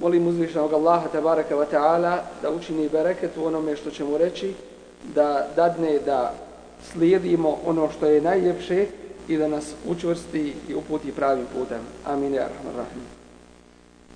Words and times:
molim 0.00 0.26
uzvišnog 0.26 0.72
Allaha 0.72 1.08
tabaraka 1.08 1.56
wa 1.56 1.66
ta'ala 1.72 2.18
da 2.42 2.50
učini 2.50 2.88
bereket 2.88 3.36
u 3.36 3.44
onome 3.44 3.76
što 3.76 3.90
ćemo 3.90 4.18
reći, 4.18 4.54
da 5.14 5.46
dadne 5.56 5.98
da 5.98 6.34
slijedimo 6.92 7.58
ono 7.66 7.88
što 7.90 8.06
je 8.06 8.20
najljepše 8.20 8.86
i 9.28 9.36
da 9.36 9.48
nas 9.48 9.74
učvrsti 9.86 10.54
i 10.68 10.74
uputi 10.74 11.12
pravim 11.12 11.44
putem. 11.58 11.78
Amin. 12.06 12.34
Ja 12.34 12.48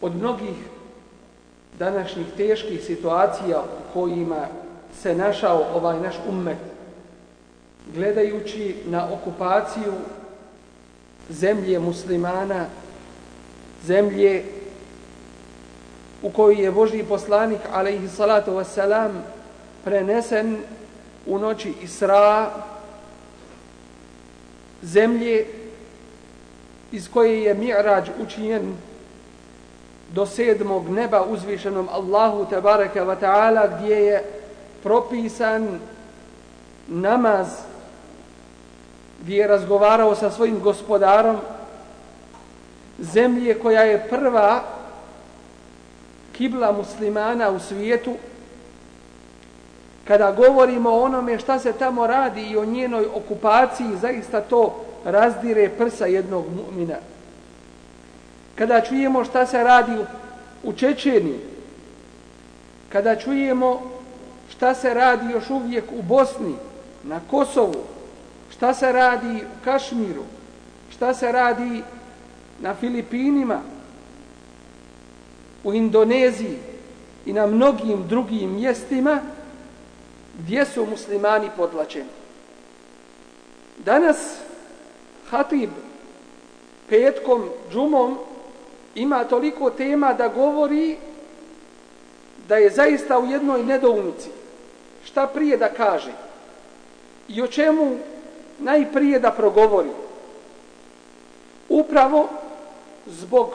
Od 0.00 0.16
mnogih 0.16 0.54
današnjih 1.78 2.26
teških 2.36 2.84
situacija 2.84 3.60
u 3.60 3.92
kojima 3.92 4.46
se 5.02 5.14
našao 5.14 5.64
ovaj 5.74 6.00
naš 6.00 6.14
ummet, 6.28 6.58
gledajući 7.94 8.76
na 8.86 9.08
okupaciju 9.12 9.92
zemlje 11.30 11.78
muslimana, 11.78 12.66
zemlje 13.84 14.44
u 16.22 16.30
kojoj 16.30 16.64
je 16.64 16.70
Boži 16.70 17.04
poslanik, 17.08 17.60
alaihi 17.72 18.08
salatu 18.08 18.56
vesselam 18.56 19.24
prenesen 19.84 20.56
u 21.26 21.38
noći 21.38 21.74
Isra, 21.82 22.50
zemlje 24.82 25.46
iz 26.92 27.10
koje 27.10 27.42
je 27.42 27.54
mi'rađ 27.54 28.08
učinjen 28.22 28.74
do 30.12 30.26
sedmog 30.26 30.88
neba 30.88 31.24
uzvišenom 31.24 31.88
Allahu 31.92 32.46
tabaraka 32.50 33.04
wa 33.04 33.16
ta'ala 33.20 33.68
gdje 33.76 33.94
je 33.94 34.24
propisan 34.82 35.80
namaz. 36.88 37.46
Gdje 39.22 39.36
je 39.36 39.46
razgovarao 39.46 40.14
sa 40.14 40.30
svojim 40.30 40.60
gospodarom 40.60 41.36
zemlje 42.98 43.58
koja 43.58 43.82
je 43.82 44.08
prva 44.10 44.62
kibla 46.32 46.72
muslimana 46.72 47.50
u 47.50 47.58
svijetu 47.58 48.16
kada 50.04 50.32
govorimo 50.32 50.90
o 50.90 51.02
onome 51.02 51.38
šta 51.38 51.58
se 51.58 51.72
tamo 51.72 52.06
radi 52.06 52.42
i 52.42 52.56
o 52.56 52.64
njenoj 52.64 53.06
okupaciji 53.14 53.96
zaista 54.00 54.40
to 54.40 54.84
razdire 55.04 55.68
prsa 55.68 56.06
jednog 56.06 56.44
mu'mina. 56.46 56.96
Kada 58.54 58.80
čujemo 58.80 59.24
šta 59.24 59.46
se 59.46 59.62
radi 59.64 60.04
u 60.62 60.72
Čečeni 60.72 61.38
kada 62.88 63.16
čujemo 63.16 63.82
šta 64.50 64.74
se 64.74 64.94
radi 64.94 65.32
još 65.32 65.50
uvijek 65.50 65.84
u 65.98 66.02
Bosni 66.02 66.54
na 67.04 67.20
Kosovu 67.30 67.84
šta 68.50 68.74
se 68.74 68.92
radi 68.92 69.36
u 69.36 69.64
Kašmiru 69.64 70.22
šta 70.90 71.14
se 71.14 71.32
radi 71.32 71.82
na 72.60 72.74
Filipinima 72.74 73.60
u 75.64 75.72
Indoneziji 75.72 76.58
i 77.26 77.32
na 77.32 77.46
mnogim 77.46 78.08
drugim 78.08 78.54
mjestima 78.54 79.20
gdje 80.38 80.64
su 80.66 80.86
muslimani 80.86 81.50
podlačeni. 81.56 82.08
Danas 83.78 84.36
Hatib 85.30 85.70
petkom, 86.88 87.48
džumom 87.72 88.18
ima 88.94 89.24
toliko 89.24 89.70
tema 89.70 90.12
da 90.12 90.28
govori 90.28 90.96
da 92.48 92.56
je 92.56 92.70
zaista 92.70 93.18
u 93.18 93.26
jednoj 93.26 93.62
nedoumici. 93.62 94.28
Šta 95.04 95.26
prije 95.26 95.56
da 95.56 95.68
kaže? 95.68 96.12
I 97.28 97.42
o 97.42 97.46
čemu 97.46 97.96
najprije 98.58 99.18
da 99.18 99.30
progovori? 99.30 99.90
Upravo 101.68 102.28
zbog 103.06 103.54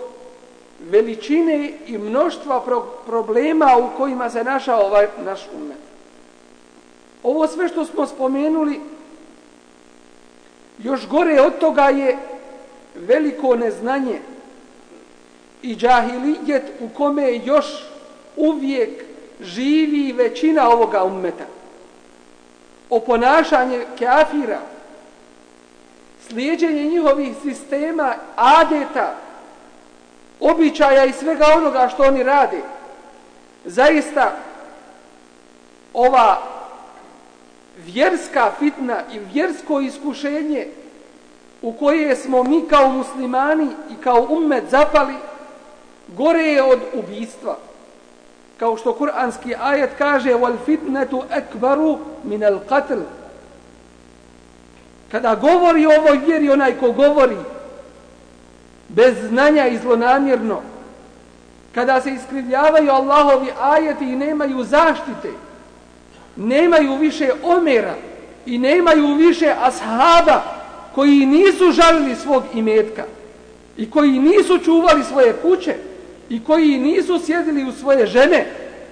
veličine 0.89 1.73
i 1.87 1.97
mnoštva 1.97 2.61
pro 2.61 2.81
problema 3.05 3.77
u 3.77 3.97
kojima 3.97 4.29
se 4.29 4.43
našao 4.43 4.85
ovaj 4.85 5.07
naš 5.25 5.41
umet. 5.55 5.77
Ovo 7.23 7.47
sve 7.47 7.67
što 7.67 7.85
smo 7.85 8.07
spomenuli, 8.07 8.79
još 10.77 11.07
gore 11.07 11.41
od 11.41 11.59
toga 11.59 11.83
je 11.83 12.17
veliko 12.95 13.55
neznanje 13.55 14.19
i 15.61 15.75
džahilijet 15.75 16.63
u 16.79 16.89
kome 16.89 17.35
još 17.45 17.65
uvijek 18.35 19.03
živi 19.41 20.11
većina 20.11 20.69
ovoga 20.69 21.03
ummeta. 21.03 21.45
Oponašanje 22.89 23.85
kafira, 23.99 24.59
slijedjenje 26.27 26.83
njihovih 26.83 27.35
sistema, 27.43 28.13
adeta, 28.35 29.15
običaja 30.39 31.05
i 31.05 31.13
svega 31.13 31.45
onoga 31.57 31.89
što 31.93 32.03
oni 32.03 32.23
rade. 32.23 32.61
Zaista 33.65 34.35
ova 35.93 36.41
vjerska 37.77 38.51
fitna 38.59 39.01
i 39.13 39.19
vjersko 39.19 39.79
iskušenje 39.79 40.67
u 41.61 41.73
koje 41.73 42.15
smo 42.15 42.43
mi 42.43 42.61
kao 42.69 42.89
muslimani 42.89 43.67
i 43.89 43.95
kao 44.03 44.27
ummet 44.29 44.63
zapali 44.69 45.15
gore 46.07 46.43
je 46.43 46.63
od 46.63 46.79
ubistva. 46.93 47.57
Kao 48.57 48.77
što 48.77 48.93
kuranski 48.93 49.55
ajet 49.61 49.89
kaže 49.97 50.33
wal 50.33 50.55
fitnetu 50.65 51.23
ekbaru 51.31 51.97
min 52.23 52.43
al 52.43 52.59
qatl. 52.69 52.99
Kada 55.11 55.35
govori 55.35 55.85
o 55.85 55.91
ovoj 55.99 56.17
vjeri 56.17 56.49
onaj 56.49 56.79
ko 56.79 56.91
govori 56.91 57.37
bez 58.97 59.15
znanja 59.29 59.67
i 59.67 59.77
zlonamjerno, 59.77 60.61
kada 61.75 62.01
se 62.01 62.11
iskrivljavaju 62.11 62.91
Allahovi 62.91 63.47
ajeti 63.61 64.05
i 64.05 64.15
nemaju 64.15 64.63
zaštite, 64.63 65.29
nemaju 66.35 66.95
više 66.95 67.31
omera 67.43 67.95
i 68.45 68.57
nemaju 68.57 69.15
više 69.15 69.53
ashaba 69.61 70.41
koji 70.95 71.25
nisu 71.25 71.71
žalili 71.71 72.15
svog 72.15 72.43
imetka 72.53 73.03
i 73.77 73.89
koji 73.89 74.19
nisu 74.19 74.59
čuvali 74.59 75.03
svoje 75.03 75.33
kuće 75.33 75.75
i 76.29 76.43
koji 76.43 76.77
nisu 76.77 77.19
sjedili 77.25 77.63
u 77.63 77.71
svoje 77.71 78.05
žene 78.05 78.45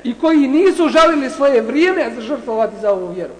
i 0.03 0.13
koji 0.13 0.47
nisu 0.47 0.89
žalili 0.89 1.29
svoje 1.29 1.61
vrijeme 1.61 2.11
za 2.15 2.21
žrtvovati 2.21 2.75
za 2.81 2.91
ovu 2.91 3.13
vjeru. 3.13 3.33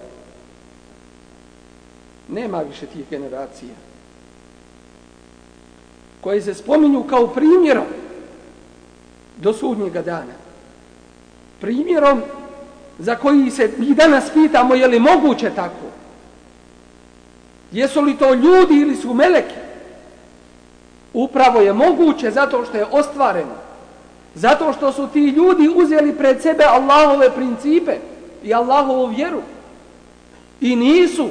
Nema 2.28 2.62
više 2.62 2.86
tih 2.86 3.04
generacija 3.10 3.85
koje 6.26 6.42
se 6.42 6.54
spominju 6.54 7.02
kao 7.02 7.26
primjerom 7.26 7.84
do 9.36 9.52
sudnjega 9.52 10.02
dana. 10.02 10.32
Primjerom 11.60 12.22
za 12.98 13.14
koji 13.14 13.50
se 13.50 13.70
i 13.78 13.94
danas 13.94 14.24
pitamo 14.34 14.74
je 14.74 14.86
li 14.86 15.00
moguće 15.00 15.50
tako. 15.56 15.86
Jesu 17.72 18.00
li 18.00 18.16
to 18.16 18.34
ljudi 18.34 18.74
ili 18.80 18.96
su 18.96 19.14
meleki? 19.14 19.54
Upravo 21.12 21.60
je 21.60 21.72
moguće 21.72 22.30
zato 22.30 22.64
što 22.64 22.76
je 22.76 22.86
ostvareno. 22.90 23.54
Zato 24.34 24.72
što 24.72 24.92
su 24.92 25.08
ti 25.12 25.20
ljudi 25.20 25.70
uzeli 25.74 26.12
pred 26.12 26.42
sebe 26.42 26.64
Allahove 26.64 27.30
principe 27.30 27.96
i 28.44 28.54
Allahovu 28.54 29.06
vjeru. 29.06 29.42
I 30.60 30.76
nisu 30.76 31.28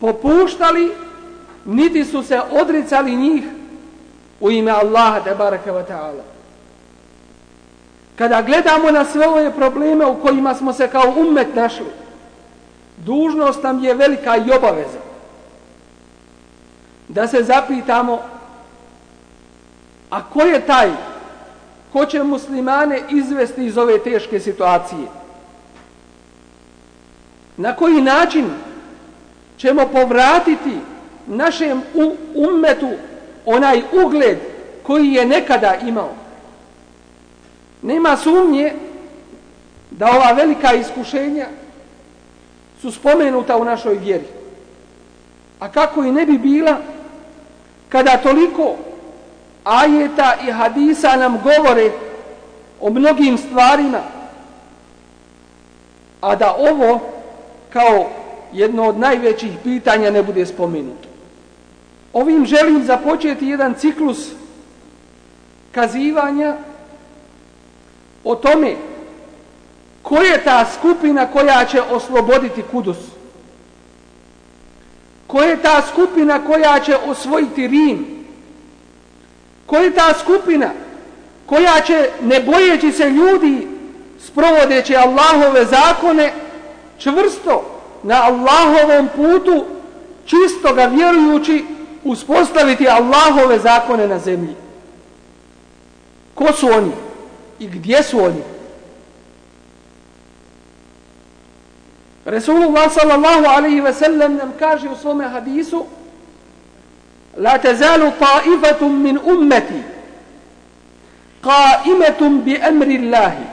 popuštali, 0.00 0.92
niti 1.64 2.04
su 2.04 2.22
se 2.22 2.40
odricali 2.50 3.16
njih 3.16 3.44
u 4.40 4.50
ime 4.50 4.70
Allaha 4.70 5.20
te 5.20 5.34
baraka 5.34 5.72
wa 5.72 5.84
ta'ala. 5.86 6.22
kada 8.16 8.42
gledamo 8.42 8.90
na 8.90 9.04
sve 9.04 9.28
ove 9.28 9.52
probleme 9.52 10.06
u 10.06 10.20
kojima 10.20 10.54
smo 10.54 10.72
se 10.72 10.88
kao 10.88 11.14
ummet 11.16 11.54
našli, 11.54 11.86
dužnost 12.96 13.62
nam 13.62 13.84
je 13.84 13.94
velika 13.94 14.36
i 14.36 14.50
obaveza 14.52 14.98
da 17.08 17.26
se 17.28 17.42
zapitamo 17.42 18.22
a 20.10 20.24
ko 20.24 20.42
je 20.42 20.66
taj 20.66 20.90
ko 21.92 22.06
će 22.06 22.22
muslimane 22.22 23.00
izvesti 23.10 23.66
iz 23.66 23.78
ove 23.78 23.98
teške 23.98 24.40
situacije 24.40 25.06
na 27.56 27.76
koji 27.76 28.00
način 28.00 28.50
ćemo 29.56 29.88
povratiti 29.88 30.78
našem 31.26 31.82
ummetu 32.34 32.90
onaj 33.54 33.82
ugled 34.04 34.38
koji 34.82 35.12
je 35.12 35.26
nekada 35.26 35.74
imao 35.74 36.10
nema 37.82 38.16
sumnje 38.16 38.72
da 39.90 40.06
ova 40.06 40.32
velika 40.32 40.72
iskušenja 40.72 41.46
su 42.80 42.92
spomenuta 42.92 43.56
u 43.56 43.64
našoj 43.64 43.94
vjeri. 43.94 44.24
A 45.60 45.68
kako 45.68 46.04
i 46.04 46.12
ne 46.12 46.26
bi 46.26 46.38
bila 46.38 46.76
kada 47.88 48.16
toliko 48.16 48.76
ajeta 49.64 50.34
i 50.48 50.50
hadisa 50.50 51.16
nam 51.16 51.40
govore 51.42 51.90
o 52.80 52.90
mnogim 52.90 53.38
stvarima, 53.38 54.00
a 56.20 56.36
da 56.36 56.54
ovo 56.58 57.00
kao 57.72 58.10
jedno 58.52 58.88
od 58.88 58.98
najvećih 58.98 59.52
pitanja 59.64 60.10
ne 60.10 60.22
bude 60.22 60.46
spomenuto. 60.46 61.07
Ovim 62.12 62.46
želim 62.46 62.84
započeti 62.84 63.46
jedan 63.46 63.74
ciklus 63.74 64.28
kazivanja 65.72 66.56
o 68.24 68.34
tome 68.34 68.76
ko 70.02 70.22
je 70.22 70.44
ta 70.44 70.66
skupina 70.78 71.26
koja 71.26 71.64
će 71.64 71.82
osloboditi 71.82 72.62
kudus? 72.70 72.96
Ko 75.26 75.42
je 75.42 75.62
ta 75.62 75.82
skupina 75.92 76.44
koja 76.46 76.80
će 76.80 76.96
osvojiti 76.96 77.66
Rim? 77.66 78.06
Ko 79.66 79.76
je 79.76 79.90
ta 79.94 80.14
skupina 80.20 80.70
koja 81.46 81.80
će, 81.80 82.10
ne 82.22 82.40
bojeći 82.40 82.92
se 82.92 83.10
ljudi, 83.10 83.68
sprovodeći 84.26 84.96
Allahove 84.96 85.64
zakone, 85.64 86.32
čvrsto 86.98 87.80
na 88.02 88.22
Allahovom 88.22 89.08
putu, 89.16 89.64
čisto 90.24 90.74
ga 90.74 90.84
vjerujući, 90.84 91.64
uspostaviti 92.08 92.88
Allahove 92.88 93.58
zakone 93.58 94.06
na 94.06 94.18
zemlji? 94.18 94.54
Ko 96.34 96.52
su 96.52 96.66
oni? 96.66 96.92
I 97.58 97.68
gdje 97.68 98.02
su 98.02 98.18
oni? 98.24 98.42
Resulullah 102.26 102.90
sallallahu 102.92 103.46
alaihi 103.46 103.80
ve 103.80 103.92
sellem 103.92 104.36
nam 104.36 104.52
kaže 104.58 104.88
u 104.88 104.96
svome 104.96 105.24
hadisu 105.24 105.84
La 107.36 107.58
tezalu 107.58 108.12
ta'ifatum 108.18 109.02
min 109.02 109.18
ummeti 109.18 109.82
emri 112.62 112.98
Allahi 112.98 113.44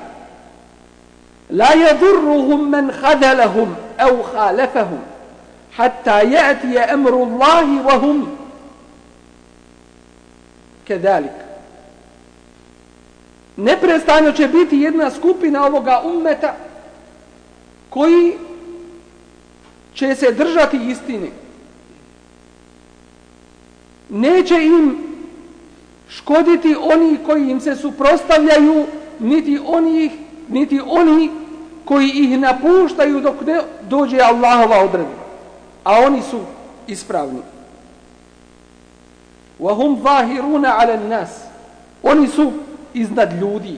La 1.49 1.73
yadurruhum 1.75 2.69
man 2.69 2.91
khadalahum 3.01 3.75
au 3.97 4.23
khalafahum 4.23 4.99
hatta 5.77 6.23
ya'tiya 6.23 6.93
emru 6.93 7.23
Allahi 7.23 7.79
wa 7.85 7.97
hum 7.99 8.34
kedalik 10.87 11.45
Neprestano 13.57 14.31
će 14.31 14.47
biti 14.47 14.77
jedna 14.77 15.11
skupina 15.11 15.65
ovoga 15.65 16.01
ummeta 16.05 16.55
koji 17.89 18.33
će 19.93 20.15
se 20.15 20.31
držati 20.31 20.77
istine. 20.77 21.27
Neće 24.09 24.55
im 24.55 24.97
škoditi 26.09 26.75
oni 26.79 27.17
koji 27.25 27.49
im 27.49 27.61
se 27.61 27.75
suprostavljaju, 27.75 28.85
niti 29.19 29.59
oni, 29.65 30.11
niti 30.49 30.81
oni 30.85 31.29
koji 31.85 32.09
ih 32.09 32.39
napuštaju 32.39 33.21
dok 33.21 33.41
ne 33.45 33.61
dođe 33.81 34.19
Allahova 34.19 34.83
odredba. 34.83 35.25
A 35.83 35.99
oni 35.99 36.21
su 36.21 36.39
ispravni. 36.87 37.54
وَهُمْ 39.60 40.02
ظَاهِرُونَ 40.02 40.66
عَلَى 40.66 40.94
النَّاسِ 40.94 41.28
Oni 42.02 42.28
su 42.28 42.52
iznad 42.94 43.40
ljudi. 43.40 43.76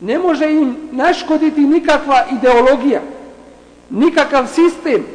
Ne 0.00 0.18
može 0.18 0.52
im 0.52 0.76
naškoditi 0.92 1.60
nikakva 1.60 2.24
ideologija 2.32 3.00
nikakav 3.90 4.46
sistem, 4.46 5.06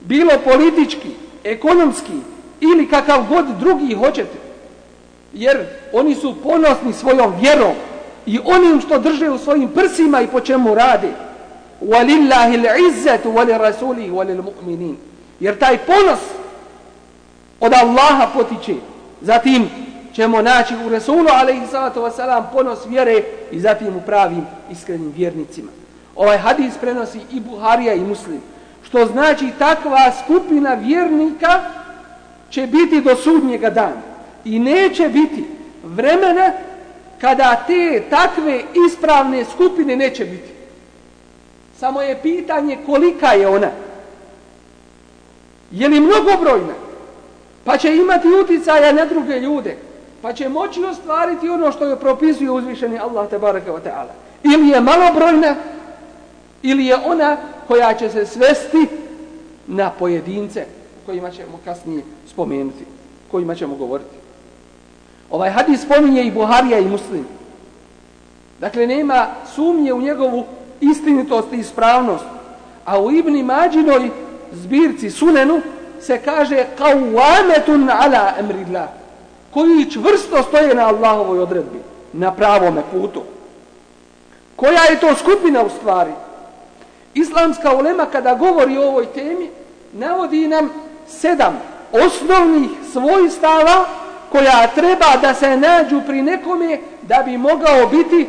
bilo 0.00 0.32
politički, 0.44 1.08
ekonomski 1.44 2.12
ili 2.60 2.88
kakav 2.88 3.24
god 3.28 3.46
drugi 3.60 3.94
hoćete. 3.94 4.38
Jer 5.32 5.66
oni 5.92 6.14
su 6.14 6.34
ponosni 6.42 6.92
svojom 6.92 7.34
vjerom 7.40 7.72
i 8.26 8.38
onim 8.44 8.80
što 8.80 8.98
drže 8.98 9.30
u 9.30 9.38
svojim 9.38 9.68
prsima 9.68 10.20
i 10.20 10.26
po 10.26 10.40
čemu 10.40 10.74
rade. 10.74 11.08
وَلِلَّهِ 11.82 12.54
الْعِزَّةُ 12.54 13.24
وَلِرَسُولِهِ 13.24 14.10
وَلِلْمُؤْمِنِينَ 14.10 14.94
Jer 15.40 15.58
taj 15.58 15.78
ponos 15.78 16.20
od 17.59 17.73
Allaha 17.73 18.27
potiče. 18.33 18.75
Zatim 19.21 19.69
ćemo 20.13 20.41
naći 20.41 20.73
u 20.85 20.89
Resulu 20.89 21.27
alaihi 21.33 21.67
salatu 21.71 21.99
wasalam 22.01 22.43
ponos 22.53 22.79
vjere 22.87 23.23
i 23.51 23.59
zatim 23.59 23.95
u 23.95 24.01
pravim 24.01 24.45
iskrenim 24.71 25.13
vjernicima. 25.15 25.71
Ovaj 26.15 26.37
hadis 26.37 26.73
prenosi 26.81 27.19
i 27.31 27.39
Buharija 27.39 27.93
i 27.93 27.99
Muslim. 27.99 28.41
Što 28.83 29.05
znači 29.05 29.51
takva 29.59 30.11
skupina 30.23 30.73
vjernika 30.73 31.61
će 32.49 32.67
biti 32.67 33.01
do 33.01 33.15
sudnjega 33.15 33.69
dana. 33.69 34.01
I 34.45 34.59
neće 34.59 35.09
biti 35.09 35.45
vremena 35.83 36.51
kada 37.21 37.63
te 37.67 38.03
takve 38.09 38.61
ispravne 38.87 39.45
skupine 39.45 39.95
neće 39.95 40.25
biti. 40.25 40.49
Samo 41.79 42.01
je 42.01 42.21
pitanje 42.21 42.77
kolika 42.85 43.27
je 43.27 43.47
ona. 43.47 43.69
Je 45.71 45.87
li 45.87 45.99
mnogobrojna? 45.99 46.86
Pa 47.67 47.77
će 47.77 47.95
imati 47.95 48.27
uticaja 48.27 48.93
na 48.93 49.05
druge 49.05 49.39
ljude. 49.39 49.77
Pa 50.21 50.33
će 50.33 50.49
moći 50.49 50.83
ostvariti 50.83 51.49
ono 51.49 51.71
što 51.71 51.85
je 51.85 51.99
propisuje 51.99 52.51
uzvišeni 52.51 52.99
Allah 52.99 53.29
te 53.29 53.39
baraka 53.39 53.71
wa 53.71 53.79
ta'ala. 53.83 54.13
Ili 54.43 54.69
je 54.69 54.81
malobrojna, 54.81 55.55
ili 56.61 56.85
je 56.85 56.95
ona 57.05 57.37
koja 57.67 57.93
će 57.93 58.09
se 58.09 58.25
svesti 58.25 58.87
na 59.67 59.89
pojedince 59.89 60.65
kojima 61.05 61.31
ćemo 61.31 61.59
kasnije 61.65 62.03
spomenuti, 62.27 62.85
kojima 63.31 63.55
ćemo 63.55 63.75
govoriti. 63.75 64.15
Ovaj 65.29 65.49
hadis 65.49 65.81
spominje 65.81 66.23
i 66.23 66.31
Buharija 66.31 66.79
i 66.79 66.89
Muslim. 66.89 67.25
Dakle, 68.59 68.87
nema 68.87 69.27
sumnje 69.55 69.93
u 69.93 70.01
njegovu 70.01 70.45
istinitost 70.81 71.53
i 71.53 71.57
ispravnost. 71.57 72.25
A 72.85 72.99
u 73.01 73.11
Ibni 73.11 73.43
Mađinoj 73.43 74.09
zbirci 74.51 75.09
Sunenu 75.09 75.61
se 76.01 76.21
kaže 76.25 76.65
kawametun 76.77 77.89
ala 77.89 78.33
amrillah 78.39 78.87
koji 79.53 79.91
čvrsto 79.91 80.43
stoje 80.43 80.75
na 80.75 80.87
Allahovoj 80.87 81.39
odredbi, 81.39 81.79
na 82.13 82.31
pravome 82.31 82.81
putu. 82.91 83.21
Koja 84.55 84.81
je 84.83 84.99
to 84.99 85.15
skupina 85.15 85.63
u 85.63 85.69
stvari? 85.69 86.11
Islamska 87.13 87.75
ulema 87.75 88.05
kada 88.05 88.35
govori 88.35 88.77
o 88.77 88.87
ovoj 88.87 89.05
temi 89.05 89.49
navodi 89.93 90.47
nam 90.47 90.69
sedam 91.07 91.59
osnovnih 91.91 92.69
svojstava 92.91 93.85
koja 94.31 94.67
treba 94.67 95.17
da 95.21 95.33
se 95.33 95.57
nađu 95.57 96.01
pri 96.07 96.21
nekome 96.21 96.79
da 97.01 97.23
bi 97.25 97.37
mogao 97.37 97.87
biti 97.87 98.27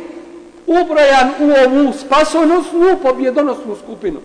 ubrojan 0.67 1.29
u 1.39 1.51
ovu 1.65 1.93
spasonosnu 1.93 2.97
pobjedonosnu 3.03 3.75
skupinu 3.83 4.19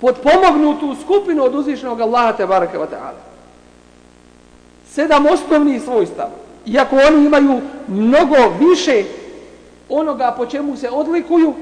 potpomognutu 0.00 0.96
skupinu 1.02 1.44
od 1.44 1.54
uzvišenog 1.54 2.00
Allaha 2.00 2.32
te 2.32 2.46
baraka 2.46 2.78
wa 2.78 2.86
ta'ala. 2.86 3.20
Sedam 4.90 5.26
osnovnih 5.26 5.82
svojstava. 5.82 6.30
Iako 6.66 6.96
oni 6.96 7.26
imaju 7.26 7.60
mnogo 7.88 8.36
više 8.60 9.04
onoga 9.88 10.34
po 10.36 10.46
čemu 10.46 10.76
se 10.76 10.90
odlikuju, 10.90 11.54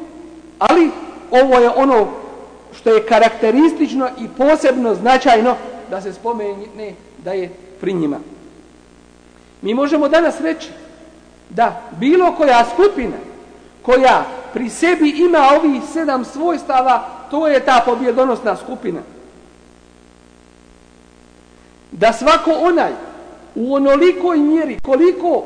ali 0.58 0.90
ovo 1.30 1.58
je 1.58 1.70
ono 1.70 2.06
što 2.76 2.90
je 2.90 3.06
karakteristično 3.06 4.08
i 4.18 4.28
posebno 4.38 4.94
značajno 4.94 5.54
da 5.90 6.00
se 6.00 6.12
spomene 6.12 6.94
da 7.24 7.32
je 7.32 7.50
pri 7.80 7.92
njima. 7.92 8.18
Mi 9.62 9.74
možemo 9.74 10.08
danas 10.08 10.40
reći 10.40 10.68
da 11.50 11.80
bilo 11.98 12.32
koja 12.32 12.64
skupina 12.74 13.16
koja 13.86 14.24
pri 14.52 14.70
sebi 14.70 15.10
ima 15.10 15.48
ovih 15.58 15.82
sedam 15.92 16.24
svojstava, 16.24 17.08
to 17.30 17.48
je 17.48 17.60
ta 17.64 17.82
pobjedonosna 17.84 18.56
skupina. 18.56 19.00
Da 21.92 22.12
svako 22.12 22.50
onaj 22.50 22.92
u 23.54 23.74
onolikoj 23.74 24.38
mjeri 24.38 24.78
koliko 24.82 25.44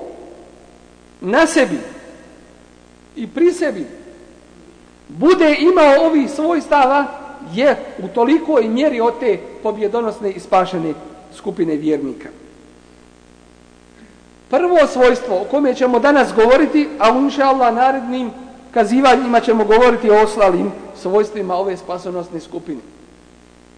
na 1.20 1.47
sebi 1.47 1.78
i 3.16 3.26
pri 3.26 3.52
sebi 3.52 3.87
bude 5.09 5.56
imao 5.61 6.06
ovih 6.06 6.30
svojstava 6.30 7.06
je 7.54 7.76
u 7.99 8.09
tolikoj 8.09 8.68
mjeri 8.68 9.00
od 9.00 9.20
te 9.20 9.38
pobjedonosne 9.62 10.30
i 10.30 10.40
spašene 10.40 10.94
skupine 11.35 11.76
vjernika. 11.76 12.28
Prvo 14.50 14.87
svojstvo 14.87 15.40
o 15.40 15.45
kome 15.45 15.75
ćemo 15.75 15.99
danas 15.99 16.35
govoriti, 16.35 16.88
a 16.99 17.09
inša 17.09 17.45
Allah 17.45 17.75
narednim 17.75 18.30
kazivanjima 18.75 19.40
ćemo 19.40 19.64
govoriti 19.64 20.11
o 20.11 20.23
oslalim 20.23 20.73
svojstvima 20.97 21.54
ove 21.54 21.76
spasonosne 21.76 22.40
skupine. 22.40 22.80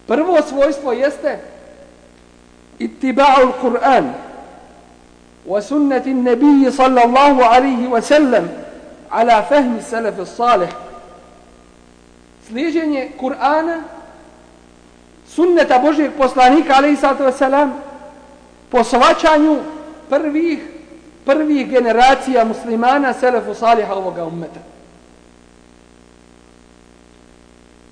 Prvo 0.07 0.39
svojstvo 0.49 0.93
jeste 0.93 1.39
itiba'ul 2.79 3.53
Kur'an 3.61 4.13
wa 5.47 5.63
sunnati 5.63 6.15
nebiji 6.15 6.73
sallallahu 6.73 7.41
alaihi 7.43 7.87
wa 7.87 8.01
sallam 8.03 8.49
ala 9.11 9.43
fahmi 9.43 9.83
salafi 9.83 10.27
salih 10.27 10.69
sliđenje 12.49 13.11
Kur'ana 13.21 13.83
sunneta 15.29 15.79
Božijeg 15.79 16.13
poslanika 16.19 16.75
alaihi 16.75 16.97
sallatu 16.97 17.23
wa 17.25 17.33
sallam 17.33 17.73
po 18.71 18.85
svačanju 18.85 19.59
prvih 20.13 20.59
prvih 21.25 21.71
generacija 21.71 22.45
muslimana 22.45 23.13
selefu 23.13 23.55
saliha 23.55 23.95
ovoga 23.95 24.25
ummeta. 24.25 24.61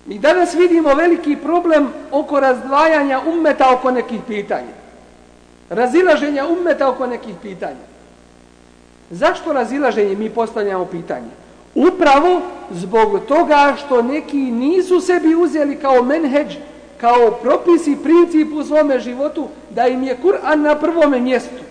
Mi 0.07 0.19
danas 0.19 0.55
vidimo 0.55 0.95
veliki 0.95 1.37
problem 1.37 1.89
oko 2.11 2.41
razdvajanja 2.41 3.21
ummeta 3.27 3.75
oko 3.75 3.91
nekih 3.91 4.21
pitanja. 4.29 4.75
Razilaženja 5.69 6.47
ummeta 6.47 6.89
oko 6.89 7.07
nekih 7.07 7.35
pitanja. 7.43 7.87
Zašto 9.11 9.53
razilaženje 9.53 10.17
mi 10.17 10.31
postavljamo 10.31 10.85
pitanje? 10.85 11.31
Upravo 11.75 12.41
zbog 12.71 13.21
toga 13.29 13.77
što 13.79 14.03
neki 14.03 14.37
nisu 14.37 15.01
sebi 15.01 15.35
uzeli 15.35 15.77
kao 15.77 16.03
menheđ, 16.03 16.57
kao 17.01 17.31
propis 17.31 17.87
i 17.87 17.97
princip 18.03 18.53
u 18.55 18.65
svome 18.65 19.01
životu, 19.01 19.49
da 19.71 19.87
im 19.87 20.03
je 20.03 20.19
Kur'an 20.23 20.63
na 20.63 20.75
prvome 20.75 21.21
mjestu. 21.21 21.70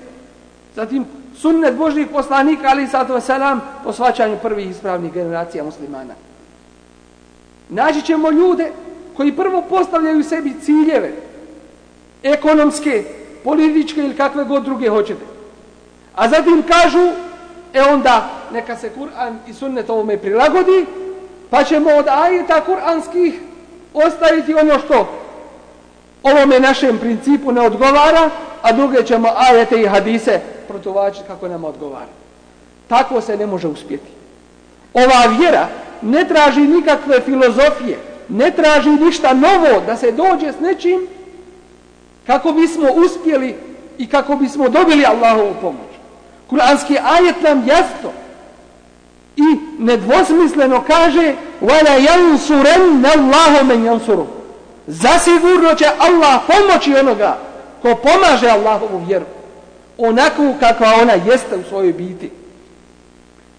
Zatim 0.80 1.06
sunnet 1.36 1.76
Božih 1.76 2.08
poslanika, 2.08 2.68
ali 2.70 2.88
sato 2.88 3.14
vaselam, 3.14 3.62
po 3.84 3.94
svačanju 3.94 4.38
prvih 4.42 4.70
ispravnih 4.70 5.14
generacija 5.14 5.64
muslimana. 5.64 6.14
Naći 7.70 8.02
ćemo 8.02 8.32
ljude 8.32 8.72
koji 9.18 9.36
prvo 9.36 9.64
postavljaju 9.70 10.24
sebi 10.24 10.54
ciljeve, 10.62 11.12
ekonomske, 12.24 13.04
političke 13.44 14.00
ili 14.02 14.16
kakve 14.16 14.44
god 14.44 14.64
druge 14.64 14.90
hoćete. 14.90 15.26
A 16.16 16.30
zatim 16.30 16.64
kažu, 16.64 17.12
e 17.74 17.82
onda 17.82 18.30
neka 18.54 18.78
se 18.78 18.92
Kur'an 18.98 19.36
i 19.48 19.54
sunnet 19.54 19.90
ovome 19.90 20.18
prilagodi, 20.18 20.86
pa 21.50 21.64
ćemo 21.64 21.90
od 21.90 22.08
ajeta 22.08 22.62
kur'anskih 22.68 23.34
ostaviti 23.94 24.54
ono 24.54 24.80
što 24.80 25.29
ovome 26.23 26.61
našem 26.61 26.99
principu 26.99 27.53
ne 27.53 27.61
odgovara, 27.61 28.31
a 28.63 28.73
druge 28.73 29.05
ćemo 29.07 29.29
ajete 29.37 29.81
i 29.81 29.87
hadise 29.87 30.41
protuvačiti 30.69 31.25
kako 31.27 31.49
nam 31.49 31.65
odgovara. 31.65 32.13
Tako 32.89 33.21
se 33.21 33.37
ne 33.37 33.47
može 33.47 33.69
uspjeti. 33.69 34.11
Ova 34.95 35.37
vjera 35.39 35.69
ne 36.03 36.29
traži 36.29 36.61
nikakve 36.61 37.21
filozofije, 37.21 37.99
ne 38.29 38.51
traži 38.51 38.91
ništa 38.91 39.35
novo 39.35 39.81
da 39.87 39.97
se 39.97 40.13
dođe 40.13 40.53
s 40.53 40.61
nečim 40.61 41.07
kako 42.27 42.53
bismo 42.53 42.89
uspjeli 42.93 43.57
i 43.99 44.07
kako 44.09 44.37
bismo 44.37 44.69
dobili 44.69 45.05
Allahovu 45.05 45.55
pomoć. 45.61 45.95
Kur'anski 46.51 46.99
ajet 47.05 47.43
nam 47.43 47.65
jasno 47.67 48.11
i 49.37 49.43
nedvosmisleno 49.79 50.85
kaže 50.87 51.35
وَلَا 51.61 51.97
يَنْسُرَنَّ 51.97 53.05
اللَّهُ 53.17 53.63
مَنْ 53.63 53.87
يَنْسُرُ 53.87 54.25
Zasigurno 54.92 55.76
će 55.76 55.86
Allah 56.00 56.42
pomoći 56.48 56.96
onoga 56.96 57.38
ko 57.82 57.96
pomaže 57.96 58.50
Allahovu 58.50 59.06
vjeru 59.08 59.26
onako 59.98 60.54
kakva 60.60 60.88
ona 61.02 61.14
jeste 61.14 61.56
u 61.56 61.64
svojoj 61.70 61.94
biti. 61.94 62.32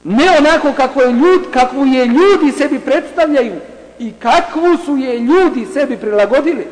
Ne 0.04 0.24
onako 0.38 0.72
kako 0.76 1.02
je 1.02 1.12
ljud, 1.12 1.50
kakvu 1.52 1.86
je 1.86 2.06
ljudi 2.06 2.52
sebi 2.58 2.78
predstavljaju 2.78 3.54
i 3.98 4.12
kakvu 4.12 4.76
su 4.84 4.96
je 4.96 5.18
ljudi 5.18 5.66
sebi 5.74 5.96
prilagodili, 5.96 6.66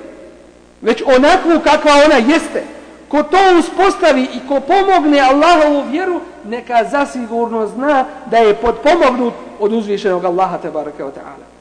već 0.83 1.03
onako 1.07 1.65
kakva 1.65 1.93
ona 2.05 2.33
jeste. 2.35 2.63
Ko 3.09 3.23
to 3.23 3.39
uspostavi 3.59 4.23
i 4.23 4.49
ko 4.49 4.61
pomogne 4.61 5.21
Allahovu 5.21 5.91
vjeru, 5.91 6.21
neka 6.45 6.85
zasigurno 6.91 7.67
zna 7.67 8.05
da 8.31 8.37
je 8.37 8.55
podpomognut 8.55 9.35
od 9.61 9.73
uzvišenog 9.73 10.25
Allaha 10.25 10.59
tebareke 10.59 11.03
wa 11.03 11.11
ta'ala. 11.11 11.58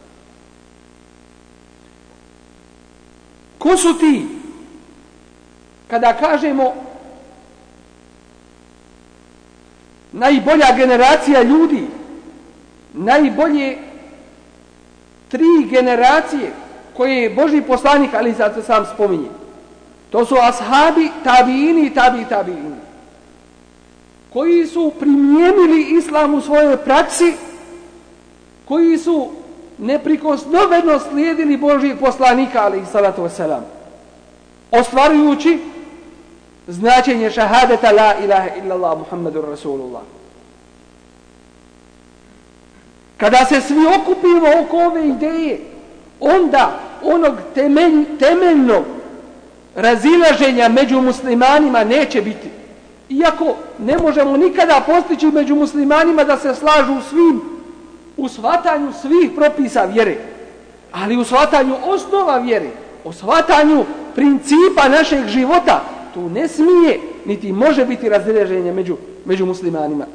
Ko 3.68 3.78
su 3.78 3.94
ti? 4.00 4.26
Kada 5.88 6.14
kažemo 6.14 6.74
najbolja 10.12 10.66
generacija 10.78 11.44
ljudi, 11.44 11.88
najbolje 12.94 13.78
tri 15.30 15.68
generacije 15.70 16.52
koje 16.94 17.16
je 17.16 17.30
Boži 17.30 17.62
poslanik, 17.62 18.14
ali 18.14 18.34
zato 18.34 18.62
se 18.62 18.68
sam 18.68 18.86
spominje. 18.94 19.30
To 20.10 20.26
su 20.26 20.36
ashabi, 20.36 21.12
tabiini 21.24 21.86
i 21.86 21.94
tabi 21.94 22.26
tabiini. 22.30 22.76
Koji 24.34 24.68
su 24.68 24.94
primijenili 25.00 25.82
islam 25.82 26.34
u 26.34 26.42
svojoj 26.42 26.78
praksi, 26.78 27.34
koji 28.66 28.98
su 28.98 29.37
neprikosnoveno 29.78 31.00
slijedili 31.00 31.58
Božijeg 31.58 32.00
poslanika, 32.00 32.62
ali 32.64 32.82
i 32.82 32.86
salatu 32.86 33.22
wasalam. 33.22 33.62
Ostvarujući 34.72 35.60
značenje 36.68 37.32
šahadeta 37.32 37.92
la 37.92 38.14
ilaha 38.24 38.50
illallah 38.64 38.98
Muhammedur 38.98 39.50
Rasulullah. 39.50 40.02
Kada 43.18 43.46
se 43.46 43.62
svi 43.62 43.86
okupimo 44.00 44.48
oko 44.64 44.78
ove 44.78 45.08
ideje, 45.08 45.60
onda 46.20 46.80
onog 47.04 47.36
temelj, 47.56 48.18
temeljnog 48.20 48.84
razilaženja 49.76 50.70
među 50.70 51.02
muslimanima 51.02 51.84
neće 51.84 52.22
biti. 52.22 52.50
Iako 53.10 53.56
ne 53.80 53.98
možemo 53.98 54.38
nikada 54.38 54.82
postići 54.86 55.26
među 55.28 55.56
muslimanima 55.56 56.24
da 56.24 56.38
se 56.38 56.56
slažu 56.56 56.94
u 56.94 57.02
svim, 57.02 57.57
u 58.18 58.28
shvatanju 58.30 58.94
svih 59.02 59.32
propisa 59.36 59.84
vjere, 59.84 60.16
ali 60.92 61.18
u 61.18 61.24
shvatanju 61.24 61.76
osnova 61.86 62.38
vjere, 62.38 62.70
o 63.04 63.14
shvatanju 63.14 63.86
principa 64.16 64.88
našeg 64.88 65.28
života, 65.28 65.82
tu 66.14 66.30
ne 66.30 66.48
smije, 66.48 67.00
niti 67.26 67.52
može 67.52 67.86
biti 67.86 68.10
razreženje 68.10 68.72
među, 68.72 68.98
među 69.26 69.46
muslimanima. 69.46 70.06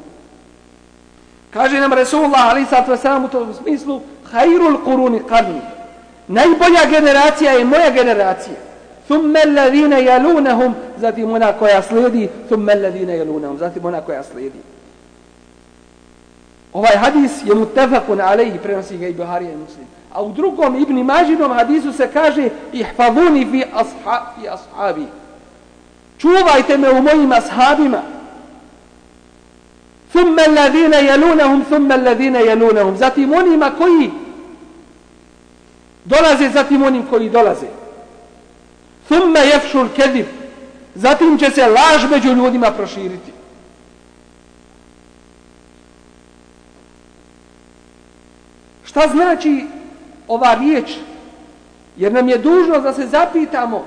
Kaže 1.53 1.79
nam 1.79 1.93
Resulullah, 1.93 2.49
ali 2.49 2.65
sad 2.65 2.87
vas 2.87 3.01
sam 3.01 3.25
u 3.25 3.27
tom 3.27 3.53
smislu, 3.53 4.01
hajrul 4.31 4.77
kuruni 4.83 5.19
karni. 5.29 5.61
Najbolja 6.27 6.85
generacija 6.89 7.51
je 7.51 7.65
moja 7.65 7.89
generacija. 7.89 8.55
Thumme 9.05 9.39
alladhine 9.45 10.03
jalunahum, 10.03 10.75
zatim 10.97 11.31
ona 11.31 11.53
koja 11.53 11.81
slijedi, 11.81 12.29
thumme 12.47 12.73
alladhine 12.73 13.17
jalunahum, 13.17 13.57
zatim 13.57 13.85
ona 13.85 14.01
koja 14.01 14.23
slijedi. 14.23 14.59
Ovaj 16.73 16.95
hadis 16.95 17.31
je 17.45 17.55
mutefakun 17.55 18.21
alejhi, 18.21 18.57
prenosi 18.57 18.97
ga 18.97 19.07
i 19.07 19.13
Buharija 19.13 19.51
i 19.51 19.57
Muslim. 19.57 19.85
A 20.13 20.23
u 20.23 20.31
drugom 20.31 20.81
Ibn 20.81 21.03
Mađinom 21.03 21.51
hadisu 21.51 21.93
se 21.93 22.09
kaže 22.13 22.49
ihfavuni 22.73 23.45
fi, 23.51 23.63
asha, 23.73 24.21
fi 24.35 24.49
ashabi 24.49 25.05
čuvajte 26.23 26.77
me 26.77 26.89
u 26.89 27.01
mojim 27.01 27.31
ashabima 27.31 28.01
Thumme 30.11 30.43
alladhina 30.47 30.97
jelunahum, 30.97 31.65
thumme 31.65 31.93
alladhina 31.93 32.39
jelunahum. 32.39 32.97
zatim 32.97 33.33
onima 33.33 33.71
koji 33.77 34.11
dolaze 36.05 36.49
zatim 36.49 36.83
onim 36.83 37.05
koji 37.09 37.29
dolaze 37.29 37.67
Thumme 39.05 39.39
jefšul 39.39 39.87
kedib. 39.95 40.25
zatim 40.95 41.37
će 41.37 41.51
se 41.51 41.67
laž 41.67 42.11
među 42.11 42.33
ljudima 42.33 42.71
proširiti 42.71 43.31
šta 48.93 49.07
znači 49.07 49.65
ova 50.27 50.53
riječ 50.53 50.97
jer 51.97 52.13
nam 52.13 52.29
je 52.29 52.37
dužno 52.37 52.79
da 52.79 52.93
se 52.93 53.07
zapitamo 53.07 53.85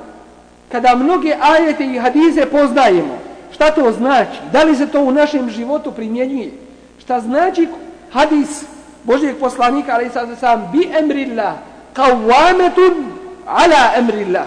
kada 0.72 0.94
mnoge 0.94 1.36
ajete 1.40 1.84
i 1.84 1.98
hadize 1.98 2.46
poznajemo, 2.46 3.18
šta 3.52 3.70
to 3.70 3.92
znači? 3.92 4.38
Da 4.52 4.62
li 4.62 4.76
se 4.76 4.86
to 4.86 5.00
u 5.00 5.12
našem 5.12 5.50
životu 5.50 5.92
primjenjuje? 5.92 6.50
Šta 6.98 7.20
znači 7.20 7.68
hadis 8.12 8.64
Božijeg 9.04 9.36
poslanika, 9.36 9.92
ali 9.94 10.10
sad 10.10 10.28
sam 10.40 10.68
bi 10.72 10.90
emrillah, 10.98 11.54
kawametun 11.94 13.04
ala 13.46 13.92
emrillah. 13.96 14.46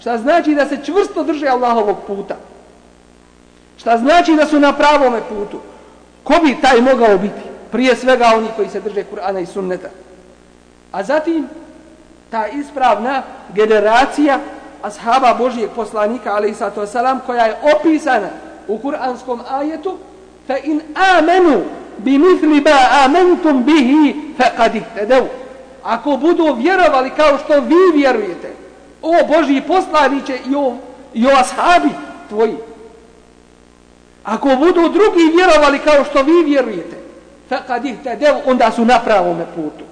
Šta 0.00 0.18
znači 0.18 0.54
da 0.54 0.66
se 0.66 0.78
čvrsto 0.84 1.24
drže 1.24 1.46
Allahovog 1.46 1.96
puta? 2.06 2.36
Šta 3.76 3.98
znači 3.98 4.36
da 4.36 4.46
su 4.46 4.60
na 4.60 4.72
pravome 4.72 5.20
putu? 5.28 5.60
Ko 6.24 6.34
bi 6.44 6.56
taj 6.62 6.80
mogao 6.80 7.18
biti? 7.18 7.49
Prije 7.70 7.96
svega 7.96 8.32
oni 8.36 8.48
koji 8.56 8.68
se 8.68 8.80
drže 8.80 9.04
Kur'ana 9.12 9.42
i 9.42 9.46
sunneta. 9.46 9.88
A 10.92 11.02
zatim 11.02 11.48
ta 12.30 12.46
ispravna 12.46 13.22
generacija 13.54 14.38
ashaba 14.82 15.34
Božijeg 15.34 15.70
poslanika, 15.70 16.32
ali 16.32 16.50
i 16.50 16.54
sato 16.54 16.86
salam, 16.86 17.20
koja 17.26 17.44
je 17.44 17.56
opisana 17.76 18.28
u 18.68 18.78
kuranskom 18.78 19.40
ajetu, 19.50 19.98
fa 20.46 20.56
in 20.64 20.80
amenu 20.94 21.62
bi 21.98 22.18
mithli 22.18 22.60
ba 22.60 23.04
amentum 23.04 23.64
bihi 23.64 24.34
faqad 24.38 24.74
ihtadaw. 24.74 25.26
Ako 25.84 26.16
budu 26.16 26.54
vjerovali 26.54 27.10
kao 27.10 27.38
što 27.38 27.60
vi 27.60 27.98
vjerujete, 27.98 28.52
o 29.02 29.12
Božji 29.28 29.60
poslaniće 29.60 30.38
i 30.50 30.54
o, 30.54 30.76
i 31.14 31.26
o 31.26 31.30
ashabi 31.30 31.90
tvoji, 32.28 32.56
ako 34.24 34.48
budu 34.48 34.88
drugi 34.88 35.32
vjerovali 35.36 35.78
kao 35.78 36.04
što 36.04 36.22
vi 36.22 36.42
vjerujete, 36.44 36.99
faqad 37.50 37.82
kad 38.04 38.22
onda 38.46 38.70
su 38.70 38.84
na 38.84 38.98
pravome 38.98 39.46
putu. 39.54 39.84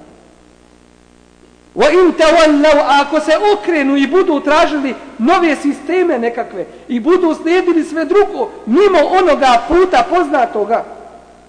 Wa 1.75 1.91
in 1.93 2.13
tawallaw 2.13 3.03
ako 3.03 3.21
se 3.21 3.33
okrenu 3.53 3.97
i 3.97 4.07
budu 4.07 4.41
tražili 4.41 4.95
nove 5.19 5.57
sisteme 5.57 6.19
nekakve 6.19 6.67
i 6.89 7.01
budu 7.01 7.35
slijedili 7.35 7.85
sve 7.85 8.05
drugo 8.05 8.51
mimo 8.67 8.99
onoga 9.21 9.63
puta 9.69 10.05
poznatoga 10.11 10.85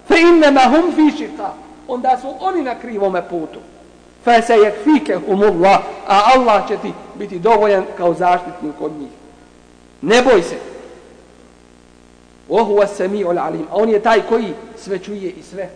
fa 0.08 0.16
inma 0.16 0.62
hum 0.70 0.92
fi 0.92 1.16
shiqa 1.16 1.50
onda 1.88 2.18
su 2.20 2.34
oni 2.40 2.62
na 2.62 2.74
krivom 2.74 3.16
putu 3.30 3.58
fa 4.24 4.42
sayakfikahum 4.42 5.42
Allah 5.42 5.80
a 6.08 6.22
Allah 6.36 6.68
će 6.68 6.76
ti 6.76 6.92
biti 7.14 7.38
dovoljan 7.38 7.84
kao 7.96 8.14
zaštitnik 8.14 8.74
od 8.80 8.92
njih 8.92 9.10
ne 10.02 10.22
boj 10.22 10.42
se 10.42 10.56
Ohu 12.50 12.82
as-sami'ul 12.82 13.38
alim. 13.38 13.66
A 13.70 13.76
on 13.76 13.88
je 13.88 14.02
taj 14.02 14.22
koji 14.28 14.54
sve 14.76 14.98
čuje 14.98 15.30
i 15.30 15.42
sve 15.42 15.70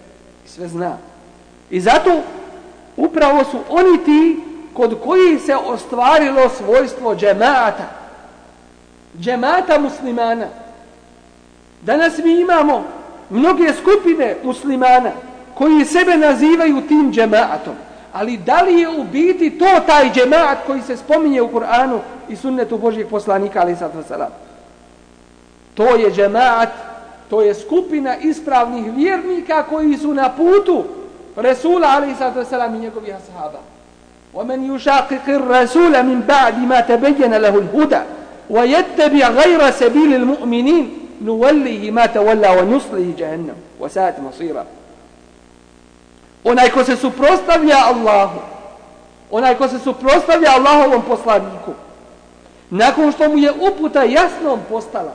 sve 0.46 0.68
zna. 0.68 0.96
I 1.70 1.80
zato 1.80 2.22
upravo 2.96 3.44
su 3.44 3.58
oni 3.70 4.04
ti 4.04 4.40
kod 4.74 4.96
koji 5.04 5.38
se 5.38 5.56
ostvarilo 5.56 6.48
svojstvo 6.48 7.14
džemata. 7.14 7.84
Džemata 9.20 9.78
muslimana. 9.78 10.46
Danas 11.82 12.18
mi 12.18 12.40
imamo 12.40 12.84
mnoge 13.30 13.72
skupine 13.72 14.36
muslimana 14.44 15.10
koji 15.54 15.84
sebe 15.84 16.16
nazivaju 16.16 16.80
tim 16.88 17.12
džematom. 17.12 17.74
Ali 18.12 18.36
da 18.36 18.62
li 18.62 18.80
je 18.80 18.88
u 18.88 19.04
biti 19.04 19.58
to 19.58 19.66
taj 19.86 20.10
džemat 20.12 20.58
koji 20.66 20.82
se 20.82 20.96
spominje 20.96 21.42
u 21.42 21.48
Kur'anu 21.48 21.98
i 22.28 22.36
sunnetu 22.36 22.78
Božih 22.78 23.06
poslanika, 23.06 23.60
ali 23.60 23.76
sad. 23.76 23.92
To 25.74 25.96
je 25.96 26.12
džemat, 26.12 26.68
to 27.29 27.41
je 27.41 27.53
skupina 27.53 28.17
ispravnih 28.17 28.93
vjernika 28.95 29.63
koji 29.63 29.97
su 29.97 30.13
na 30.13 30.29
putu 30.29 30.83
Resula 31.35 31.87
ali 31.87 32.15
sad 32.15 32.35
wasalam 32.35 32.75
i 32.75 32.79
njegovih 32.79 33.15
ashaba. 33.15 33.59
ومن 34.33 34.75
يشاقق 34.75 35.25
الرسول 35.27 36.03
من 36.03 36.21
بعد 36.27 36.57
ما 36.57 36.79
تبين 36.79 37.33
له 37.33 37.57
الهدى 37.57 38.01
ويتبع 38.49 39.27
غير 39.27 39.71
سبيل 39.71 40.13
المؤمنين 40.13 40.97
نوليه 41.21 41.91
ما 41.91 42.05
تولى 42.05 42.49
ونصله 42.49 43.13
جهنم 43.17 43.55
وساءت 43.79 44.19
مصيرا 44.19 44.65
onaj 46.43 46.69
ko 46.71 46.83
se 46.83 46.95
suprostavlja 46.95 47.77
Allahu 47.77 48.39
onaj 49.31 49.55
ko 49.55 49.67
se 49.67 49.79
suprostavlja 49.79 50.49
Allahovom 50.51 51.01
poslaniku 51.01 51.73
nakon 52.69 53.11
što 53.11 53.29
mu 53.29 53.37
je 53.37 53.51
uputa 53.51 54.03
jasnom 54.03 54.59
postala 54.69 55.13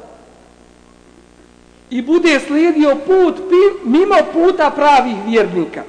i 1.89 2.01
bude 2.01 2.39
slijedio 2.39 2.95
put 3.05 3.35
mimo 3.83 4.15
puta 4.33 4.71
pravih 4.75 5.15
vjernika. 5.27 5.83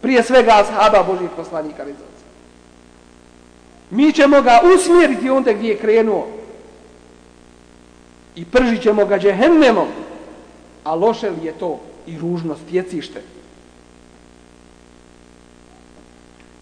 Prije 0.00 0.22
svega 0.22 0.50
ashaba 0.50 1.02
Božih 1.02 1.28
poslanika 1.36 1.84
mi 3.90 4.12
ćemo 4.12 4.42
ga 4.42 4.60
usmjeriti 4.74 5.30
onda 5.30 5.52
gdje 5.52 5.68
je 5.68 5.76
krenuo. 5.76 6.26
I 8.36 8.44
pržit 8.44 8.82
ćemo 8.82 9.04
ga 9.04 9.18
džehennemom. 9.18 9.88
A 10.84 10.94
loše 10.94 11.30
li 11.30 11.46
je 11.46 11.52
to 11.52 11.80
i 12.06 12.18
ružno 12.18 12.56
stjecište? 12.66 13.22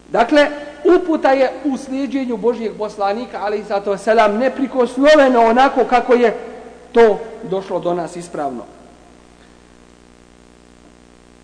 Dakle 0.09 0.47
uputa 0.83 1.31
je 1.31 1.51
u 1.65 1.77
slijedjenju 1.77 2.37
Božijeg 2.37 2.77
poslanika 2.77 3.39
ali 3.41 3.59
i 3.59 3.63
zato 3.63 3.97
selam 3.97 4.37
neprikosnoveno 4.37 5.41
onako 5.41 5.83
kako 5.83 6.13
je 6.13 6.37
to 6.91 7.19
došlo 7.43 7.79
do 7.79 7.93
nas 7.93 8.15
ispravno 8.15 8.63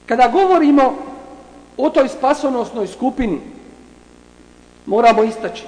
kada 0.10 0.28
govorimo 0.28 0.96
o 1.78 1.90
toj 1.90 2.10
spasonosnoj 2.10 2.88
skupini 2.88 3.40
moramo 4.86 5.24
istaći 5.24 5.68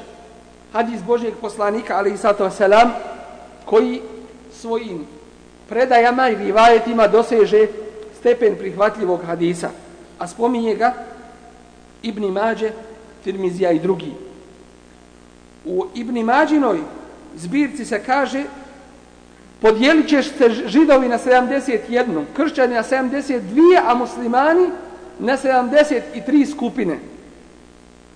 hadis 0.73 1.01
Božijeg 1.03 1.33
poslanika, 1.41 1.97
ali 1.97 2.13
i 2.13 2.17
sato 2.17 2.49
selam, 2.49 2.91
koji 3.65 4.01
svojim 4.53 5.05
predajama 5.69 6.29
i 6.29 6.35
rivajetima 6.35 7.07
doseže 7.07 7.67
stepen 8.19 8.55
prihvatljivog 8.55 9.23
hadisa. 9.25 9.69
A 10.19 10.27
spominje 10.27 10.75
ga 10.75 10.93
Ibni 12.01 12.31
Mađe, 12.31 12.71
Tirmizija 13.23 13.71
i 13.71 13.79
drugi. 13.79 14.13
U 15.65 15.85
Ibni 15.95 16.23
Mađinoj 16.23 16.79
zbirci 17.35 17.85
se 17.85 18.03
kaže 18.03 18.43
podijelit 19.61 20.09
ćeš 20.09 20.25
se 20.37 20.49
židovi 20.65 21.07
na 21.07 21.17
71, 21.17 22.23
kršćani 22.33 22.73
na 22.73 22.83
72, 22.83 23.79
a 23.85 23.95
muslimani 23.95 24.69
na 25.19 25.37
73 25.37 26.51
skupine. 26.51 26.99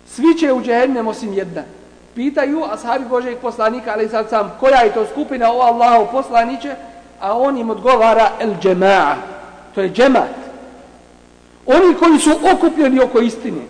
Svi 0.08 0.36
će 0.39 0.53
u 0.53 0.62
džehennem 0.62 1.08
osim 1.08 1.34
jedna 1.34 1.63
pitaju 2.15 2.63
ashabi 2.71 3.05
Božeg 3.10 3.38
poslanika, 3.38 3.91
ali 3.93 4.10
sad 4.10 4.29
sam, 4.29 4.51
koja 4.60 4.79
je 4.81 4.93
to 4.93 5.05
skupina 5.05 5.51
o 5.51 5.60
Allahu 5.60 6.12
poslaniće, 6.12 6.75
a 7.19 7.38
on 7.38 7.58
im 7.58 7.69
odgovara 7.69 8.31
el 8.39 8.53
džema'a. 8.62 9.15
To 9.75 9.81
je 9.81 9.89
džemat. 9.89 10.36
Oni 11.65 11.95
koji 11.95 12.19
su 12.19 12.31
okupljeni 12.53 12.99
oko 12.99 13.19
istine. 13.19 13.62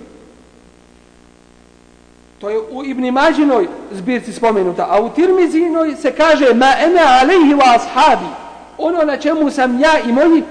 To 2.39 2.49
je 2.49 2.59
u 2.59 2.83
Ibn 2.83 3.09
Mađinoj 3.09 3.67
zbirci 3.91 4.33
spomenuta. 4.33 4.87
A 4.89 5.01
u 5.01 5.09
Tirmizinoj 5.09 5.95
se 5.95 6.11
kaže 6.11 6.53
ma 6.53 6.71
ene 6.79 7.01
alejhi 7.21 7.53
wa 7.53 7.75
ashabi. 7.75 8.25
Ono 8.77 9.03
na 9.03 9.17
čemu 9.17 9.51
sam 9.51 9.79
ja 9.79 9.99
i 9.99 10.11
moji 10.11 10.43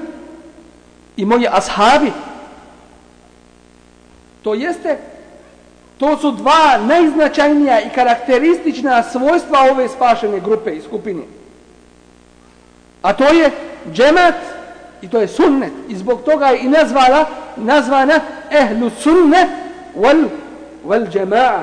i 1.16 1.24
moji 1.24 1.46
ashabi. 1.48 2.12
To 4.42 4.54
jeste 4.54 4.98
To 5.98 6.16
su 6.16 6.32
dva 6.32 6.78
najznačajnija 6.86 7.80
i 7.80 7.90
karakteristična 7.94 9.02
svojstva 9.02 9.58
ove 9.70 9.88
spašene 9.88 10.40
grupe 10.40 10.70
i 10.70 10.80
skupine. 10.80 11.22
A 13.02 13.12
to 13.12 13.24
je 13.24 13.50
džemat 13.92 14.34
i 15.02 15.08
to 15.08 15.20
je 15.20 15.28
sunnet. 15.28 15.72
I 15.88 15.96
zbog 15.96 16.22
toga 16.22 16.46
je 16.46 16.60
i 16.60 16.68
nazvala, 16.68 17.24
nazvana 17.56 18.20
ehlu 18.50 18.90
sunne 19.00 19.48
wal, 19.96 20.24
wal 20.86 21.06
džema'a. 21.12 21.60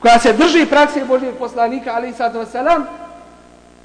Koja 0.00 0.18
se 0.18 0.32
drži 0.32 0.66
prakse 0.66 1.04
Božijeg 1.04 1.34
poslanika, 1.34 1.92
ali 1.94 2.08
i 2.08 2.12
sada 2.12 2.40
wasalam, 2.40 2.82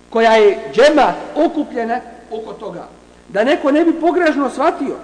koja 0.09 0.31
je 0.31 0.59
džemat 0.73 1.15
okupljena 1.35 1.99
oko 2.31 2.53
toga. 2.53 2.87
Da 3.29 3.43
neko 3.43 3.71
ne 3.71 3.85
bi 3.85 3.99
pogrešno 3.99 4.49
shvatio, 4.49 4.95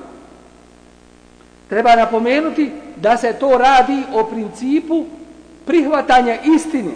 treba 1.70 1.96
napomenuti 1.96 2.72
da 2.96 3.18
se 3.18 3.34
to 3.34 3.58
radi 3.58 4.04
o 4.14 4.24
principu 4.24 5.06
prihvatanja 5.66 6.38
istine, 6.56 6.92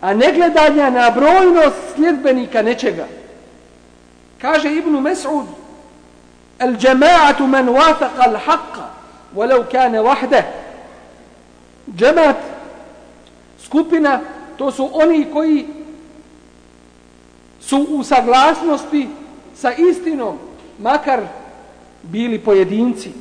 a 0.00 0.14
ne 0.14 0.32
gledanja 0.32 0.90
na 0.90 1.10
brojnost 1.10 1.76
sljedbenika 1.94 2.62
nečega. 2.62 3.06
Kaže 4.40 4.72
Ibn 4.72 4.90
Mes'ud, 4.90 5.46
el 6.58 6.76
džema'atu 6.76 7.46
man 7.46 7.68
wafaqa 7.68 8.22
al 8.26 8.36
haqqa, 8.36 8.86
walau 9.34 9.64
kane 9.72 9.98
wahde. 9.98 10.42
Džemat, 11.96 12.36
skupina, 13.66 14.20
to 14.58 14.70
su 14.70 14.90
oni 14.92 15.26
koji 15.32 15.66
su 17.60 17.86
u 17.90 18.04
saglasnosti 18.04 19.08
sa 19.54 19.72
istinom, 19.72 20.38
makar 20.78 21.20
bili 22.02 22.38
pojedinci. 22.38 23.12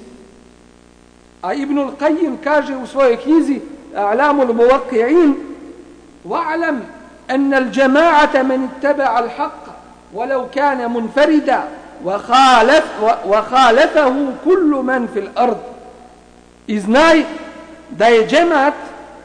A 1.42 1.54
Ibnul 1.54 1.92
Qajim 2.00 2.38
kaže 2.44 2.76
u 2.76 2.88
svojoj 2.88 3.18
knjizi 3.18 3.62
A'lamu 3.96 4.42
al-Muwaqqi'in 4.42 5.34
wa'lam 6.26 6.80
an 7.28 7.54
al-jama'ata 7.54 8.44
man 8.44 8.70
ittaba'a 8.70 9.18
al-haqq 9.18 9.64
walau 10.14 10.50
kana 10.54 10.90
munfarida 10.90 11.68
wa 12.04 12.20
khalaf 12.20 12.86
wa 13.26 13.42
khalafahu 13.42 14.34
kullu 14.44 14.84
man 14.84 15.08
fil 15.14 15.30
ard. 15.36 15.58
Iznaj 16.68 17.24
da 17.90 18.06
je 18.06 18.28
džemat 18.28 18.74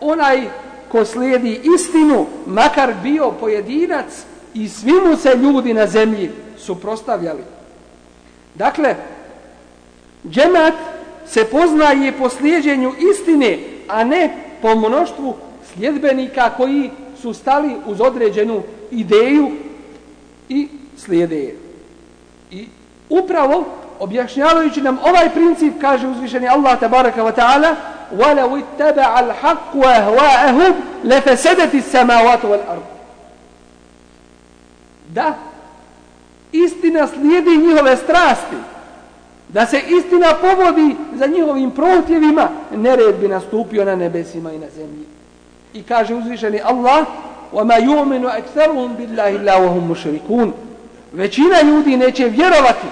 onaj 0.00 0.48
ko 0.90 1.04
slijedi 1.04 1.60
istinu, 1.74 2.26
makar 2.46 2.94
bio 3.02 3.30
pojedinac 3.30 4.24
i 4.54 4.68
svi 4.68 4.92
mu 4.92 5.16
se 5.16 5.34
ljudi 5.36 5.74
na 5.74 5.86
zemlji 5.86 6.30
suprostavljali. 6.58 7.42
Dakle, 8.54 8.94
Džemat 10.28 10.74
se 11.26 11.44
poznaje 11.44 12.12
po 12.12 12.28
slijedjenju 12.28 12.92
istine, 13.12 13.58
a 13.88 14.04
ne 14.04 14.36
po 14.62 14.74
mnoštvu 14.74 15.34
sljedbenika 15.74 16.50
koji 16.56 16.90
su 17.22 17.34
stali 17.34 17.76
uz 17.86 18.00
određenu 18.00 18.62
ideju 18.90 19.50
i 20.48 20.68
slijede 20.96 21.36
je. 21.36 21.56
I 22.50 22.66
upravo 23.08 23.64
objašnjavajući 23.98 24.80
nam 24.80 24.98
ovaj 25.02 25.30
princip, 25.30 25.74
kaže 25.80 26.06
uzvišeni 26.06 26.48
Allah 26.48 26.80
tabaraka 26.80 27.22
wa 27.22 27.32
ta'ala 27.36 27.74
وَلَوِ 28.11 28.57
اتَّبَعَ 28.57 29.19
الْحَقُّ 29.19 29.75
وَهْوَاءَهُمْ 29.75 30.73
لَفَسَدَتِ 31.03 31.73
السَّمَاوَاتُ 31.73 32.45
وَالْأَرْضِ 32.45 32.83
Da, 35.07 35.33
istina 36.51 37.07
slijedi 37.07 37.57
njihove 37.57 37.97
strasti, 37.97 38.55
da 39.49 39.65
se 39.65 39.81
istina 39.97 40.33
povodi 40.41 40.95
za 41.15 41.25
njihovim 41.25 41.71
protjevima, 41.71 42.49
nered 42.71 43.15
bi 43.15 43.27
nastupio 43.27 43.85
na 43.85 43.95
nebesima 43.95 44.51
i 44.53 44.59
na 44.59 44.67
zemlji. 44.75 45.05
I 45.73 45.83
kaže 45.83 46.13
uzvišeni 46.15 46.61
Allah, 46.61 47.05
وَمَا 47.53 47.77
يُؤْمِنُ 47.77 48.25
أَكْثَرُهُمْ 48.25 48.95
بِاللَّهِ 48.97 49.35
اللَّهُ 49.39 49.59
وَهُمْ 49.59 49.91
مُشْرِكُونَ 49.91 50.53
Većina 51.13 51.61
ljudi 51.61 51.97
neće 51.97 52.25
vjerovati, 52.25 52.87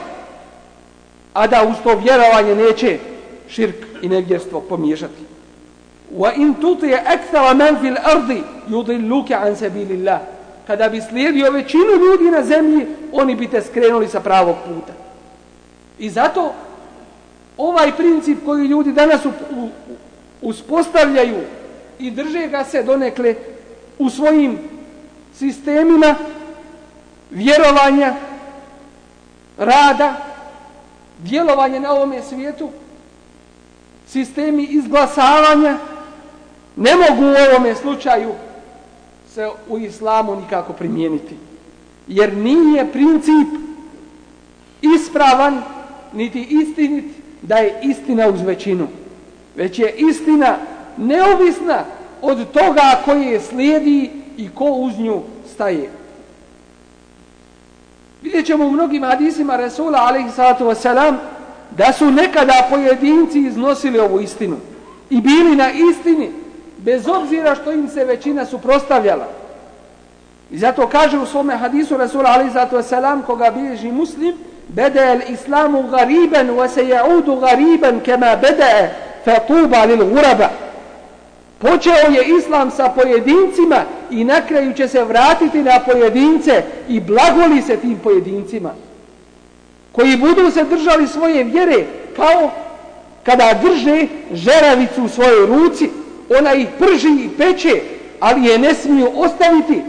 a 1.33 1.47
da 1.47 1.63
uz 1.63 1.75
to 1.83 1.95
vjerovanje 1.95 2.55
neće 2.55 2.99
širk 3.48 3.76
i 4.02 4.08
nevjerstvo 4.08 4.60
pomiješati. 4.60 5.22
Wa 6.16 6.32
in 6.36 6.54
tuti 6.54 6.94
akthara 6.94 7.54
man 7.54 7.80
fil 7.80 7.96
ardi 8.04 8.42
yudilluka 8.68 9.34
an 9.34 9.56
sabilillah. 9.56 10.20
Kada 10.66 10.88
bi 10.88 11.00
slijedio 11.00 11.50
većinu 11.50 11.84
ljudi 11.84 12.30
na 12.30 12.44
zemlji, 12.44 12.86
oni 13.12 13.34
bi 13.34 13.48
te 13.48 13.62
skrenuli 13.62 14.08
sa 14.08 14.20
pravog 14.20 14.56
puta. 14.66 14.92
I 15.98 16.10
zato 16.10 16.52
ovaj 17.56 17.96
princip 17.96 18.38
koji 18.44 18.66
ljudi 18.66 18.92
danas 18.92 19.20
uspostavljaju 20.42 21.36
i 21.98 22.10
drže 22.10 22.48
ga 22.48 22.64
se 22.64 22.82
donekle 22.82 23.34
u 23.98 24.10
svojim 24.10 24.58
sistemima 25.34 26.14
vjerovanja, 27.30 28.14
rada, 29.58 30.16
djelovanja 31.18 31.80
na 31.80 31.92
ovome 31.92 32.22
svijetu, 32.22 32.70
sistemi 34.08 34.64
izglasavanja, 34.64 35.78
ne 36.76 36.90
mogu 36.96 37.22
u 37.22 37.34
ovome 37.50 37.74
slučaju 37.74 38.32
se 39.34 39.48
u 39.68 39.78
islamu 39.78 40.36
nikako 40.36 40.72
primijeniti. 40.72 41.36
Jer 42.06 42.36
nije 42.36 42.92
princip 42.92 43.48
ispravan 44.82 45.62
niti 46.12 46.46
istinit 46.50 47.04
da 47.42 47.56
je 47.56 47.80
istina 47.82 48.28
uz 48.28 48.40
većinu. 48.40 48.88
Već 49.56 49.78
je 49.78 49.94
istina 49.98 50.56
neovisna 50.96 51.84
od 52.22 52.50
toga 52.52 53.00
koji 53.04 53.22
je 53.22 53.40
slijedi 53.40 54.10
i 54.36 54.48
ko 54.54 54.64
uz 54.64 54.98
nju 54.98 55.22
staje. 55.54 55.90
Vidjet 58.22 58.46
ćemo 58.46 58.66
u 58.66 58.70
mnogim 58.70 59.04
hadisima 59.04 59.56
Resula 59.56 59.98
alaihi 59.98 60.30
sallatu 60.30 60.64
wasalam 60.64 61.16
da 61.70 61.92
su 61.92 62.10
nekada 62.10 62.66
pojedinci 62.70 63.38
iznosili 63.38 63.98
ovu 63.98 64.20
istinu 64.20 64.56
i 65.10 65.20
bili 65.20 65.56
na 65.56 65.70
istini 65.70 66.30
bez 66.78 67.08
obzira 67.08 67.54
što 67.54 67.72
im 67.72 67.88
se 67.88 68.04
većina 68.04 68.44
suprostavljala. 68.46 69.26
I 70.50 70.58
zato 70.58 70.86
kaže 70.86 71.18
u 71.18 71.26
svome 71.26 71.56
hadisu 71.56 71.96
Resula 71.96 72.30
Ali 72.30 72.50
zato 72.50 72.82
selam 72.82 73.22
koga 73.22 73.50
bilježi 73.50 73.92
muslim 73.92 74.34
bede 74.68 75.00
el 75.00 75.32
islamu 75.32 75.82
gariben 75.82 76.50
wa 76.50 76.68
se 76.68 76.88
jaudu 76.88 77.36
gariben 77.36 78.00
kema 78.00 78.36
bede 78.36 78.90
fe 79.24 79.36
tuba 79.46 79.84
lil 79.84 80.04
guraba. 80.04 80.48
Počeo 81.58 82.10
je 82.10 82.36
islam 82.38 82.70
sa 82.70 82.88
pojedincima 82.88 83.76
i 84.10 84.24
na 84.24 84.40
kraju 84.40 84.74
će 84.74 84.88
se 84.88 85.04
vratiti 85.04 85.62
na 85.62 85.80
pojedince 85.80 86.62
i 86.88 87.00
blagoli 87.00 87.62
se 87.62 87.76
tim 87.76 87.98
pojedincima 87.98 88.70
koji 89.98 90.16
budu 90.16 90.50
se 90.50 90.64
držali 90.64 91.08
svoje 91.08 91.44
vjere 91.44 91.84
kao 92.16 92.50
kada 93.22 93.60
drže 93.62 94.06
žeravicu 94.32 95.04
u 95.04 95.08
svojoj 95.08 95.46
ruci 95.46 95.90
ona 96.38 96.54
ih 96.54 96.68
prži 96.78 97.08
i 97.08 97.28
peče 97.38 97.80
ali 98.20 98.48
je 98.48 98.58
ne 98.58 98.74
smiju 98.74 99.10
ostaviti. 99.14 99.82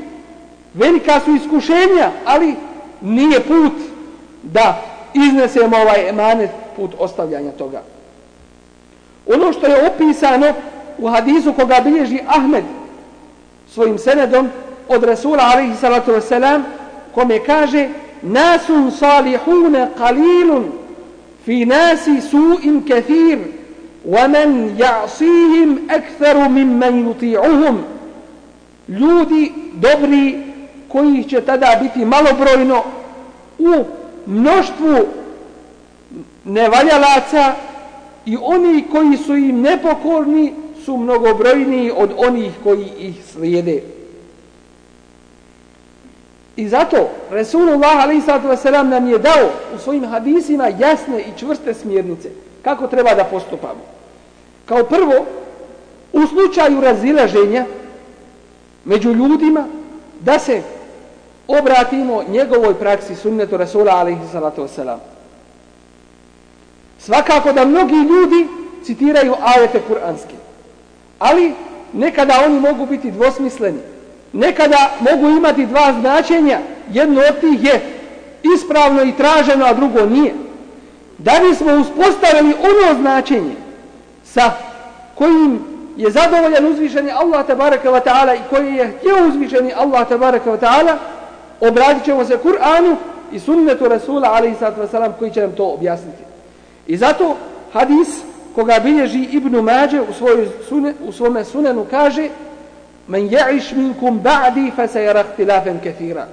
Velika 0.74 1.20
su 1.26 1.36
iskušenja 1.36 2.12
ali 2.26 2.56
nije 3.02 3.40
put 3.40 3.74
da 4.44 4.82
iznesemo 5.14 5.78
ovaj 5.78 6.10
emanet 6.10 6.50
put 6.76 6.92
ostavljanja 7.00 7.52
toga. 7.52 7.82
Ono 9.28 9.54
što 9.54 9.68
je 9.68 9.88
opisano 9.88 10.54
u 10.98 11.08
hadisu 11.08 11.54
koga 11.54 11.82
bilježi 11.84 12.20
Ahmed 12.28 12.64
svojim 13.74 13.98
senedom 13.98 14.50
od 14.88 15.04
Rasula 15.04 15.44
alaihi 15.54 15.76
salatu 15.76 16.12
wasalam 16.12 16.62
kome 17.14 17.46
kaže 17.46 17.90
nasun 18.24 18.92
صالحون 18.92 19.88
qalilun 20.00 20.64
fi 21.46 21.66
nasi 21.66 22.22
su'in 22.22 22.84
كثير 22.90 23.40
wa 24.06 24.28
man 24.28 24.76
أكثر 24.80 25.88
aktharu 25.90 26.50
يطيعهم 26.50 27.08
yuti'uhum 27.08 27.78
ljudi 28.90 29.52
dobri 29.74 30.44
koji 30.88 31.24
će 31.24 31.42
tada 31.42 31.80
biti 31.82 32.06
malobrojno 32.06 32.84
u 33.60 33.84
mnoštvu 34.26 34.98
nevaljalaca 36.46 37.54
i 38.26 38.38
oni 38.42 38.84
koji 38.92 39.18
su 39.18 39.36
im 39.36 39.62
nepokorni 39.62 40.54
su 40.86 40.98
mnogobrojniji 40.98 41.92
od 41.98 42.12
onih 42.18 42.52
koji 42.64 42.88
ih 43.00 43.16
slijede. 43.34 43.99
I 46.60 46.68
zato 46.68 47.10
Resulullah 47.32 48.06
a.s. 48.06 48.64
nam 48.64 49.08
je 49.10 49.18
dao 49.18 49.50
u 49.76 49.78
svojim 49.78 50.06
hadisima 50.06 50.68
jasne 50.68 51.22
i 51.22 51.40
čvrste 51.40 51.74
smjernice 51.74 52.30
kako 52.62 52.88
treba 52.88 53.16
da 53.16 53.24
postupamo. 53.24 53.82
Kao 54.66 54.84
prvo, 54.84 55.26
u 56.14 56.28
slučaju 56.28 56.82
razilaženja 56.82 57.66
među 58.86 59.12
ljudima 59.12 59.66
da 60.20 60.40
se 60.40 60.62
obratimo 61.48 62.24
njegovoj 62.28 62.74
praksi 62.80 63.16
sunnetu 63.16 63.58
Rasula 63.58 63.92
a.s. 63.92 64.80
Svakako 67.00 67.52
da 67.54 67.66
mnogi 67.66 67.96
ljudi 67.96 68.48
citiraju 68.84 69.36
ajete 69.42 69.82
kuranske. 69.88 70.36
Ali 71.20 71.54
nekada 71.94 72.44
oni 72.46 72.60
mogu 72.60 72.86
biti 72.86 73.12
dvosmisleni. 73.12 73.80
Nekada 74.34 74.90
mogu 75.00 75.30
imati 75.30 75.66
dva 75.66 75.94
značenja. 76.00 76.60
Jedno 76.92 77.22
od 77.22 77.40
tih 77.40 77.64
je 77.64 77.82
ispravno 78.56 79.04
i 79.04 79.14
traženo, 79.18 79.66
a 79.66 79.74
drugo 79.74 80.06
nije. 80.06 80.34
Da 81.18 81.32
bismo 81.50 81.74
uspostavili 81.74 82.54
ono 82.54 83.00
značenje 83.00 83.56
sa 84.24 84.52
kojim 85.16 85.60
je 85.98 86.12
zadovoljan 86.12 86.66
uzvišeni 86.66 87.12
Allah 87.12 87.48
tabaraka 87.48 87.92
wa 87.92 88.02
ta'ala 88.06 88.36
i 88.36 88.50
koji 88.50 88.74
je 88.74 88.94
htio 88.98 89.28
uzvišeni 89.28 89.74
Allah 89.74 90.08
tabaraka 90.08 90.52
wa 90.52 90.60
ta'ala, 90.60 90.96
obratit 91.60 92.06
ćemo 92.06 92.26
se 92.26 92.38
Kur'anu 92.44 92.96
i 93.32 93.40
sunnetu 93.40 93.88
Rasula 93.88 94.30
alaihi 94.30 94.56
sallatu 94.60 94.82
wa 94.82 95.12
koji 95.20 95.32
će 95.32 95.42
nam 95.42 95.52
to 95.52 95.66
objasniti. 95.66 96.24
I 96.88 96.98
zato 96.98 97.36
hadis 97.74 98.08
koga 98.56 98.80
bilježi 98.84 99.24
Ibn 99.32 99.56
Mađe 99.56 100.02
u, 100.02 100.14
svoju 100.14 100.48
sunen, 100.70 100.94
u 101.08 101.12
svome 101.12 101.46
sunenu 101.46 101.86
kaže 101.92 102.30
Men 103.10 103.30
ja'iš 103.30 103.72
minkum 103.76 104.20
ba'di 104.24 104.72
fa 104.76 104.88
se 104.88 105.04
jarahtilafen 105.04 105.80
kethira. 105.84 106.28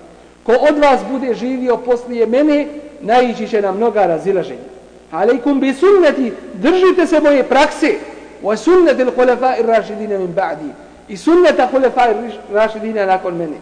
Ko 0.44 0.52
od 0.52 0.78
vas 0.78 1.00
bude 1.10 1.34
živio 1.34 1.76
poslije 1.76 2.26
mene, 2.26 2.66
naići 3.00 3.48
će 3.48 3.62
na 3.62 3.72
mnoga 3.72 4.06
razilaženja. 4.06 4.76
Aleikum 5.10 5.60
bi 5.60 5.74
sunneti, 5.74 6.32
držite 6.54 7.06
se 7.06 7.20
moje 7.20 7.42
prakse. 7.42 7.94
Wa 8.42 8.56
sunneti 8.56 9.04
l'hulefa 9.04 9.58
ir 9.58 9.66
rašidina 9.66 10.18
min 10.18 10.34
ba'di. 10.34 10.70
I 11.08 11.16
sunneta 11.16 11.66
hulefa 11.66 12.10
ir 12.10 12.16
rašidina 12.52 13.06
nakon 13.06 13.36
mene. 13.36 13.56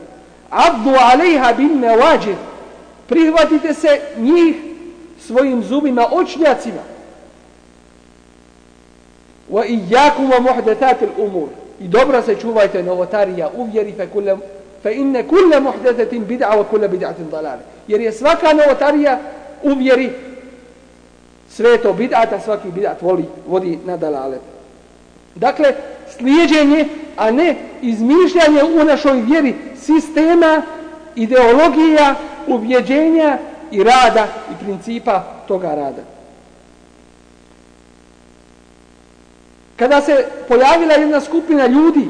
Abdu 0.50 0.90
alejha 1.12 1.52
bin 1.52 1.80
nevađir. 1.80 2.36
Prihvatite 3.08 3.74
se 3.74 4.00
njih 4.18 4.56
svojim 5.20 5.62
zubima, 5.62 6.06
očnjacima 6.12 6.94
wa 9.50 9.66
iyyakum 9.66 10.30
wa 10.30 10.40
muhdathatil 10.40 11.12
umur 11.18 11.48
i 11.80 11.88
dobro 11.88 12.22
se 12.22 12.36
čuvajte 12.40 12.82
novotarija 12.82 13.50
u 13.56 13.64
vjeri 13.64 13.92
fe 13.92 14.06
kulle 14.06 14.36
fa 14.82 14.90
inne 14.90 15.22
kull 15.22 15.60
muhdathatin 15.60 16.24
bid'a 16.26 16.56
wa 16.56 16.64
kull 16.64 16.88
bid'atin 16.88 17.30
dalale. 17.30 17.62
jer 17.88 18.00
je 18.00 18.12
svaka 18.12 18.52
novotarija 18.52 19.20
u 19.62 19.74
vjeri 19.74 20.10
sve 21.48 21.78
to 21.78 21.92
bid'ata 21.92 22.40
svaki 22.44 22.68
bid'at 22.68 23.02
voli 23.02 23.24
vodi 23.46 23.78
na 23.86 23.96
dalale. 23.96 24.38
dakle 25.34 25.74
slijedjenje, 26.16 26.88
a 27.16 27.30
ne 27.30 27.56
izmišljanje 27.82 28.62
u 28.64 28.84
našoj 28.84 29.20
vjeri 29.20 29.54
sistema 29.76 30.62
ideologija 31.14 32.14
ubjeđenja 32.46 33.38
i 33.70 33.84
rada 33.84 34.26
i 34.50 34.64
principa 34.64 35.24
toga 35.48 35.74
rada 35.74 36.13
kada 39.76 40.00
se 40.00 40.26
pojavila 40.48 40.94
jedna 40.94 41.20
skupina 41.20 41.66
ljudi 41.66 42.08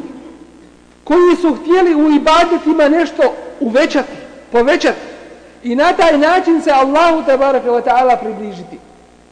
koji 1.04 1.36
su 1.40 1.54
htjeli 1.54 1.94
u 1.94 2.10
ibadetima 2.10 2.88
nešto 2.88 3.34
uvećati, 3.60 4.12
povećati 4.52 4.98
i 5.62 5.76
na 5.76 5.92
taj 5.92 6.18
način 6.18 6.62
se 6.62 6.70
Allahu 6.70 7.22
tabaraka 7.26 7.68
wa 7.70 7.82
ta'ala 7.82 8.16
približiti. 8.16 8.78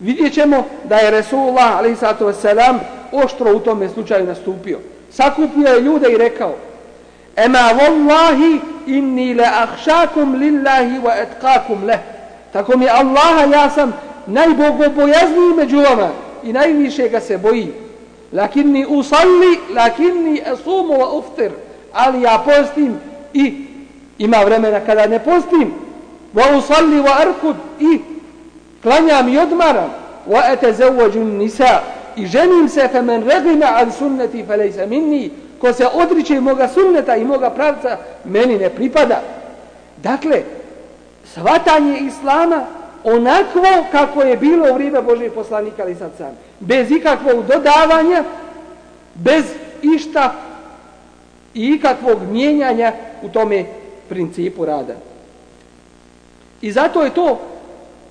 Vidjet 0.00 0.34
ćemo 0.34 0.66
da 0.84 0.96
je 0.96 1.10
Resulullah 1.10 1.78
a.s. 1.78 2.44
oštro 3.12 3.56
u 3.56 3.60
tome 3.60 3.88
slučaju 3.88 4.26
nastupio. 4.26 4.78
Sakupio 5.10 5.68
je 5.68 5.80
ljude 5.80 6.12
i 6.12 6.16
rekao 6.16 6.54
Ema 7.36 7.58
wallahi 7.58 8.60
inni 8.86 9.34
la 9.34 9.48
ahšakum 9.62 10.34
lillahi 10.34 10.98
wa 10.98 11.22
etkakum 11.22 11.84
leh. 11.84 11.98
Tako 12.52 12.78
mi 12.78 12.88
Allaha 12.88 13.44
ja 13.52 13.70
sam 13.70 13.92
najbogobojazniji 14.26 15.54
među 15.56 15.80
vama 15.80 16.08
i 16.42 16.52
najviše 16.52 17.08
ga 17.08 17.20
se 17.20 17.38
boji. 17.38 17.81
Lakinni 18.32 18.86
usalli, 18.86 19.60
lakinni 19.74 20.42
asumu 20.42 20.92
wa 20.92 21.18
uftir. 21.18 21.50
Ali 21.92 22.22
ja 22.22 22.42
postim 22.44 22.96
i 23.34 23.64
ima 24.18 24.38
vremena 24.44 24.80
kada 24.80 25.06
ne 25.06 25.18
postim. 25.18 25.74
Wa 26.34 26.56
usalli 26.58 27.00
wa 27.00 27.20
arkud 27.20 27.56
i 27.80 28.00
klanjam 28.82 29.28
i 29.28 29.38
odmaram. 29.38 29.90
Wa 30.28 30.52
etezevvađu 30.52 31.24
nisa 31.24 31.80
i 32.16 32.26
ženim 32.26 32.68
se 32.68 32.88
fe 32.88 33.02
men 33.02 33.24
regima 33.28 33.66
an 33.66 33.92
sunneti 33.92 34.44
fe 34.46 34.56
lejse 34.56 34.86
minni 34.86 35.30
ko 35.60 35.72
se 35.72 35.86
odriče 35.94 36.40
moga 36.40 36.68
sunneta 36.68 37.16
i 37.16 37.24
moga 37.24 37.50
pravca 37.50 37.96
meni 38.24 38.58
ne 38.58 38.70
pripada. 38.70 39.22
Dakle, 39.96 40.42
svatanje 41.34 41.98
Islama 41.98 42.66
onakvo 43.04 43.86
kako 43.92 44.22
je 44.22 44.36
bilo 44.36 44.70
u 44.70 44.74
vrijeme 44.74 45.02
Božije 45.02 45.30
poslanika 45.30 45.82
ali 45.82 45.94
sad 45.94 46.10
sam. 46.18 46.38
Bez 46.60 46.90
ikakvog 46.90 47.46
dodavanja, 47.46 48.24
bez 49.14 49.44
išta 49.82 50.34
i 51.54 51.66
ikakvog 51.66 52.18
mijenjanja 52.30 52.92
u 53.22 53.28
tome 53.28 53.64
principu 54.08 54.64
rada. 54.64 54.94
I 56.60 56.72
zato 56.72 57.02
je 57.02 57.14
to 57.14 57.40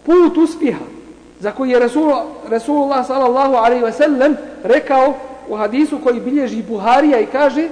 put 0.06 0.38
uspjeha 0.38 0.86
za 1.40 1.52
koji 1.52 1.70
je 1.70 1.80
Rasul, 1.80 2.12
Rasulullah 2.50 3.08
sallallahu 3.08 3.56
alaihi 3.56 3.84
ve 3.84 3.92
sellem 3.92 4.38
rekao 4.64 5.14
u 5.50 5.56
hadisu 5.56 6.00
koji 6.04 6.20
bilježi 6.20 6.64
Buharija 6.64 7.20
i 7.20 7.26
kaže 7.26 7.68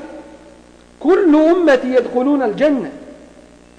Kullu 0.99 1.39
ummeti 1.55 1.89
jedkuluna 1.89 2.45
al 2.45 2.53
dženne 2.53 2.91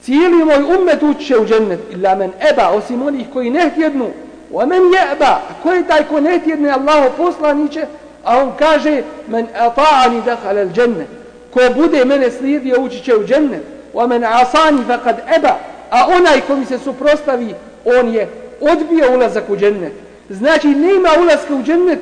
Cijeli 0.02 0.44
moj 0.44 0.76
ummet 0.78 1.02
uće 1.02 1.38
u 1.38 1.46
džennet 1.46 1.80
illa 1.90 2.14
men 2.14 2.30
eba 2.52 2.68
osim 2.68 3.02
onih 3.02 3.26
koji 3.32 3.50
ne 3.50 3.70
htjednu 3.70 4.10
wa 4.52 4.66
men 4.66 4.82
jeba 4.82 5.40
ko 5.62 5.72
je 5.72 5.86
taj 5.86 6.04
ko 6.04 6.20
ne 6.20 6.38
htjedne 6.38 6.70
Allaho 6.70 7.10
poslaniće? 7.16 7.86
A 8.24 8.38
on 8.38 8.52
kaže 8.58 9.02
men 9.28 9.46
ata'ani 9.58 10.24
dakhala 10.24 10.60
al 10.60 10.68
dženne 10.68 11.06
ko 11.50 11.60
bude 11.76 12.04
mene 12.04 12.30
slijedio 12.30 12.80
ući 12.80 13.00
će 13.04 13.16
u 13.16 13.26
džennet. 13.26 13.62
Wa 13.94 14.08
men 14.08 14.24
asani 14.24 14.82
faqad 14.88 15.16
eba 15.36 15.56
a 15.90 16.06
onaj 16.16 16.40
ko 16.40 16.56
mi 16.56 16.64
se 16.66 16.78
suprostavi 16.78 17.54
on 17.84 18.14
je 18.14 18.28
odbio 18.60 19.14
ulazak 19.14 19.50
u 19.50 19.56
džennet. 19.56 19.92
Znači 20.30 20.68
nema 20.68 21.08
ulazka 21.22 21.54
u 21.54 21.62
džennet 21.62 21.98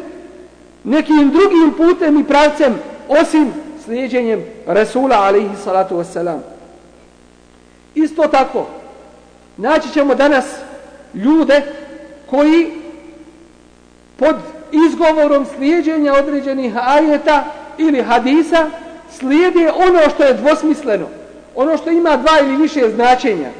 nekim 0.84 1.30
drugim 1.30 1.72
putem 1.76 2.20
i 2.20 2.24
pravcem 2.24 2.78
osim 3.08 3.52
slijedjenjem 3.84 4.44
Resula 4.66 5.16
alaihi 5.16 5.56
salatu 5.64 5.94
wassalam. 5.94 6.38
Isto 8.04 8.22
tako, 8.22 8.66
naći 9.56 9.92
ćemo 9.92 10.14
danas 10.14 10.44
ljude 11.14 11.62
koji 12.30 12.70
pod 14.16 14.36
izgovorom 14.72 15.46
slijedjenja 15.56 16.14
određenih 16.14 16.72
ajeta 16.76 17.44
ili 17.78 18.02
hadisa 18.02 18.70
slijede 19.18 19.70
ono 19.70 20.10
što 20.14 20.24
je 20.24 20.34
dvosmisleno, 20.34 21.06
ono 21.54 21.76
što 21.76 21.90
ima 21.90 22.16
dva 22.16 22.32
ili 22.40 22.56
više 22.56 22.90
značenja, 22.90 23.50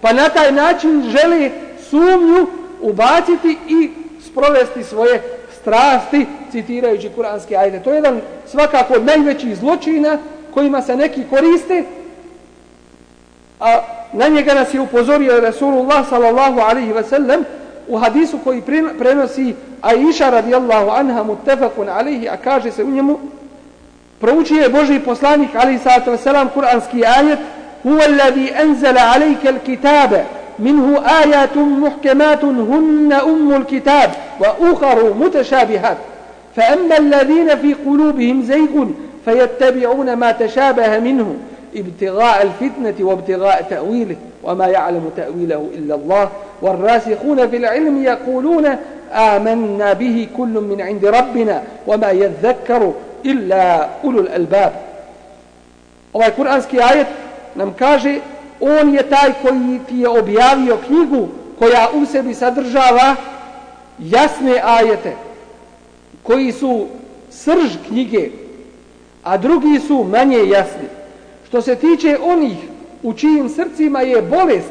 pa 0.00 0.12
na 0.12 0.28
taj 0.28 0.52
način 0.52 1.02
žele 1.10 1.50
sumnju 1.90 2.46
ubaciti 2.80 3.58
i 3.68 3.90
sprovesti 4.26 4.84
svoje 4.84 5.22
strasti 5.60 6.26
citirajući 6.52 7.10
kuranske 7.14 7.56
ajde. 7.56 7.82
To 7.82 7.90
je 7.90 7.96
jedan 7.96 8.20
svakako 8.46 8.94
od 8.94 9.04
najvećih 9.04 9.56
zločina 9.56 10.18
kojima 10.54 10.82
se 10.82 10.96
neki 10.96 11.22
koriste, 11.30 11.84
a 13.64 13.80
na 14.12 14.28
njega 14.28 14.54
nas 14.54 14.74
je 14.74 14.80
upozorio 14.80 15.40
Rasulullah 15.40 16.08
sallallahu 16.08 16.60
alaihi 16.60 16.92
ve 16.92 17.02
sellem 17.02 17.44
u 17.88 17.96
hadisu 17.96 18.38
koji 18.38 18.62
prenosi 18.98 19.54
Aisha 19.82 20.30
radijallahu 20.30 20.90
anha 20.90 21.22
mutefakun 21.22 21.88
alaihi, 21.88 22.28
a 22.28 22.36
kaže 22.36 22.70
se 22.70 22.84
u 22.84 22.90
njemu, 22.90 23.18
proučio 24.20 24.62
je 24.62 24.68
Boži 24.68 25.00
poslanik 25.00 25.54
alaihi 25.54 25.78
sallatu 25.78 26.10
ve 26.10 26.18
sellem 26.18 26.48
kuranski 26.48 27.04
ajet, 27.04 27.38
huwa 27.82 28.04
alladhi 28.04 28.52
anzala 28.62 29.00
alejke 29.14 29.48
al-kitabe, 29.48 30.24
منه 30.58 31.02
آيات 31.22 31.56
محكمات 31.56 32.44
هن 32.44 33.12
أم 33.12 33.54
الكتاب 33.54 34.10
وأخر 34.40 35.14
متشابهات 35.14 35.96
فأما 36.56 36.98
الذين 36.98 37.56
في 37.56 37.74
قلوبهم 37.74 38.42
زيغ 38.42 38.86
فيتبعون 39.24 40.12
ما 40.12 40.32
تشابه 40.32 40.98
منه 40.98 41.36
ابتغاء 41.76 42.42
الفتنة 42.42 43.06
وابتغاء 43.08 43.66
تأويله 43.70 44.16
وما 44.42 44.66
يعلم 44.66 45.10
تأويله 45.16 45.68
إلا 45.74 45.94
الله 45.94 46.28
والراسخون 46.62 47.48
في 47.48 47.56
العلم 47.56 48.04
يقولون 48.04 48.66
آمنا 49.12 49.92
به 49.92 50.28
كل 50.36 50.48
من 50.48 50.80
عند 50.80 51.04
ربنا 51.04 51.62
وما 51.86 52.10
يذكر 52.10 52.92
إلا 53.26 53.88
أولو 54.04 54.20
الألباب 54.20 54.72
ovaj 56.14 56.30
kuranski 56.30 56.80
ajet 56.80 57.06
nam 57.54 57.74
kaže 57.78 58.20
on 58.60 58.94
je 58.94 59.02
taj 59.02 59.32
koji 59.42 59.80
ti 59.88 59.98
je 59.98 60.08
objavio 60.08 60.78
knjigu 60.86 61.28
koja 61.58 61.88
u 61.94 62.06
sebi 62.06 62.34
sadržava 62.34 63.16
jasne 63.98 64.60
ajete 64.64 65.12
koji 66.22 66.52
su 66.52 66.86
srž 67.30 67.76
knjige 67.88 68.30
a 69.24 69.36
drugi 69.36 69.80
su 69.86 70.04
manje 70.04 70.38
jasni 70.38 70.88
što 71.54 71.62
se 71.62 71.76
tiče 71.76 72.18
onih 72.22 72.56
u 73.02 73.12
čijim 73.12 73.48
srcima 73.48 74.00
je 74.00 74.22
bolest 74.22 74.70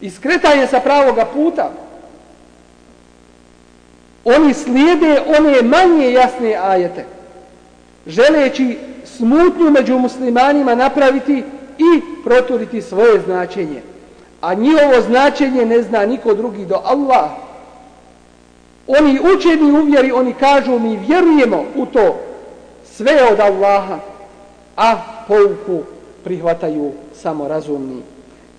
i 0.00 0.10
skretanje 0.10 0.66
sa 0.66 0.80
pravoga 0.80 1.24
puta 1.24 1.70
oni 4.24 4.54
slijede 4.54 5.22
one 5.38 5.62
manje 5.62 6.12
jasne 6.12 6.56
ajete 6.62 7.04
želeći 8.06 8.78
smutnju 9.04 9.70
među 9.70 9.98
muslimanima 9.98 10.74
napraviti 10.74 11.42
i 11.78 12.00
proturiti 12.24 12.82
svoje 12.82 13.20
značenje. 13.20 13.82
A 14.40 14.54
njihovo 14.54 15.00
značenje 15.00 15.66
ne 15.66 15.82
zna 15.82 16.06
niko 16.06 16.34
drugi 16.34 16.64
do 16.64 16.80
Allah. 16.84 17.30
Oni 18.86 19.20
učeni 19.34 19.80
uvjeri, 19.80 20.12
oni 20.12 20.34
kažu 20.34 20.78
mi 20.78 20.96
vjerujemo 20.96 21.64
u 21.76 21.86
to 21.86 22.20
sve 22.84 23.28
od 23.32 23.40
Allaha, 23.40 24.09
a 24.79 24.95
pouku 25.27 25.83
prihvataju 26.23 26.91
samo 27.13 27.47
razumni. 27.47 28.01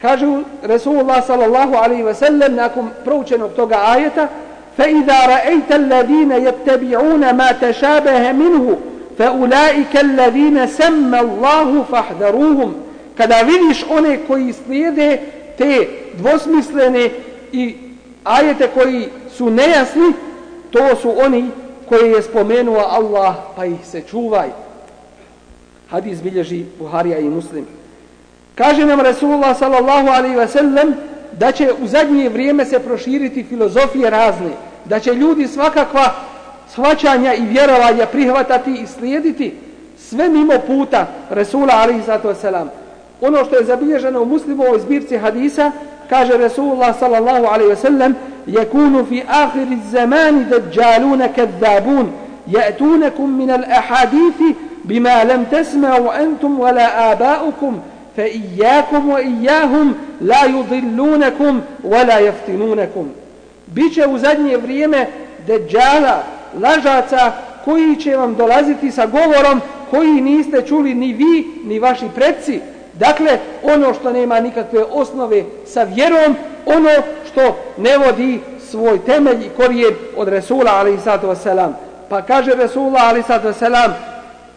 Kaže 0.03 0.27
Resulullah 0.63 1.27
sallallahu 1.27 1.75
alaihi 1.75 2.03
ve 2.03 2.15
sellem 2.15 2.55
nakon 2.55 2.91
proučenog 3.05 3.53
toga 3.53 3.77
ajeta 3.87 4.29
فَإِذَا 4.77 5.27
رَأَيْتَ 5.27 5.73
الَّذِينَ 5.73 6.33
يَتَّبِعُونَ 6.33 7.33
مَا 7.33 7.53
تَشَابَهَ 7.53 8.33
مِنْهُ 8.33 8.77
فَأُولَٰئِكَ 9.19 9.97
الَّذِينَ 9.97 10.67
سَمَّ 10.67 11.15
اللَّهُ 11.15 11.85
فَحْدَرُوهُمْ 11.91 12.73
kada 13.17 13.41
vidiš 13.43 13.85
one 13.91 14.19
koji 14.29 14.53
slijede 14.53 15.21
te 15.59 15.89
dvosmislene 16.15 17.11
i 17.53 17.77
ajete 18.25 18.69
koji 18.75 19.09
su 19.37 19.51
nejasni, 19.51 20.13
to 20.71 20.97
su 20.97 21.13
oni 21.21 21.51
koji 21.89 22.11
je 22.11 22.23
spomenuo 22.23 22.79
Allah, 22.79 23.35
pa 23.57 23.65
ih 23.65 23.87
se 23.87 24.03
čuvaj. 24.11 24.49
Hadis 25.92 26.22
bilježi 26.22 26.66
Buharija 26.80 27.20
i 27.20 27.30
Muslim. 27.30 27.66
Kaže 28.56 28.86
nam 28.86 29.02
Resulullah 29.02 29.58
sallallahu 29.58 30.08
alaihi 30.08 30.36
ve 30.36 30.48
sellem 30.48 30.96
da 31.40 31.52
će 31.52 31.72
u 31.84 31.88
zadnje 31.88 32.30
vrijeme 32.30 32.66
se 32.66 32.80
proširiti 32.80 33.44
filozofije 33.44 34.10
razne, 34.10 34.52
da 34.86 35.00
će 35.00 35.14
ljudi 35.14 35.48
svakakva 35.48 36.14
svačanja 36.70 37.34
i 37.34 37.42
vjerovanja 37.42 38.06
prihvatati 38.06 38.72
i 38.72 38.88
slijediti 38.88 39.54
sve 39.98 40.30
mimo 40.30 40.54
puta 40.68 41.08
Resula 41.30 41.74
alaihi 41.74 42.04
sallatu 42.04 42.28
wasalam 42.28 42.68
ono 43.22 43.46
što 43.46 43.56
je 43.56 43.66
zabilježeno 43.66 44.22
u 44.22 44.26
muslimovoj 44.26 44.80
zbirci 44.80 45.18
hadisa, 45.18 45.72
kaže 46.10 46.38
Resulullah 46.38 47.00
sallallahu 47.00 47.46
alaihi 47.46 47.70
ve 47.70 47.76
sellem, 47.76 48.16
yakunu 48.48 49.06
fi 49.10 49.24
akhiri 49.28 49.78
zamani 49.92 50.46
dajjaluna 50.46 51.28
kadhabun, 51.28 52.12
ya'tunakum 52.48 53.28
min 53.28 53.50
al-ahadithi 53.50 54.56
bima 54.84 55.24
لم 55.24 55.44
تسمعوا 55.52 56.24
أنتم 56.24 56.60
wala 56.60 56.88
aba'ukum, 57.12 57.80
fa 58.16 58.28
iyyakum 58.28 59.10
wa 59.10 59.22
iyyahum 59.22 59.94
la 60.22 60.46
يفتنونكم 60.46 61.62
wala 61.84 62.20
yaftinunakum. 62.20 63.10
Biće 63.68 64.08
u 64.08 64.18
zadnje 64.18 64.58
vrijeme 64.58 65.08
dajjala 65.48 66.24
lažaca 66.62 67.32
koji 67.66 67.96
će 67.96 68.16
vam 68.16 68.36
dolaziti 68.36 68.92
sa 68.92 69.06
govorom 69.06 69.62
koji 69.90 70.22
niste 70.22 70.62
čuli 70.68 70.94
ni 70.94 71.14
vi 71.14 71.48
ni 71.64 71.80
vaši 71.80 72.06
predci. 72.16 72.60
Dakle, 72.94 73.40
ono 73.64 73.94
što 73.94 74.14
nema 74.14 74.40
nikakve 74.40 74.84
osnove 74.84 75.44
sa 75.66 75.84
vjerom, 75.84 76.36
ono 76.66 76.90
što 77.32 77.58
ne 77.78 77.98
vodi 77.98 78.40
svoj 78.70 79.06
temelj 79.06 79.46
i 79.46 79.50
korijen 79.50 79.94
od 80.18 80.28
Resula 80.28 80.72
alaihissalatu 80.72 81.28
wasalam. 81.28 81.72
Pa 82.10 82.22
kaže 82.22 82.52
Resula 82.56 83.00
alaihissalatu 83.00 83.48
wasalam, 83.48 83.92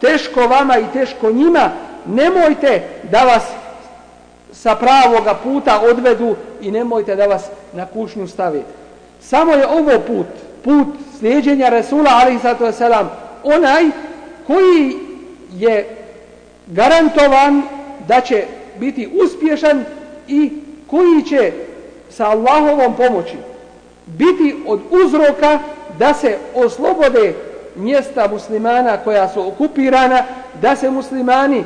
teško 0.00 0.40
vama 0.40 0.78
i 0.78 0.92
teško 0.92 1.32
njima, 1.32 1.70
nemojte 2.06 2.82
da 3.10 3.24
vas 3.24 3.42
sa 4.52 4.74
pravoga 4.74 5.34
puta 5.34 5.80
odvedu 5.90 6.36
i 6.60 6.70
nemojte 6.70 7.16
da 7.16 7.26
vas 7.26 7.44
na 7.72 7.86
kušnju 7.86 8.28
stavi. 8.28 8.62
Samo 9.20 9.52
je 9.52 9.66
ovo 9.66 10.00
put, 10.06 10.26
put 10.64 10.86
slijedjenja 11.18 11.68
Resula 11.68 12.10
alaihissalatu 12.10 12.64
wasalam, 12.64 13.06
onaj 13.44 13.84
koji 14.46 14.96
je 15.52 15.96
garantovan 16.66 17.62
da 18.08 18.20
će 18.20 18.44
biti 18.80 19.10
uspješan 19.24 19.84
i 20.28 20.52
koji 20.86 21.22
će 21.22 21.52
sa 22.10 22.30
Allahovom 22.30 22.96
pomoći 22.96 23.36
biti 24.06 24.56
od 24.66 24.80
uzroka 24.90 25.58
da 25.98 26.14
se 26.14 26.38
oslobode 26.54 27.34
mjesta 27.76 28.28
muslimana 28.28 28.96
koja 28.96 29.28
su 29.28 29.48
okupirana, 29.48 30.22
da 30.62 30.76
se 30.76 30.90
muslimani 30.90 31.64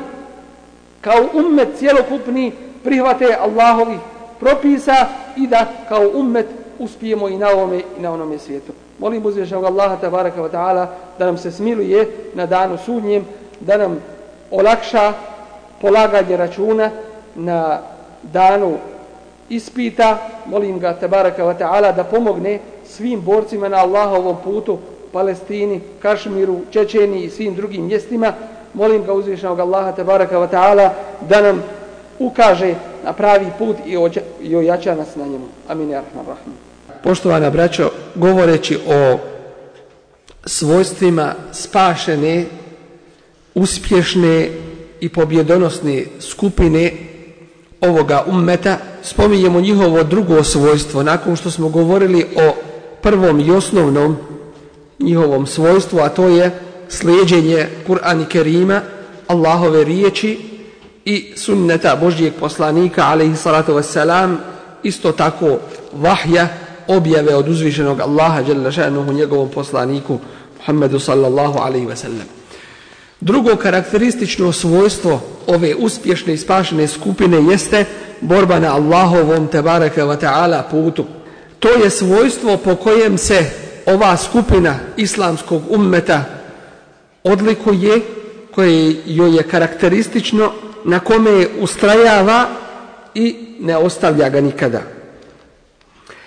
kao 1.01 1.27
ummet 1.35 1.69
cjelokupni 1.79 2.53
prihvate 2.85 3.37
Allahovi 3.41 3.99
propisa 4.41 5.07
i 5.37 5.47
da 5.47 5.67
kao 5.89 6.11
ummet 6.15 6.47
uspijemo 6.79 7.29
i 7.29 7.37
na 7.37 7.49
ovome 7.49 7.79
i 7.99 8.01
na 8.01 8.13
onome 8.13 8.39
svijetu. 8.39 8.73
Molim 8.99 9.27
uzvišnog 9.27 9.65
Allaha 9.65 9.97
tabaraka 9.97 10.43
wa 10.43 10.51
ta'ala 10.51 10.87
da 11.19 11.27
nam 11.27 11.39
se 11.39 11.53
smiluje 11.53 12.09
na 12.35 12.47
danu 12.47 12.79
sudnjem, 12.79 13.25
da 13.61 13.77
nam 13.77 14.01
olakša 14.51 15.13
polaganje 15.81 16.37
računa 16.37 16.91
na 17.35 17.81
danu 18.23 18.77
ispita. 19.49 20.19
Molim 20.47 20.79
ga 20.79 20.95
tabaraka 20.95 21.45
wa 21.45 21.59
ta'ala 21.59 21.93
da 21.93 22.05
pomogne 22.05 22.59
svim 22.85 23.21
borcima 23.21 23.69
na 23.69 23.77
Allahovom 23.77 24.37
putu, 24.45 24.79
Palestini, 25.13 25.81
Kašmiru, 26.03 26.61
Čečeniji 26.71 27.25
i 27.25 27.31
svim 27.31 27.55
drugim 27.55 27.87
mjestima. 27.87 28.33
Molim 28.75 29.05
ga 29.05 29.13
uzvišnog 29.13 29.61
Allaha 29.61 29.93
tabaraka 29.93 30.39
wa 30.39 30.49
ta'ala 30.51 30.91
da 31.29 31.41
nam 31.41 31.63
ukaže 32.19 32.75
na 33.05 33.13
pravi 33.13 33.47
put 33.59 33.77
i, 33.87 33.97
ođa, 33.97 34.21
i 34.43 34.57
ojača 34.57 34.95
nas 34.95 35.17
na 35.17 35.25
njemu. 35.25 35.47
Amin. 35.69 35.93
Rahman. 35.93 36.37
Poštovana 37.03 37.51
braćo, 37.51 37.91
govoreći 38.15 38.79
o 38.89 39.19
svojstvima 40.45 41.35
spašene, 41.53 42.45
uspješne 43.55 44.51
i 45.01 45.09
pobjedonosne 45.09 46.05
skupine 46.21 46.93
ovoga 47.81 48.25
ummeta, 48.27 48.79
spominjemo 49.03 49.61
njihovo 49.61 50.05
drugo 50.05 50.45
svojstvo, 50.45 51.03
nakon 51.03 51.37
što 51.37 51.51
smo 51.51 51.69
govorili 51.69 52.27
o 52.37 52.55
prvom 53.03 53.41
i 53.41 53.51
osnovnom 53.51 54.17
njihovom 54.99 55.47
svojstvu, 55.47 55.99
a 55.99 56.09
to 56.09 56.29
je 56.29 56.51
slijedjenje 56.89 57.69
Kur'an 57.87 58.23
i 58.23 58.27
Kerima, 58.27 58.81
Allahove 59.27 59.85
riječi 59.85 60.39
i 61.05 61.33
sunneta 61.37 61.97
Božijeg 61.97 62.33
poslanika, 62.41 63.07
alaihi 63.07 63.37
salatu 63.37 63.73
wassalam, 63.73 64.37
isto 64.83 65.13
tako 65.13 65.59
vahja, 65.93 66.49
objave 66.87 67.35
od 67.35 67.49
uzvišenog 67.49 68.01
Allaha, 68.01 68.41
jalla 68.41 68.71
šanuhu, 68.71 69.13
njegovom 69.13 69.49
poslaniku, 69.49 70.19
Muhammedu 70.59 70.99
sallallahu 70.99 71.59
alaihi 71.59 71.87
wasallam. 71.87 72.27
Drugo 73.21 73.57
karakteristično 73.57 74.53
svojstvo 74.53 75.21
ove 75.47 75.75
uspješne 75.75 76.35
i 76.35 76.37
spašene 76.37 76.89
skupine 76.89 77.51
jeste 77.51 77.85
borba 78.21 78.59
na 78.59 78.75
Allahovom 78.75 79.47
tebareke 79.47 80.03
wa 80.03 80.17
ta'ala 80.21 80.63
putu. 80.71 81.05
To 81.59 81.69
je 81.69 81.91
svojstvo 81.91 82.57
po 82.57 82.77
kojem 82.77 83.19
se 83.19 83.51
ova 83.95 84.17
skupina 84.17 84.75
islamskog 84.97 85.63
ummeta 85.69 86.25
odlikuje, 87.25 88.01
koje 88.55 88.97
joj 89.07 89.37
je 89.37 89.43
karakteristično, 89.43 90.53
na 90.85 91.01
kome 91.01 91.31
je 91.31 91.49
ustrajava 91.61 92.47
i 93.15 93.37
ne 93.61 93.77
ostavlja 93.77 94.29
ga 94.29 94.41
nikada. 94.41 94.83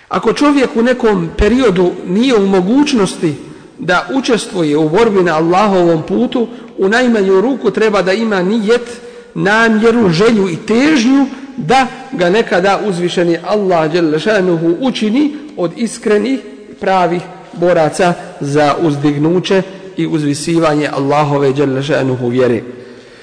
Ako 0.08 0.32
čovjek 0.32 0.76
u 0.76 0.82
nekom 0.82 1.30
periodu 1.38 1.92
nije 2.06 2.34
u 2.34 2.46
mogućnosti 2.46 3.34
da 3.78 4.08
učestvuje 4.14 4.76
u 4.76 4.88
borbi 4.88 5.22
na 5.22 5.36
Allahovom 5.36 6.02
putu, 6.02 6.48
u 6.78 6.88
najmanju 6.88 7.40
ruku 7.40 7.70
treba 7.70 8.02
da 8.02 8.12
ima 8.12 8.42
nijet, 8.42 9.00
namjeru, 9.34 10.08
želju 10.08 10.48
i 10.48 10.56
težnju 10.56 11.26
da 11.56 11.86
ga 12.12 12.30
nekada 12.30 12.80
uzvišeni 12.86 13.38
Allah 13.46 13.92
Đelešanuhu 13.92 14.76
učini 14.80 15.36
od 15.56 15.72
iskrenih 15.76 16.40
pravih 16.80 17.22
boraca 17.53 18.13
za 18.39 18.75
uzdignuće 18.81 19.61
i 19.97 20.07
uzvisivanje 20.07 20.89
Allahove 20.93 21.53
Đelešanuhu 21.53 22.27
vjere. 22.27 22.61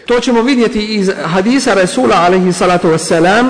To 0.07 0.21
ćemo 0.21 0.43
vidjeti 0.43 0.95
iz 0.95 1.11
hadisa 1.25 1.75
Rasula 1.75 2.17
alaihi 2.17 2.53
salatu 2.53 2.89
wassalam 2.89 3.45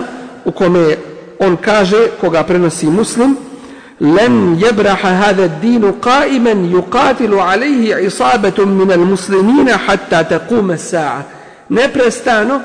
u 0.44 0.52
kome 0.52 0.96
on 1.38 1.56
kaže, 1.56 2.08
koga 2.20 2.42
prenosi 2.42 2.86
muslim, 2.86 3.36
لن 4.00 4.60
يبرح 4.66 5.06
هذا 5.06 5.44
الدين 5.44 5.92
قائما 5.92 6.50
يقاتل 6.50 7.34
عليه 7.34 7.94
عصابة 7.94 8.64
من 8.64 8.92
المسلمين 8.92 9.76
حتى 9.76 10.24
تقوم 10.24 10.70
الساعة 10.70 11.22
neprestano 11.70 12.60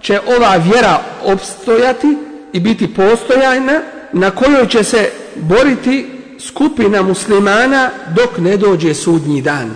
će 0.00 0.20
ova 0.36 0.56
vjera 0.56 1.00
obstojati 1.24 2.16
i 2.52 2.60
biti 2.60 2.94
postojajna 2.94 3.80
na 4.12 4.30
kojoj 4.30 4.66
će 4.66 4.84
se 4.84 5.10
boriti 5.36 6.10
skupina 6.39 7.01
muslimana 7.01 7.89
dok 8.15 8.37
ne 8.37 8.57
dođe 8.57 8.93
sudnji 8.93 9.41
dan. 9.41 9.71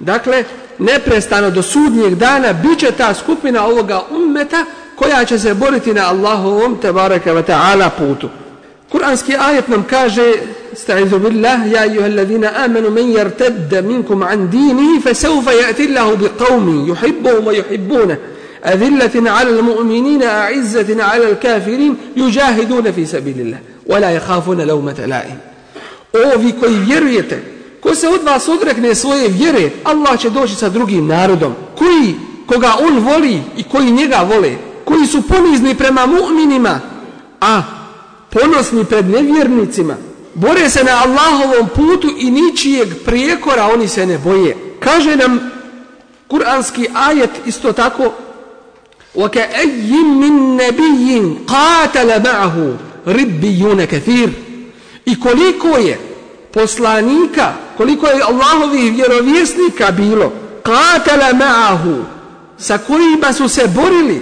Dakle, 0.00 0.44
neprestano 0.78 1.50
do 1.50 1.62
sudnjeg 1.62 2.14
dana 2.14 2.52
bit 2.52 2.78
će 2.78 2.90
ta 2.92 3.14
skupina 3.14 3.66
ovoga 3.66 4.02
ummeta 4.10 4.64
koja 4.96 5.24
će 5.24 5.38
se 5.38 5.54
boriti 5.54 5.94
na 5.94 6.08
Allahovom 6.08 6.76
tebareke 6.82 7.32
wa 7.32 7.42
ta'ala 7.42 7.90
putu. 7.98 8.28
Kur'anski 8.92 9.36
ajet 9.38 9.68
nam 9.68 9.84
kaže 9.90 10.32
استعذ 10.76 11.18
بالله 11.18 11.66
يا 11.66 11.82
أيها 11.82 12.06
الذين 12.06 12.44
آمنوا 12.44 12.90
من 12.90 13.10
يرتد 13.10 13.84
منكم 13.86 14.22
عن 14.24 14.50
دينه 14.50 15.00
فسوف 15.00 15.46
يأتي 15.46 15.84
الله 15.84 16.14
بقوم 16.14 16.90
يحبهم 16.90 17.46
ويحبونه 17.46 18.16
أذلة 18.66 19.30
على 19.30 19.50
المؤمنين 19.50 20.22
أعزة 20.22 21.04
على 21.04 21.30
الكافرين 21.30 21.96
يجاهدون 22.16 22.92
في 22.92 23.06
سبيل 23.06 23.40
الله 23.40 23.58
ولا 23.86 24.10
يخافون 24.10 24.60
لومة 24.60 25.06
لائم 25.06 25.38
Ovi 26.35 26.53
koji 26.59 26.75
vjerujete, 26.75 27.43
ko 27.81 27.95
se 27.95 28.07
od 28.07 28.23
vas 28.23 28.47
odrekne 28.47 28.95
svoje 28.95 29.27
vjere, 29.27 29.69
Allah 29.83 30.19
će 30.19 30.29
doći 30.29 30.55
sa 30.55 30.69
drugim 30.69 31.07
narodom, 31.07 31.53
koji, 31.77 32.15
koga 32.45 32.73
on 32.87 32.99
voli 32.99 33.41
i 33.57 33.63
koji 33.63 33.91
njega 33.91 34.27
vole, 34.29 34.55
koji 34.85 35.07
su 35.07 35.21
ponizni 35.21 35.75
prema 35.75 36.07
mu'minima, 36.07 36.79
a 37.41 37.61
ponosni 38.29 38.85
pred 38.85 39.09
nevjernicima, 39.09 39.95
bore 40.33 40.69
se 40.69 40.83
na 40.83 40.91
Allahovom 40.91 41.69
putu 41.75 42.07
i 42.17 42.31
ničijeg 42.31 42.87
prijekora 43.05 43.67
oni 43.73 43.87
se 43.87 44.05
ne 44.05 44.17
boje. 44.17 44.57
Kaže 44.79 45.15
nam 45.15 45.51
kuranski 46.27 46.87
ajet 46.93 47.29
isto 47.45 47.73
tako 47.73 48.11
وَكَأَيِّمْ 49.15 50.07
مِنْ 50.23 50.57
نَبِيٍ 50.57 51.37
قَاتَلَ 51.47 52.23
مَعَهُ 52.23 52.77
رِبِّيُّونَ 53.07 53.85
كَثِيرٌ 53.85 54.29
I 55.05 55.19
koliko 55.19 55.67
je 55.67 55.99
poslanika, 56.53 57.53
koliko 57.77 58.07
je 58.07 58.23
Allahovih 58.23 58.93
vjerovjesnika 58.93 59.91
bilo, 59.91 60.31
قَاتَلَ 60.63 61.33
مَعَهُ 61.33 62.03
sa 62.57 62.77
kojima 62.77 63.33
su 63.33 63.47
se 63.49 63.67
borili 63.67 64.21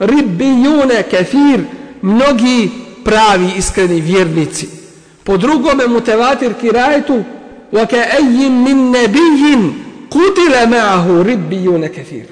رِبِّيُّونَ 0.00 0.90
كَثِيرٌ 1.12 1.60
mnogi 2.02 2.70
pravi 3.04 3.52
iskreni 3.58 4.00
vjernici. 4.00 4.68
Po 5.24 5.36
drugome 5.36 5.86
mutevatir 5.86 6.52
kirajetu 6.60 7.24
وَكَأَيِّمْ 7.72 8.64
مِنْ 8.64 8.92
نَبِيٍ 8.92 9.72
قُتِلَ 10.10 10.70
مَعَهُ 10.70 11.22
رِبِّيُّونَ 11.22 11.86
كَثِيرٌ 11.86 12.26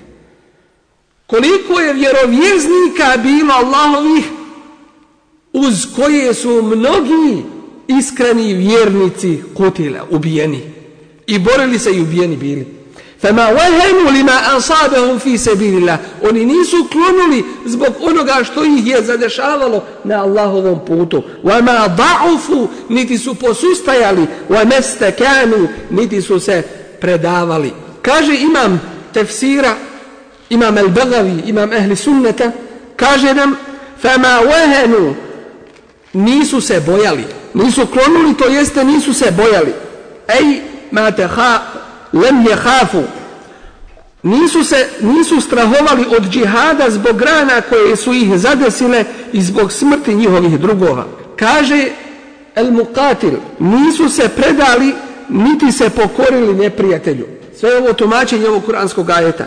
koliko 1.26 1.80
je 1.80 1.93
vjerovjeznika 1.93 3.16
bilo 3.22 3.55
Allahovih 3.55 4.24
uz 5.53 5.87
koje 5.97 6.35
su 6.35 6.62
mnogi 6.62 7.45
iskreni 7.90 8.54
vjernici 8.54 9.42
kutile, 9.54 10.02
ubijeni 10.10 10.62
i 11.28 11.40
borili 11.40 11.80
se 11.80 11.92
i 11.92 12.02
ubijeni 12.02 12.38
bili 12.38 12.80
Fama 13.22 13.42
wahenu 13.42 14.12
lima 14.12 14.32
ansabehum 14.54 15.20
fi 15.20 15.38
sabilillah. 15.38 16.00
Oni 16.30 16.46
nisu 16.46 16.88
klonuli 16.92 17.46
zbog 17.66 17.94
onoga 18.02 18.44
što 18.44 18.64
ih 18.64 18.88
je 18.88 19.02
zadešavalo 19.02 19.84
na 20.04 20.24
Allahovom 20.24 20.80
putu. 20.86 21.24
Wa 21.44 21.62
ma 21.62 21.88
da'ufu 21.88 22.68
niti 22.90 23.18
su 23.18 23.36
posustajali, 23.36 24.28
wa 24.50 24.82
stekanu 24.82 25.68
niti 25.90 26.22
su 26.22 26.40
se 26.40 26.64
predavali. 27.02 27.74
Kaže 28.02 28.36
imam 28.36 28.82
tefsira, 29.14 29.76
imam 30.50 30.78
al-Baghavi, 30.78 31.50
imam 31.50 31.74
ehli 31.74 31.96
sunneta, 31.96 32.52
kaže 32.96 33.34
nam 33.34 33.56
fama 34.02 34.42
wahenu 34.42 35.14
nisu 36.14 36.62
se 36.62 36.80
bojali, 36.80 37.26
nisu 37.54 37.88
klonuli, 37.88 38.34
to 38.34 38.47
jeste 38.47 38.84
nisu 38.84 39.14
se 39.14 39.32
bojali. 39.32 39.74
Ej, 40.28 40.62
ma 40.91 41.12
teha 41.12 41.60
lem 42.14 42.45
je 42.47 42.56
hafu. 42.56 43.04
Nisu 44.24 44.64
se 44.64 44.88
nisu 45.02 45.41
strahovali 45.41 46.06
od 46.18 46.30
džihada 46.30 46.89
zbog 46.89 47.18
grana 47.18 47.62
koje 47.62 47.95
su 47.95 48.14
ih 48.14 48.38
zadesile 48.38 49.06
i 49.34 49.41
zbog 49.41 49.72
smrti 49.72 50.16
njihovih 50.16 50.60
drugova. 50.60 51.06
Kaže 51.36 51.88
el 52.56 52.72
muqatil 52.72 53.38
nisu 53.60 54.10
se 54.10 54.30
predali 54.30 54.93
niti 55.30 55.72
se 55.72 55.89
pokorili 55.89 56.54
neprijatelju. 56.54 57.26
Sve 57.60 57.78
ovo 57.78 57.93
tumačenje 57.93 58.47
ovog 58.47 58.66
kuranskog 58.66 59.10
ajeta. 59.10 59.45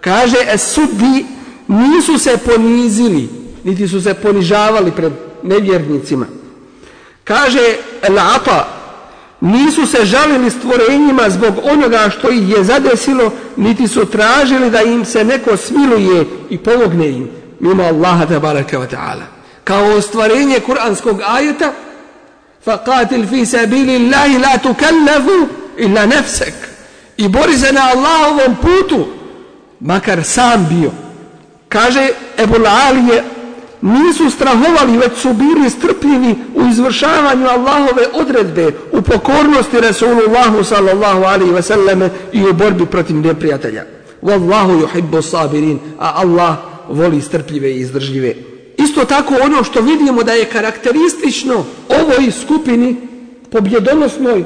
Kaže 0.00 0.36
es 0.54 0.62
suddi 0.62 1.26
nisu 1.68 2.18
se 2.18 2.36
ponizili 2.36 3.28
niti 3.64 3.88
su 3.88 4.00
se 4.00 4.14
ponižavali 4.14 4.90
pred 4.90 5.12
nevjernicima 5.42 6.26
kaže 7.28 7.76
el 8.02 8.18
ata 8.18 8.68
nisu 9.40 9.86
se 9.86 10.04
žalili 10.04 10.50
stvorenjima 10.50 11.30
zbog 11.30 11.54
onoga 11.64 12.10
što 12.10 12.30
ih 12.30 12.48
je 12.50 12.64
zadesilo, 12.64 13.32
niti 13.56 13.88
su 13.88 14.04
tražili 14.04 14.70
da 14.70 14.82
im 14.82 15.04
se 15.04 15.24
neko 15.24 15.56
smiluje 15.56 16.24
i 16.50 16.58
pomogne 16.58 17.08
im, 17.08 17.30
mimo 17.60 17.82
Allaha 17.82 18.26
tabaraka 18.26 18.78
wa 18.78 18.86
ta'ala. 18.86 19.24
Kao 19.64 20.00
stvorenje 20.00 20.60
kuranskog 20.60 21.20
ajeta, 21.26 21.72
faqatil 22.66 23.28
fi 23.28 23.46
sabili 23.46 23.96
Allahi 23.96 24.38
la 24.38 24.58
tukallafu 24.58 25.48
illa 25.76 26.06
nefsek. 26.06 26.54
I 27.16 27.28
bori 27.28 27.58
se 27.58 27.72
na 27.72 27.80
Allahovom 27.80 28.56
putu, 28.56 29.06
makar 29.80 30.24
sam 30.24 30.66
bio. 30.70 30.90
Kaže 31.68 32.08
Ebu 32.38 32.56
Alije, 32.88 33.24
nisu 33.80 34.30
strahovali, 34.30 34.98
već 34.98 35.12
su 35.18 35.32
bili 35.32 35.70
strpljivi 35.70 36.34
u 36.54 36.66
izvršavanju 36.70 37.46
Allahove 37.46 38.02
odredbe, 38.12 38.72
u 38.92 39.02
pokornosti 39.02 39.80
Rasulullahu 39.80 40.64
sallallahu 40.64 41.24
alaihi 41.24 41.52
ve 41.52 41.62
selleme 41.62 42.10
i 42.32 42.42
u 42.42 42.52
borbi 42.52 42.86
protiv 42.86 43.16
neprijatelja. 43.16 43.84
Wallahu 44.22 44.82
yuhibbu 44.82 45.22
sabirin, 45.22 45.78
a 45.98 46.12
Allah 46.14 46.56
voli 46.88 47.20
strpljive 47.20 47.70
i 47.70 47.80
izdržljive. 47.80 48.34
Isto 48.76 49.04
tako 49.04 49.34
ono 49.42 49.64
što 49.64 49.80
vidimo 49.80 50.22
da 50.22 50.32
je 50.32 50.44
karakteristično 50.44 51.64
ovoj 51.88 52.30
skupini, 52.30 52.96
pobjedonosnoj, 53.50 54.44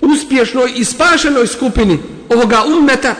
uspješnoj 0.00 0.72
i 0.76 0.84
spašenoj 0.84 1.46
skupini 1.46 1.98
ovoga 2.28 2.62
ummeta, 2.78 3.14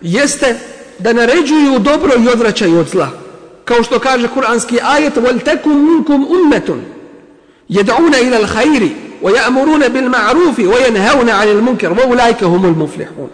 jeste 0.00 0.58
da 0.98 1.12
naređuju 1.12 1.78
dobro 1.78 2.12
i 2.24 2.28
odvraćaju 2.28 2.78
od 2.78 2.88
zla 2.88 3.25
kao 3.66 3.82
što 3.82 3.98
kaže 3.98 4.28
kuranski 4.28 4.78
ajet 4.82 5.16
wal 5.16 5.44
takum 5.44 5.84
minkum 5.84 6.26
ummatun 6.30 6.80
yad'una 7.68 8.18
ila 8.26 8.36
al-khair 8.36 8.82
wa 9.22 9.30
ya'muruna 9.30 9.88
bil 9.88 10.08
ma'ruf 10.08 10.58
wa 10.58 10.78
yanhauna 10.86 11.32
'anil 11.40 11.62
munkar 11.62 11.92
wa 11.92 12.06
ulaika 12.06 12.46
humul 12.46 12.74
muflihun. 12.74 13.28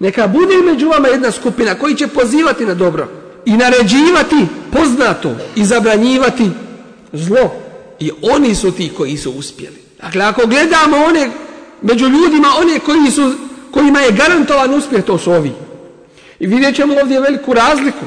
Neka 0.00 0.26
bude 0.26 0.56
među 0.56 0.88
vama 0.88 1.08
jedna 1.08 1.30
skupina 1.30 1.74
koji 1.74 1.94
će 1.94 2.06
pozivati 2.06 2.66
na 2.66 2.74
dobro 2.74 3.08
i 3.44 3.52
naređivati 3.52 4.46
poznato 4.72 5.36
i 5.56 5.64
zabranjivati 5.64 6.50
zlo. 7.12 7.52
I 8.00 8.10
oni 8.22 8.54
su 8.54 8.70
ti 8.70 8.92
koji 8.96 9.16
su 9.16 9.30
uspjeli. 9.30 9.76
Dakle 10.02 10.24
ako 10.24 10.46
gledamo 10.46 10.96
one 10.96 11.30
među 11.82 12.04
ljudima 12.08 12.48
one 12.60 12.78
koji 12.78 13.10
su 13.10 13.32
kojima 13.70 14.00
je 14.00 14.12
garantovan 14.12 14.74
uspjeh 14.74 15.04
to 15.04 15.18
su 15.18 15.32
ovi. 15.32 15.52
I 16.40 16.46
vidjet 16.46 16.76
ćemo 16.76 16.94
ovdje 17.02 17.20
veliku 17.20 17.52
razliku 17.52 18.04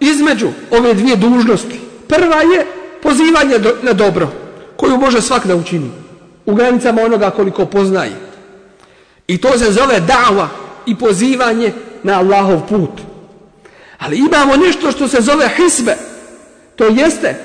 između 0.00 0.48
ove 0.70 0.94
dvije 0.94 1.16
dužnosti. 1.16 1.80
Prva 2.08 2.36
je 2.36 2.66
pozivanje 3.02 3.58
do, 3.58 3.76
na 3.82 3.92
dobro, 3.92 4.28
koju 4.76 4.96
može 4.96 5.20
svak 5.20 5.46
da 5.46 5.56
učini 5.56 5.90
u 6.46 6.54
granicama 6.54 7.02
onoga 7.02 7.30
koliko 7.30 7.66
poznaje. 7.66 8.16
I 9.26 9.38
to 9.38 9.58
se 9.58 9.72
zove 9.72 10.00
dava 10.00 10.48
i 10.86 10.96
pozivanje 10.96 11.72
na 12.02 12.18
Allahov 12.18 12.60
put. 12.68 12.90
Ali 13.98 14.18
imamo 14.18 14.56
nešto 14.56 14.92
što 14.92 15.08
se 15.08 15.20
zove 15.20 15.48
hisbe. 15.56 15.96
To 16.76 16.84
jeste 16.84 17.44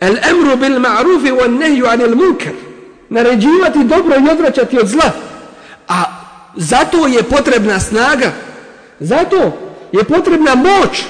el 0.00 0.16
emru 0.30 0.56
bil 0.56 0.78
ma'rufi 0.78 1.32
wa 1.32 1.58
nehju 1.58 1.86
anil 1.86 2.16
munkar. 2.16 2.52
Naređivati 3.08 3.84
dobro 3.84 4.14
i 4.16 4.30
odvraćati 4.30 4.78
od 4.78 4.86
zla. 4.86 5.10
A 5.88 6.04
zato 6.56 7.06
je 7.06 7.22
potrebna 7.22 7.80
snaga. 7.80 8.32
Zato 9.00 9.36
je 9.92 10.04
potrebna 10.04 10.54
moć 10.54 11.04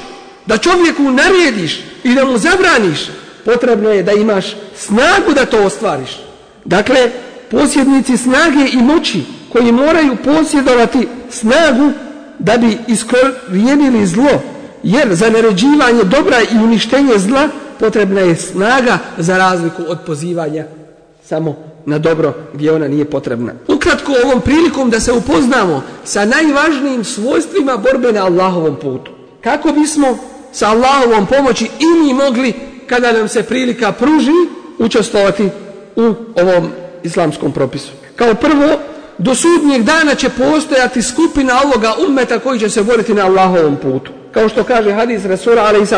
da 0.46 0.58
čovjeku 0.58 1.02
narediš 1.02 1.80
i 2.04 2.14
da 2.14 2.24
mu 2.24 2.38
zabraniš, 2.38 3.10
potrebno 3.44 3.90
je 3.90 4.02
da 4.02 4.12
imaš 4.12 4.56
snagu 4.76 5.32
da 5.34 5.46
to 5.46 5.64
ostvariš. 5.64 6.20
Dakle, 6.64 7.10
posjednici 7.50 8.16
snage 8.16 8.70
i 8.72 8.76
moći 8.76 9.22
koji 9.52 9.72
moraju 9.72 10.16
posjedovati 10.24 11.08
snagu 11.30 11.92
da 12.38 12.56
bi 12.56 12.78
iskorijenili 12.86 14.06
zlo, 14.06 14.42
jer 14.82 15.14
za 15.14 15.30
naređivanje 15.30 16.04
dobra 16.04 16.36
i 16.40 16.64
uništenje 16.64 17.18
zla 17.18 17.48
potrebna 17.80 18.20
je 18.20 18.36
snaga 18.36 18.98
za 19.18 19.38
razliku 19.38 19.82
od 19.88 19.98
pozivanja 20.06 20.64
samo 21.24 21.56
na 21.86 21.98
dobro 21.98 22.34
gdje 22.54 22.72
ona 22.72 22.88
nije 22.88 23.04
potrebna. 23.04 23.52
Ukratko 23.68 24.12
ovom 24.24 24.40
prilikom 24.40 24.90
da 24.90 25.00
se 25.00 25.12
upoznamo 25.12 25.82
sa 26.04 26.24
najvažnijim 26.24 27.04
svojstvima 27.04 27.76
borbe 27.76 28.12
na 28.12 28.24
Allahovom 28.24 28.76
putu. 28.76 29.10
Kako 29.40 29.72
bismo 29.72 30.18
sa 30.54 30.68
Allahovom 30.68 31.26
pomoći 31.26 31.64
i 31.64 31.86
mi 31.86 32.14
mogli 32.14 32.52
kada 32.86 33.12
nam 33.12 33.28
se 33.28 33.42
prilika 33.42 33.92
pruži 33.92 34.30
učestovati 34.78 35.48
u 35.96 36.14
ovom 36.36 36.68
islamskom 37.02 37.52
propisu. 37.52 37.92
Kao 38.16 38.34
prvo, 38.34 38.78
do 39.18 39.34
sudnjeg 39.34 39.82
dana 39.82 40.14
će 40.14 40.28
postojati 40.28 41.02
skupina 41.02 41.52
ovoga 41.64 41.94
ummeta 42.08 42.38
koji 42.38 42.60
će 42.60 42.68
se 42.68 42.82
boriti 42.82 43.14
na 43.14 43.26
Allahovom 43.26 43.76
putu. 43.76 44.12
Kao 44.32 44.48
što 44.48 44.64
kaže 44.64 44.92
hadis 44.92 45.24
Rasura 45.24 45.62
alaih 45.62 45.88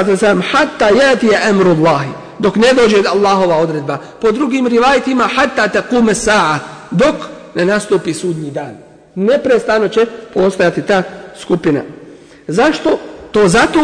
hatta 0.53 0.89
jati 0.89 1.27
je 1.27 1.41
emru 1.49 1.71
Allahi, 1.71 2.09
dok 2.39 2.57
ne 2.57 2.73
dođe 2.73 2.97
Allahova 3.09 3.57
odredba. 3.57 3.99
Po 4.21 4.33
drugim 4.33 4.67
rivajtima, 4.67 5.29
hatta 5.37 5.69
takume 5.69 6.15
sa'a, 6.15 6.59
dok 6.91 7.15
ne 7.55 7.65
nastupi 7.65 8.15
sudnji 8.15 8.51
dan. 8.51 8.77
Neprestano 9.15 9.89
će 9.89 10.07
postojati 10.35 10.83
ta 10.83 11.03
skupina. 11.41 11.81
Zašto? 12.49 12.99
To 13.33 13.49
zato 13.49 13.81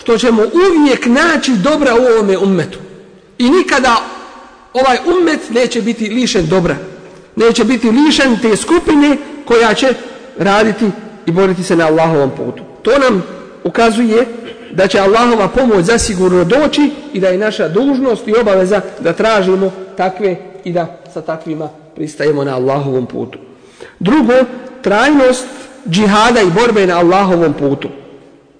što 0.00 0.18
ćemo 0.18 0.42
uvijek 0.42 1.06
naći 1.06 1.52
dobra 1.52 1.94
u 1.94 2.14
ovome 2.14 2.38
ummetu. 2.38 2.78
I 3.38 3.50
nikada 3.50 3.96
ovaj 4.72 4.98
ummet 5.18 5.40
neće 5.50 5.82
biti 5.82 6.08
lišen 6.08 6.46
dobra. 6.46 6.76
Neće 7.36 7.64
biti 7.64 7.90
lišen 7.90 8.38
te 8.42 8.56
skupine 8.56 9.16
koja 9.44 9.74
će 9.74 9.94
raditi 10.38 10.90
i 11.26 11.30
boriti 11.30 11.62
se 11.62 11.76
na 11.76 11.86
Allahovom 11.86 12.30
putu. 12.30 12.62
To 12.82 12.90
nam 12.98 13.22
ukazuje 13.64 14.26
da 14.72 14.86
će 14.86 15.00
Allahova 15.00 15.48
pomoć 15.48 15.84
zasigurno 15.84 16.44
doći 16.44 16.90
i 17.12 17.20
da 17.20 17.28
je 17.28 17.38
naša 17.38 17.68
dužnost 17.68 18.28
i 18.28 18.34
obaveza 18.40 18.80
da 19.00 19.12
tražimo 19.12 19.72
takve 19.96 20.36
i 20.64 20.72
da 20.72 21.00
sa 21.14 21.20
takvima 21.20 21.68
pristajemo 21.94 22.44
na 22.44 22.56
Allahovom 22.56 23.06
putu. 23.06 23.38
Drugo, 23.98 24.34
trajnost 24.82 25.46
džihada 25.88 26.40
i 26.40 26.50
borbe 26.60 26.86
na 26.86 26.98
Allahovom 26.98 27.52
putu. 27.52 27.88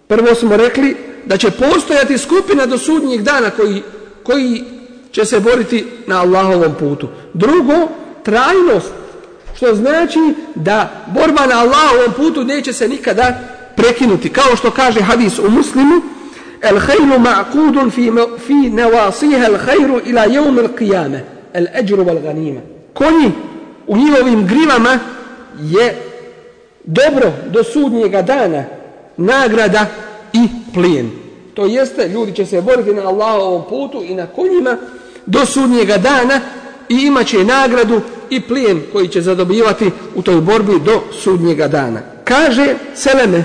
Prvo 0.08 0.34
smo 0.34 0.56
rekli 0.56 0.96
da 1.28 1.36
će 1.36 1.50
postojati 1.50 2.18
skupina 2.18 2.66
do 2.66 2.78
sudnjeg 2.78 3.22
dana 3.22 3.50
koji, 3.50 3.82
koji 4.22 4.64
će 5.12 5.24
se 5.24 5.40
boriti 5.40 5.86
na 6.06 6.20
Allahovom 6.20 6.74
putu. 6.78 7.08
Drugo, 7.34 7.88
trajnost, 8.22 8.92
što 9.56 9.74
znači 9.74 10.18
da 10.54 10.90
borba 11.06 11.46
na 11.46 11.60
Allahovom 11.60 12.12
putu 12.16 12.44
neće 12.44 12.72
se 12.72 12.88
nikada 12.88 13.38
prekinuti. 13.76 14.28
Kao 14.28 14.56
što 14.56 14.70
kaže 14.70 15.00
hadis 15.00 15.38
u 15.38 15.50
muslimu, 15.50 16.00
el 16.60 16.78
hajru 16.78 17.18
ma'kudun 17.18 17.90
fi, 17.90 18.10
fi 18.46 18.54
nevasiha 18.54 19.46
el 19.46 19.56
hajru 19.56 20.00
ila 20.04 20.24
jevm 20.24 20.58
el 20.58 20.68
qiyame, 20.78 21.18
el 21.52 21.66
eđru 21.80 22.04
val 22.04 22.18
ganima. 22.18 22.60
Konji 22.94 23.32
u 23.86 23.96
njihovim 23.96 24.46
grivama 24.46 24.98
je 25.60 25.96
dobro 26.84 27.32
do 27.46 27.64
sudnjega 27.64 28.22
dana 28.22 28.64
nagrada 29.16 29.86
i 30.33 30.47
plijen. 30.73 31.11
To 31.53 31.65
jeste, 31.65 32.07
ljudi 32.07 32.35
će 32.35 32.45
se 32.45 32.61
boriti 32.61 32.93
na 32.93 33.07
Allahovom 33.07 33.63
putu 33.69 34.03
i 34.03 34.15
na 34.15 34.25
konjima 34.27 34.77
do 35.25 35.45
sudnjega 35.45 35.97
dana 35.97 36.41
i 36.89 36.95
imat 36.95 37.27
će 37.27 37.43
nagradu 37.43 38.01
i 38.29 38.41
plijen 38.41 38.81
koji 38.93 39.07
će 39.07 39.21
zadobivati 39.21 39.91
u 40.15 40.21
toj 40.21 40.41
borbi 40.41 40.79
do 40.79 41.01
sudnjega 41.23 41.67
dana. 41.67 41.99
kaže 42.23 42.75
Seleme 42.95 43.43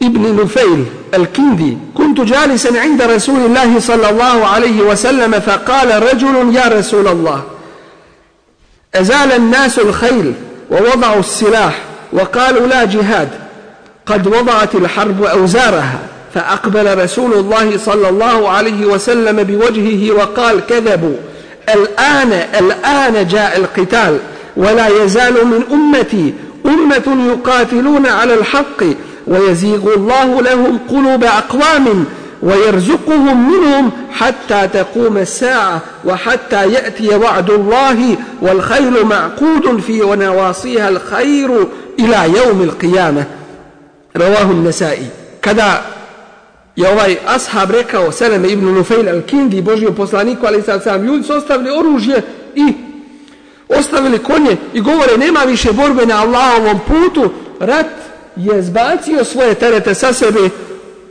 ibn 0.00 0.36
Nufejl 0.36 0.84
الكندي 1.14 1.78
كنت 1.94 2.20
جالسا 2.20 2.78
عند 2.78 3.02
رسول 3.02 3.40
الله 3.40 3.80
صلى 3.80 4.10
الله 4.10 4.46
عليه 4.46 4.82
وسلم 4.82 5.40
فقال 5.40 6.02
رجل 6.02 6.54
يا 6.54 6.68
رسول 6.68 7.08
الله 7.08 7.42
أزال 8.94 9.32
الناس 9.32 9.78
الخيل 9.78 10.34
ووضعوا 10.70 11.20
السلاح 11.20 11.82
وقالوا 12.12 12.66
لا 12.66 12.84
جهاد 12.84 13.28
قد 14.05 14.27
وضعت 14.27 14.75
الحرب 14.75 15.23
أوزارها 15.23 15.99
فأقبل 16.33 17.03
رسول 17.03 17.33
الله 17.33 17.77
صلى 17.77 18.09
الله 18.09 18.49
عليه 18.49 18.85
وسلم 18.85 19.43
بوجهه 19.43 20.11
وقال 20.15 20.65
كذبوا 20.65 21.15
الآن 21.69 22.31
الآن 22.59 23.27
جاء 23.27 23.57
القتال 23.57 24.19
ولا 24.57 25.03
يزال 25.03 25.47
من 25.47 25.63
أمتي 25.71 26.33
أمة 26.65 27.31
يقاتلون 27.31 28.05
على 28.07 28.33
الحق 28.33 28.83
ويزيغ 29.27 29.93
الله 29.93 30.41
لهم 30.41 30.79
قلوب 30.89 31.23
أقوام 31.23 32.05
ويرزقهم 32.43 33.51
منهم 33.51 33.91
حتى 34.11 34.67
تقوم 34.73 35.17
الساعة 35.17 35.81
وحتى 36.05 36.71
يأتي 36.71 37.15
وعد 37.15 37.49
الله 37.49 38.15
والخيل 38.41 39.05
معقود 39.05 39.81
في 39.87 40.01
ونواصيها 40.01 40.89
الخير 40.89 41.67
إلى 41.99 42.31
يوم 42.37 42.61
القيامة. 42.61 43.25
Ravahun 44.13 44.63
Nesai. 44.63 44.99
Kada 45.41 45.83
je 46.75 46.89
ovaj 46.89 47.17
ashab 47.27 47.71
rekao 47.71 48.11
Seleme 48.11 48.49
ibn 48.49 48.77
Lufayl 48.77 49.07
al-Kindi, 49.09 49.61
Božio 49.61 49.91
poslaniku, 49.91 50.45
ali 50.45 50.61
sad 50.61 50.83
sam, 50.83 51.03
ljudi 51.03 51.23
su 51.23 51.33
ostavili 51.33 51.77
oružje 51.79 52.21
i 52.55 52.73
ostavili 53.69 54.19
konje 54.19 54.57
i 54.73 54.81
govore 54.81 55.17
nema 55.17 55.39
više 55.39 55.71
borbe 55.71 56.05
na 56.05 56.21
Allahovom 56.21 56.79
putu, 56.87 57.31
rat 57.59 57.85
je 58.35 58.61
zbacio 58.61 59.23
svoje 59.23 59.53
terete 59.53 59.93
sa 59.93 60.13
sebe, 60.13 60.49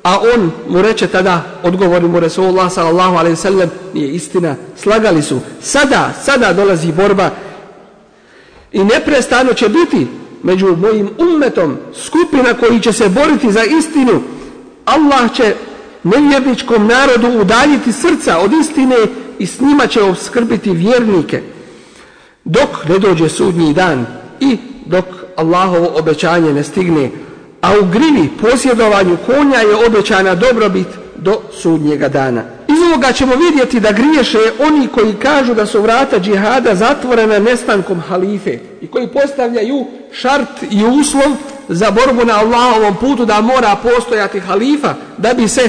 a 0.02 0.18
on 0.34 0.50
mu 0.68 0.82
reče 0.82 1.06
tada, 1.06 1.42
odgovori 1.62 2.08
mu 2.08 2.20
Resulullah 2.20 2.72
sallallahu 2.72 3.16
alaihi 3.16 3.36
sallam, 3.36 3.70
nije 3.94 4.12
istina, 4.14 4.54
slagali 4.76 5.22
su, 5.22 5.40
sada, 5.60 6.12
sada 6.24 6.52
dolazi 6.52 6.92
borba 6.92 7.30
i 8.72 8.84
neprestano 8.84 9.52
će 9.52 9.68
biti, 9.68 10.06
među 10.42 10.76
mojim 10.76 11.10
ummetom 11.18 11.76
skupina 11.94 12.54
koji 12.54 12.80
će 12.80 12.92
se 12.92 13.08
boriti 13.08 13.52
za 13.52 13.64
istinu. 13.64 14.22
Allah 14.84 15.32
će 15.34 15.54
nevjerničkom 16.02 16.86
narodu 16.86 17.40
udaljiti 17.40 17.92
srca 17.92 18.38
od 18.38 18.52
istine 18.52 18.96
i 19.38 19.46
s 19.46 19.60
njima 19.60 19.86
će 19.86 20.02
obskrbiti 20.02 20.70
vjernike 20.70 21.42
dok 22.44 22.88
ne 22.88 22.98
dođe 22.98 23.28
sudnji 23.28 23.74
dan 23.74 24.06
i 24.40 24.56
dok 24.86 25.04
Allahovo 25.36 25.92
obećanje 25.98 26.52
ne 26.52 26.64
stigne, 26.64 27.10
a 27.60 27.72
u 27.78 27.86
grivi 27.92 28.30
posjedovanju 28.40 29.16
konja 29.26 29.58
je 29.58 29.86
obećana 29.86 30.34
dobrobit 30.34 30.86
do 31.16 31.40
sudnjega 31.52 32.08
dana. 32.08 32.42
Iz 32.72 32.82
ovoga 32.88 33.12
ćemo 33.12 33.34
vidjeti 33.36 33.80
da 33.80 33.92
griješe 33.92 34.38
oni 34.58 34.88
koji 34.88 35.14
kažu 35.14 35.54
da 35.54 35.66
su 35.66 35.82
vrata 35.82 36.18
džihada 36.20 36.74
zatvorena 36.74 37.38
nestankom 37.38 38.00
halife 38.00 38.58
i 38.80 38.86
koji 38.86 39.08
postavljaju 39.08 39.86
šart 40.12 40.62
i 40.70 40.84
uslov 40.84 41.32
za 41.68 41.90
borbu 41.90 42.24
na 42.24 42.38
Allahovom 42.38 42.96
putu 42.96 43.24
da 43.24 43.40
mora 43.40 43.76
postojati 43.82 44.40
halifa 44.40 44.94
da 45.18 45.34
bi 45.34 45.48
se 45.48 45.68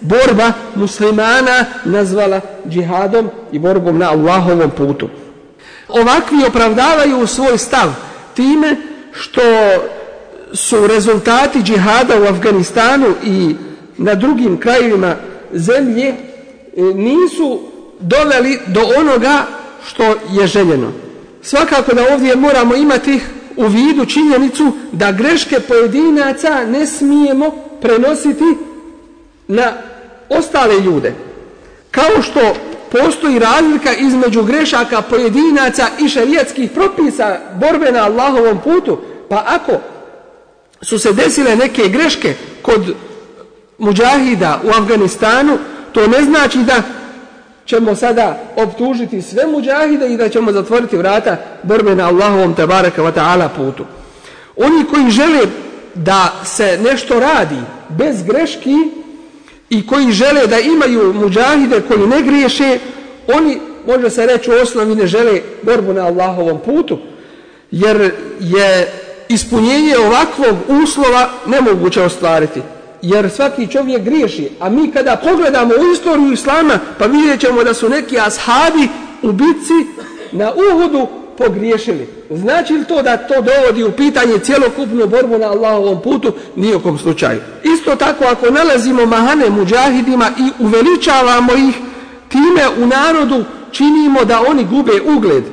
borba 0.00 0.52
muslimana 0.74 1.64
nazvala 1.84 2.40
džihadom 2.68 3.30
i 3.52 3.58
borbom 3.58 3.98
na 3.98 4.10
Allahovom 4.10 4.70
putu. 4.70 5.08
Ovakvi 5.88 6.44
opravdavaju 6.48 7.26
svoj 7.26 7.58
stav 7.58 7.92
time 8.34 8.76
što 9.12 9.40
su 10.52 10.86
rezultati 10.86 11.62
džihada 11.62 12.20
u 12.20 12.24
Afganistanu 12.24 13.06
i 13.24 13.54
na 13.98 14.14
drugim 14.14 14.60
krajevima 14.60 15.16
zemlje 15.52 16.31
E, 16.76 16.82
nisu 16.82 17.60
doveli 18.00 18.58
do 18.66 18.80
onoga 18.98 19.46
što 19.86 20.02
je 20.32 20.46
željeno. 20.46 20.92
Svakako 21.42 21.94
da 21.94 22.14
ovdje 22.14 22.36
moramo 22.36 22.74
imati 22.74 23.20
u 23.56 23.66
vidu 23.66 24.06
činjenicu 24.06 24.72
da 24.92 25.12
greške 25.12 25.60
pojedinaca 25.60 26.64
ne 26.66 26.86
smijemo 26.86 27.50
prenositi 27.80 28.44
na 29.48 29.72
ostale 30.28 30.80
ljude. 30.80 31.14
Kao 31.90 32.22
što 32.22 32.54
postoji 32.90 33.38
razlika 33.38 33.94
između 33.94 34.42
grešaka 34.42 35.02
pojedinaca 35.02 35.86
i 36.04 36.08
šarijetskih 36.08 36.70
propisa 36.70 37.38
borbe 37.60 37.92
na 37.92 38.04
Allahovom 38.04 38.60
putu, 38.64 38.98
pa 39.28 39.44
ako 39.46 39.72
su 40.82 40.98
se 40.98 41.12
desile 41.12 41.56
neke 41.56 41.88
greške 41.88 42.34
kod 42.62 42.94
muđahida 43.78 44.60
u 44.64 44.68
Afganistanu, 44.68 45.58
to 45.92 46.06
ne 46.06 46.22
znači 46.22 46.58
da 46.58 46.82
ćemo 47.66 47.94
sada 47.94 48.40
optužiti 48.56 49.22
sve 49.22 49.46
muđahide 49.46 50.08
i 50.08 50.16
da 50.16 50.28
ćemo 50.28 50.52
zatvoriti 50.52 50.96
vrata 50.96 51.36
borbe 51.62 51.94
na 51.94 52.08
Allahovom 52.08 52.54
tabaraka 52.54 53.02
wa 53.02 53.12
ta'ala 53.12 53.48
putu. 53.56 53.84
Oni 54.56 54.84
koji 54.84 55.10
žele 55.10 55.46
da 55.94 56.32
se 56.44 56.78
nešto 56.82 57.20
radi 57.20 57.58
bez 57.88 58.22
greški, 58.22 58.76
i 59.72 59.86
koji 59.86 60.12
žele 60.12 60.46
da 60.46 60.58
imaju 60.58 61.12
muđahide 61.12 61.80
koji 61.80 62.06
ne 62.06 62.22
griješe, 62.22 62.78
oni, 63.34 63.58
može 63.86 64.10
se 64.10 64.26
reći, 64.26 64.50
u 64.50 64.54
osnovi 64.62 64.94
ne 64.94 65.06
žele 65.06 65.40
borbu 65.62 65.92
na 65.92 66.06
Allahovom 66.06 66.58
putu, 66.64 66.98
jer 67.70 68.12
je 68.40 68.92
ispunjenje 69.28 69.98
ovakvog 69.98 70.56
uslova 70.82 71.30
nemoguće 71.46 72.02
ostvariti. 72.02 72.62
Jer 73.02 73.30
svaki 73.30 73.66
čovjek 73.66 74.02
griješi, 74.02 74.48
a 74.60 74.68
mi 74.68 74.92
kada 74.92 75.16
pogledamo 75.16 75.74
u 75.74 75.92
istoriju 75.92 76.32
Islama, 76.32 76.78
pa 76.98 77.06
vidjet 77.06 77.40
ćemo 77.40 77.64
da 77.64 77.74
su 77.74 77.88
neki 77.88 78.18
ashabi 78.18 78.88
u 79.22 79.32
bitci 79.32 79.72
na 80.32 80.52
Uhudu 80.52 81.06
pogriješili. 81.38 82.08
Znači 82.30 82.72
li 82.72 82.84
to 82.84 83.02
da 83.02 83.16
to 83.16 83.34
dovodi 83.34 83.84
u 83.84 83.92
pitanje 83.92 84.38
cijelokupnu 84.38 85.06
borbu 85.06 85.38
na 85.38 85.46
Allahovom 85.46 86.02
putu? 86.02 86.32
Nijekom 86.56 86.98
slučaju. 86.98 87.40
Isto 87.62 87.96
tako 87.96 88.24
ako 88.24 88.50
nalazimo 88.50 89.06
mahane 89.06 89.50
muđahidima 89.50 90.30
i 90.38 90.64
uveličavamo 90.64 91.52
ih, 91.52 91.74
time 92.28 92.68
u 92.82 92.86
narodu 92.86 93.44
činimo 93.70 94.24
da 94.24 94.40
oni 94.48 94.64
gube 94.64 94.92
ugled. 95.16 95.44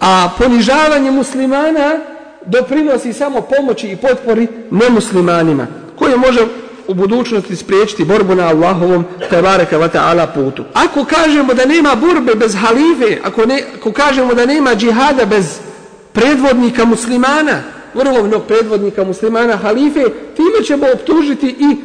A 0.00 0.30
ponižavanje 0.38 1.10
muslimana 1.10 1.98
doprinosi 2.46 3.12
samo 3.12 3.40
pomoći 3.40 3.88
i 3.88 3.96
potpori 3.96 4.48
nemuslimanima, 4.70 5.66
koje 5.98 6.16
može 6.16 6.40
u 6.88 6.94
budućnosti 6.94 7.56
spriječiti 7.56 8.04
borbu 8.04 8.34
na 8.34 8.48
Allahovom 8.48 9.04
tebareka 9.30 9.78
wa 9.78 9.88
ta'ala 9.88 10.26
putu. 10.34 10.64
Ako 10.74 11.04
kažemo 11.04 11.54
da 11.54 11.64
nema 11.64 11.94
borbe 11.94 12.34
bez 12.34 12.54
halife, 12.54 13.18
ako, 13.24 13.46
ne, 13.46 13.62
ako 13.76 13.92
kažemo 13.92 14.34
da 14.34 14.46
nema 14.46 14.74
džihada 14.74 15.24
bez 15.26 15.58
predvodnika 16.12 16.84
muslimana, 16.84 17.62
vrhovnog 17.94 18.42
predvodnika 18.46 19.04
muslimana 19.04 19.56
halife, 19.56 20.04
time 20.36 20.64
ćemo 20.66 20.86
optužiti 20.94 21.46
i 21.46 21.76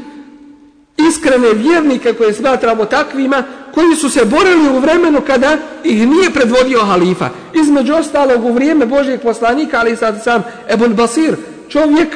iskrene 1.10 1.54
vjernike 1.54 2.14
koje 2.14 2.34
smatramo 2.34 2.86
takvima, 2.86 3.44
koji 3.74 3.96
su 3.96 4.10
se 4.10 4.26
borili 4.26 4.70
u 4.70 4.80
vremenu 4.80 5.22
kada 5.28 5.58
ih 5.84 6.08
nije 6.08 6.30
predvodio 6.30 6.80
halifa. 6.80 7.30
Između 7.54 7.94
ostalog 7.94 8.46
u 8.46 8.54
vrijeme 8.54 8.86
Božijeg 8.86 9.22
poslanika, 9.22 9.80
ali 9.80 9.96
sad 9.96 10.24
sam 10.24 10.44
Ebon 10.70 10.94
Basir, 10.94 11.36
čovjek 11.70 12.08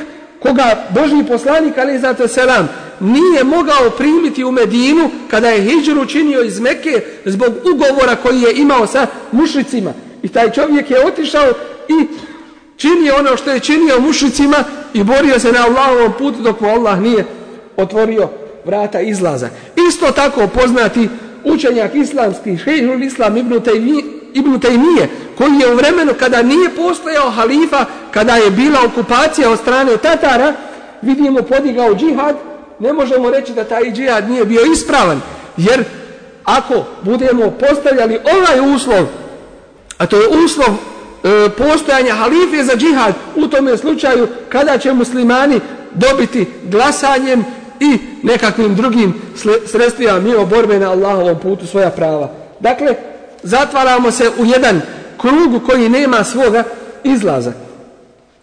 koga 0.42 0.86
Božji 0.90 1.24
poslanik, 1.28 1.78
ali 1.78 2.00
zato 2.00 2.28
selam, 2.28 2.70
nije 3.00 3.44
mogao 3.44 3.90
primiti 3.98 4.44
u 4.44 4.52
Medinu 4.52 5.10
kada 5.28 5.50
je 5.50 5.62
hijđru 5.62 6.06
činio 6.06 6.42
iz 6.42 6.60
Mekke 6.60 7.02
zbog 7.26 7.54
ugovora 7.74 8.16
koji 8.16 8.42
je 8.42 8.54
imao 8.56 8.88
sa 8.88 9.08
mušricima. 9.32 9.94
I 10.24 10.28
taj 10.28 10.52
čovjek 10.52 10.92
je 10.92 11.06
otišao 11.06 11.48
i 11.88 12.08
činio 12.78 13.16
ono 13.20 13.38
što 13.38 13.52
je 13.52 13.60
činio 13.60 14.00
mušricima 14.00 14.64
i 14.94 15.04
borio 15.04 15.40
se 15.40 15.52
na 15.52 15.66
Allahovom 15.66 16.14
putu 16.18 16.42
dok 16.42 16.62
mu 16.62 16.70
Allah 16.70 17.00
nije 17.00 17.26
otvorio 17.78 18.30
vrata 18.66 19.02
izlaza. 19.02 19.50
Isto 19.90 20.12
tako 20.12 20.48
poznati 20.48 21.10
učenjak 21.44 21.96
islamski, 21.96 22.58
šehrul 22.58 23.04
islam 23.04 23.38
ibn 23.38 23.54
Taymi, 23.54 24.21
Ibn 24.34 24.60
Taymije, 24.60 25.08
koji 25.38 25.60
je 25.60 25.72
u 25.72 25.76
vremenu 25.76 26.14
kada 26.20 26.42
nije 26.42 26.70
postojao 26.70 27.30
halifa, 27.30 27.86
kada 28.12 28.36
je 28.36 28.52
bila 28.52 28.80
okupacija 28.86 29.50
od 29.50 29.60
strane 29.60 29.98
Tatara, 29.98 30.54
vidimo 31.02 31.42
podigao 31.42 31.96
džihad, 31.96 32.36
ne 32.80 32.94
možemo 32.94 33.30
reći 33.30 33.54
da 33.54 33.64
taj 33.64 33.92
džihad 33.92 34.30
nije 34.30 34.46
bio 34.46 34.62
ispravan, 34.74 35.22
jer 35.58 35.84
ako 36.44 36.84
budemo 37.02 37.52
postavljali 37.52 38.20
ovaj 38.24 38.76
uslov, 38.76 39.06
a 39.98 40.06
to 40.06 40.22
je 40.22 40.28
uslov 40.46 40.70
e, 40.70 41.50
postojanja 41.50 42.14
halife 42.14 42.64
za 42.64 42.76
džihad, 42.76 43.14
u 43.36 43.48
tome 43.48 43.78
slučaju 43.78 44.28
kada 44.50 44.78
će 44.78 44.94
muslimani 44.94 45.60
dobiti 45.92 46.46
glasanjem 46.64 47.46
i 47.80 47.98
nekakvim 48.24 48.76
drugim 48.76 49.14
sredstvima 49.66 50.20
mimo 50.20 50.46
borbe 50.46 50.80
na 50.80 50.92
Allahovom 50.92 51.40
putu 51.40 51.68
svoja 51.68 51.90
prava. 51.90 52.32
Dakle, 52.60 52.96
zatvaramo 53.44 54.12
se 54.12 54.32
u 54.40 54.46
jedan 54.46 54.82
krug 55.18 55.66
koji 55.66 55.90
nema 55.90 56.24
svoga 56.24 56.64
izlaza. 57.04 57.54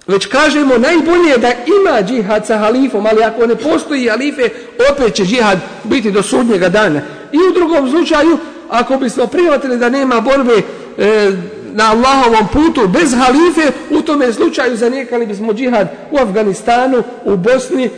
Već 0.07 0.26
kažemo 0.26 0.78
najbolje 0.78 1.38
da 1.38 1.49
ima 1.49 2.03
džihad 2.03 2.46
sa 2.46 2.59
halifom, 2.59 3.07
ali 3.07 3.22
ako 3.22 3.46
ne 3.46 3.57
postoji 3.57 4.09
halife, 4.09 4.49
opet 4.92 5.14
će 5.14 5.24
džihad 5.24 5.59
biti 5.84 6.11
do 6.11 6.22
sudnjega 6.22 6.68
dana. 6.68 7.01
I 7.32 7.36
u 7.36 7.53
drugom 7.55 7.90
slučaju, 7.90 8.38
ako 8.68 8.96
bismo 8.96 9.26
prihvatili 9.26 9.78
da 9.78 9.88
nema 9.88 10.20
borbe 10.20 10.62
e, 10.99 11.30
na 11.72 11.90
Allahovom 11.90 12.49
putu 12.53 12.88
bez 12.88 13.14
halife, 13.14 13.72
u 13.90 14.03
tome 14.03 14.32
slučaju 14.32 14.76
zanijekali 14.76 15.26
bismo 15.26 15.53
džihad 15.53 15.88
u 16.11 16.18
Afganistanu, 16.18 17.03
u 17.24 17.36
Bosni, 17.36 17.84
e, 17.84 17.90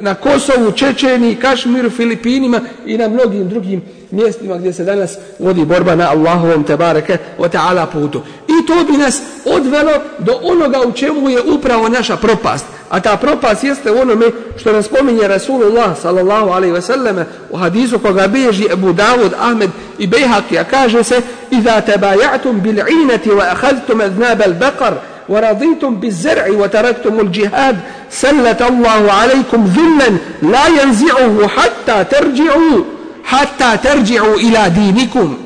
na 0.00 0.14
Kosovu, 0.14 0.72
Čečeni, 0.72 1.36
Kašmiru, 1.36 1.90
Filipinima 1.90 2.60
i 2.86 2.98
na 2.98 3.08
mnogim 3.08 3.48
drugim 3.48 3.82
mjestima 4.11 4.57
gdje 4.57 4.73
se 4.73 4.83
danas 4.83 5.17
vodi 5.39 5.65
borba 5.65 5.95
na 5.95 6.09
Allahovom 6.09 6.63
tebareke 6.63 7.17
wa 7.39 7.49
ta'ala 7.49 7.85
putu. 7.85 8.21
I 8.47 8.65
to 8.67 8.91
bi 8.91 8.97
nas 8.97 9.21
odvelo 9.45 9.91
do 10.19 10.39
onoga 10.43 10.79
u 10.87 10.91
čemu 10.91 11.29
je 11.29 11.41
upravo 11.41 11.89
naša 11.89 12.17
propast. 12.17 12.65
A 12.89 12.99
ta 12.99 13.17
propast 13.17 13.63
jeste 13.63 13.91
onome 13.91 14.25
što 14.57 14.71
nas 14.71 14.87
pominje 14.87 15.27
Rasulullah 15.27 15.97
sallallahu 16.01 16.49
alaihi 16.49 16.73
ve 16.73 16.81
selleme 16.81 17.25
u 17.49 17.57
hadisu 17.57 17.99
koga 17.99 18.27
bježi 18.27 18.67
Ebu 18.71 18.93
Dawud, 18.93 19.31
Ahmed 19.39 19.69
i 19.97 20.07
Bejhaki, 20.07 20.57
a 20.57 20.63
kaže 20.63 21.03
se 21.03 21.21
Iza 21.51 21.81
tebajatum 21.81 22.61
bil 22.61 22.79
inati 23.03 23.29
wa 23.29 23.51
ahadtum 23.51 24.01
aznab 24.01 24.41
al 24.41 24.53
baqar 24.53 24.93
ورضيتم 25.29 25.95
بالزرع 25.95 26.47
وتركتم 26.49 27.19
الجهاد 27.19 27.79
سلت 28.09 28.61
الله 28.61 29.11
عليكم 29.11 29.65
ذلا 29.65 30.17
لا 30.41 30.83
ينزعه 30.83 31.47
حتى 31.47 32.03
ترجعوا 32.03 32.83
hatta 33.28 33.76
terđi'u 33.76 34.38
ila 34.40 34.68
dinikum 34.68 35.36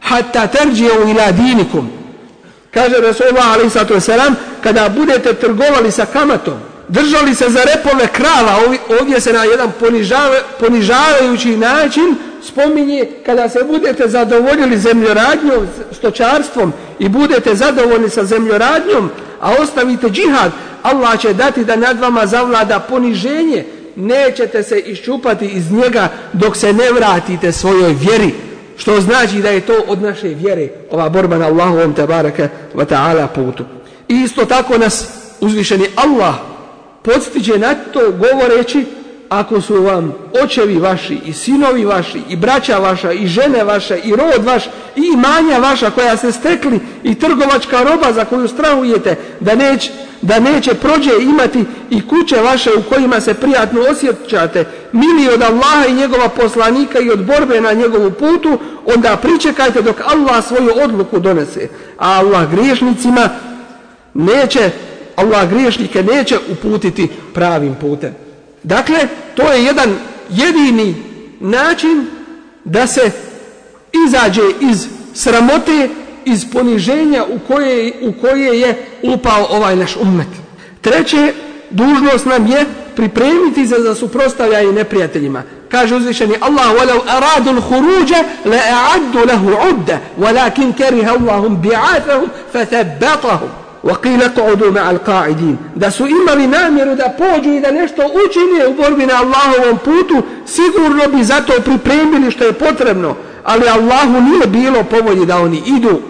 hatta 0.00 0.46
terđi'u 0.46 1.10
ila 1.10 1.32
dinikum 1.32 1.90
kaže 2.70 2.96
Rasulullah 3.00 3.52
a.s. 3.52 4.08
kada 4.62 4.88
budete 4.88 5.34
trgovali 5.34 5.90
sa 5.90 6.06
kamatom 6.06 6.54
držali 6.88 7.34
se 7.34 7.48
za 7.48 7.60
repove 7.74 8.06
krava 8.06 8.58
ovdje 9.00 9.20
se 9.20 9.32
na 9.32 9.44
jedan 9.44 9.72
ponižava, 9.80 10.36
ponižavajući 10.60 11.56
način 11.56 12.16
spominje 12.42 13.08
kada 13.26 13.48
se 13.48 13.64
budete 13.64 14.08
zadovoljili 14.08 14.78
zemljoradnjom 14.78 15.66
stočarstvom 15.92 16.72
i 16.98 17.08
budete 17.08 17.54
zadovoljni 17.54 18.10
sa 18.10 18.24
zemljoradnjom 18.24 19.10
a 19.40 19.52
ostavite 19.62 20.08
džihad 20.08 20.52
Allah 20.82 21.20
će 21.20 21.32
dati 21.32 21.64
da 21.64 21.76
nad 21.76 22.00
vama 22.00 22.26
zavlada 22.26 22.80
poniženje 22.80 23.64
nećete 23.96 24.62
se 24.62 24.78
iščupati 24.78 25.46
iz 25.46 25.72
njega 25.72 26.08
dok 26.32 26.56
se 26.56 26.72
ne 26.72 26.92
vratite 26.92 27.52
svojoj 27.52 27.96
vjeri. 28.00 28.34
Što 28.76 29.00
znači 29.00 29.36
da 29.42 29.50
je 29.50 29.60
to 29.60 29.84
od 29.86 30.02
naše 30.02 30.28
vjere, 30.28 30.68
ova 30.90 31.08
borba 31.08 31.38
na 31.38 31.46
Allahovom 31.46 31.94
tabaraka 31.94 32.48
wa 32.74 32.86
ta'ala 32.86 33.26
putu. 33.34 33.64
I 34.08 34.14
isto 34.14 34.44
tako 34.44 34.78
nas 34.78 35.08
uzvišeni 35.40 35.86
Allah 35.96 36.34
podstiče 37.02 37.58
na 37.58 37.74
to 37.74 38.00
govoreći 38.00 38.84
ako 39.28 39.60
su 39.60 39.82
vam 39.82 40.14
očevi 40.44 40.78
vaši 40.78 41.18
i 41.24 41.32
sinovi 41.32 41.84
vaši 41.84 42.22
i 42.28 42.36
braća 42.36 42.78
vaša 42.78 43.12
i 43.12 43.26
žene 43.26 43.64
vaše 43.64 43.98
i 44.04 44.10
rod 44.10 44.44
vaš 44.44 44.64
i 44.96 45.02
imanja 45.14 45.58
vaša 45.58 45.90
koja 45.90 46.16
se 46.16 46.32
stekli 46.32 46.80
i 47.02 47.14
trgovačka 47.14 47.82
roba 47.82 48.12
za 48.12 48.24
koju 48.24 48.48
strahujete 48.48 49.16
da 49.40 49.54
neće 49.54 49.90
da 50.22 50.40
neće 50.40 50.74
prođe 50.74 51.10
imati 51.20 51.64
i 51.90 52.08
kuće 52.08 52.36
vaše 52.36 52.70
u 52.74 52.82
kojima 52.82 53.20
se 53.20 53.34
prijatno 53.34 53.80
osjećate 53.90 54.64
mili 54.92 55.28
od 55.34 55.42
Allaha 55.42 55.86
i 55.88 55.94
njegova 55.94 56.28
poslanika 56.28 56.98
i 57.00 57.10
od 57.10 57.24
borbe 57.24 57.60
na 57.60 57.72
njegovu 57.72 58.10
putu 58.10 58.58
onda 58.94 59.16
pričekajte 59.16 59.82
dok 59.82 59.96
Allah 60.00 60.44
svoju 60.44 60.70
odluku 60.84 61.18
donese. 61.18 61.68
A 61.98 62.10
Allah 62.10 62.50
griješnicima 62.50 63.28
neće 64.14 64.70
Allah 65.16 65.50
griješnike 65.50 66.02
neće 66.02 66.38
uputiti 66.52 67.08
pravim 67.34 67.74
putem. 67.80 68.25
dakle 68.65 68.99
to 69.35 69.51
je 69.51 69.63
jedan 69.63 69.95
jedini 70.29 70.95
način 71.39 72.05
da 72.63 72.87
se 72.87 73.11
izađe 74.07 74.41
iz 74.71 74.87
sramote 75.13 75.89
iz 76.25 76.45
poniženja 76.53 77.23
u 77.23 77.39
koje, 77.47 77.93
u 78.01 78.13
koje 78.21 78.59
je 78.59 78.85
upao 79.03 79.47
ovaj 79.49 79.75
naš 79.75 79.95
ummet. 79.95 80.27
Treće, 80.81 81.33
dužnost 81.69 82.25
nam 82.25 82.47
je 82.47 82.65
pripremiti 82.95 83.67
se 83.67 83.75
za 83.79 83.95
suprostavljanje 83.95 84.71
neprijateljima. 84.71 85.43
Kaže 85.69 85.95
uzvišeni 85.95 86.35
Allah, 86.41 86.75
وَلَوْ 86.75 86.99
أَرَادُ 87.17 87.47
الْخُرُوجَ 87.47 88.11
لَأَعَدُّ 88.45 89.15
لَهُ 89.15 89.57
عُدَّ 89.57 89.99
وَلَكِنْ 90.17 90.71
كَرِهَ 90.73 91.15
اللَّهُمْ 91.15 91.61
بِعَاثَهُمْ 91.61 92.27
فَثَبَّطَهُمْ 92.53 93.49
وَقِيلَ 93.85 94.21
قُعُدُوا 94.23 94.71
مَعَ 94.71 94.91
الْقَاعِدِينَ 94.91 95.55
Da 95.75 95.91
su 95.91 96.07
imali 96.07 96.47
namjeru 96.47 96.95
da 96.95 97.15
pođu 97.17 97.53
i 97.53 97.59
da 97.59 97.71
nešto 97.71 98.01
učine 98.25 98.67
u 98.67 98.73
borbi 98.73 99.05
na 99.05 99.13
Allahovom 99.13 99.77
putu, 99.77 100.23
sigurno 100.45 101.17
bi 101.17 101.23
zato 101.23 101.53
pripremili 101.61 102.31
što 102.31 102.43
je 102.43 102.53
potrebno. 102.53 103.15
Ali 103.43 103.69
Allahu 103.69 104.21
nije 104.21 104.47
bilo 104.47 104.83
povolji 104.83 105.25
da 105.25 105.37
oni 105.37 105.61
idu 105.77 106.01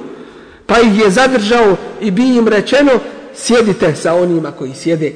pa 0.71 0.79
ih 0.79 0.99
je 0.99 1.09
zadržao 1.09 1.75
i 2.01 2.11
bi 2.11 2.35
im 2.35 2.47
rečeno 2.47 2.91
sjedite 3.35 3.95
sa 3.95 4.13
onima 4.13 4.51
koji 4.51 4.73
sjede 4.73 5.13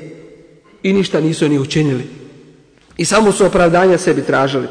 i 0.84 0.93
ništa 0.93 1.20
nisu 1.22 1.49
ni 1.49 1.60
učinili 1.60 2.10
i 2.97 3.06
samo 3.06 3.32
su 3.32 3.45
opravdanja 3.45 3.97
sebi 3.97 4.24
tražili 4.24 4.68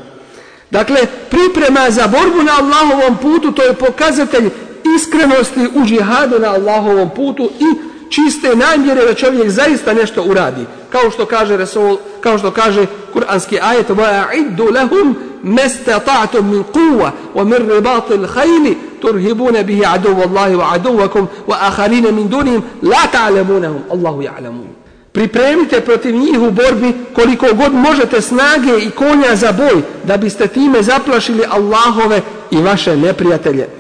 dakle 0.71 0.97
priprema 1.31 1.91
za 1.91 2.07
borbu 2.07 2.43
na 2.43 2.53
Allahovom 2.59 3.17
putu 3.17 3.53
to 3.53 3.63
je 3.63 3.75
pokazatelj 3.75 4.51
iskrenosti 4.96 5.68
u 5.76 5.86
džihadu 5.86 6.40
na 6.40 6.48
Allahovom 6.48 7.10
putu 7.10 7.50
i 7.60 7.90
čiste 8.10 8.56
namjere 8.56 9.06
da 9.06 9.14
čovjek 9.14 9.50
zaista 9.50 9.94
nešto 9.94 10.24
uradi. 10.24 10.66
Kao 10.90 11.12
što 11.12 11.26
kaže 11.26 11.58
Resul, 11.58 11.98
kao 12.22 12.38
što 12.38 12.52
kaže 12.52 12.86
kuranski 13.14 13.60
ajet 13.62 13.90
wa 13.90 14.24
a'iddu 14.26 14.74
lahum 14.74 15.16
mastata'tum 15.44 16.52
min 16.52 16.64
quwwa 16.74 17.10
wa 17.36 17.44
min 17.44 17.70
ribatil 17.70 18.28
khayl 18.28 18.76
turhibuna 19.02 19.64
bihi 19.64 19.86
aduwwa 19.86 20.24
Allahi 20.24 20.56
wa 20.56 20.74
aduwwakum 20.74 21.28
wa 21.48 21.56
akharin 21.60 22.16
min 22.16 22.30
dunihim 22.30 22.62
la 22.82 23.08
ta'lamunahum. 23.12 23.82
Allahu 23.92 24.22
ya'lamun 24.22 24.80
pripremite 25.12 25.82
protiv 25.82 26.16
njih 26.16 26.40
u 26.40 26.52
borbi 26.52 26.94
koliko 27.14 27.48
god 27.54 27.74
možete 27.74 28.22
snage 28.22 28.80
i 28.80 28.90
konja 28.90 29.36
za 29.36 29.52
boj 29.52 29.82
da 30.04 30.18
biste 30.18 30.48
time 30.48 30.84
zaplašili 30.84 31.44
Allahove 31.50 32.22
i 32.52 32.58
vaše 32.58 32.98
neprijatelje 32.98 33.79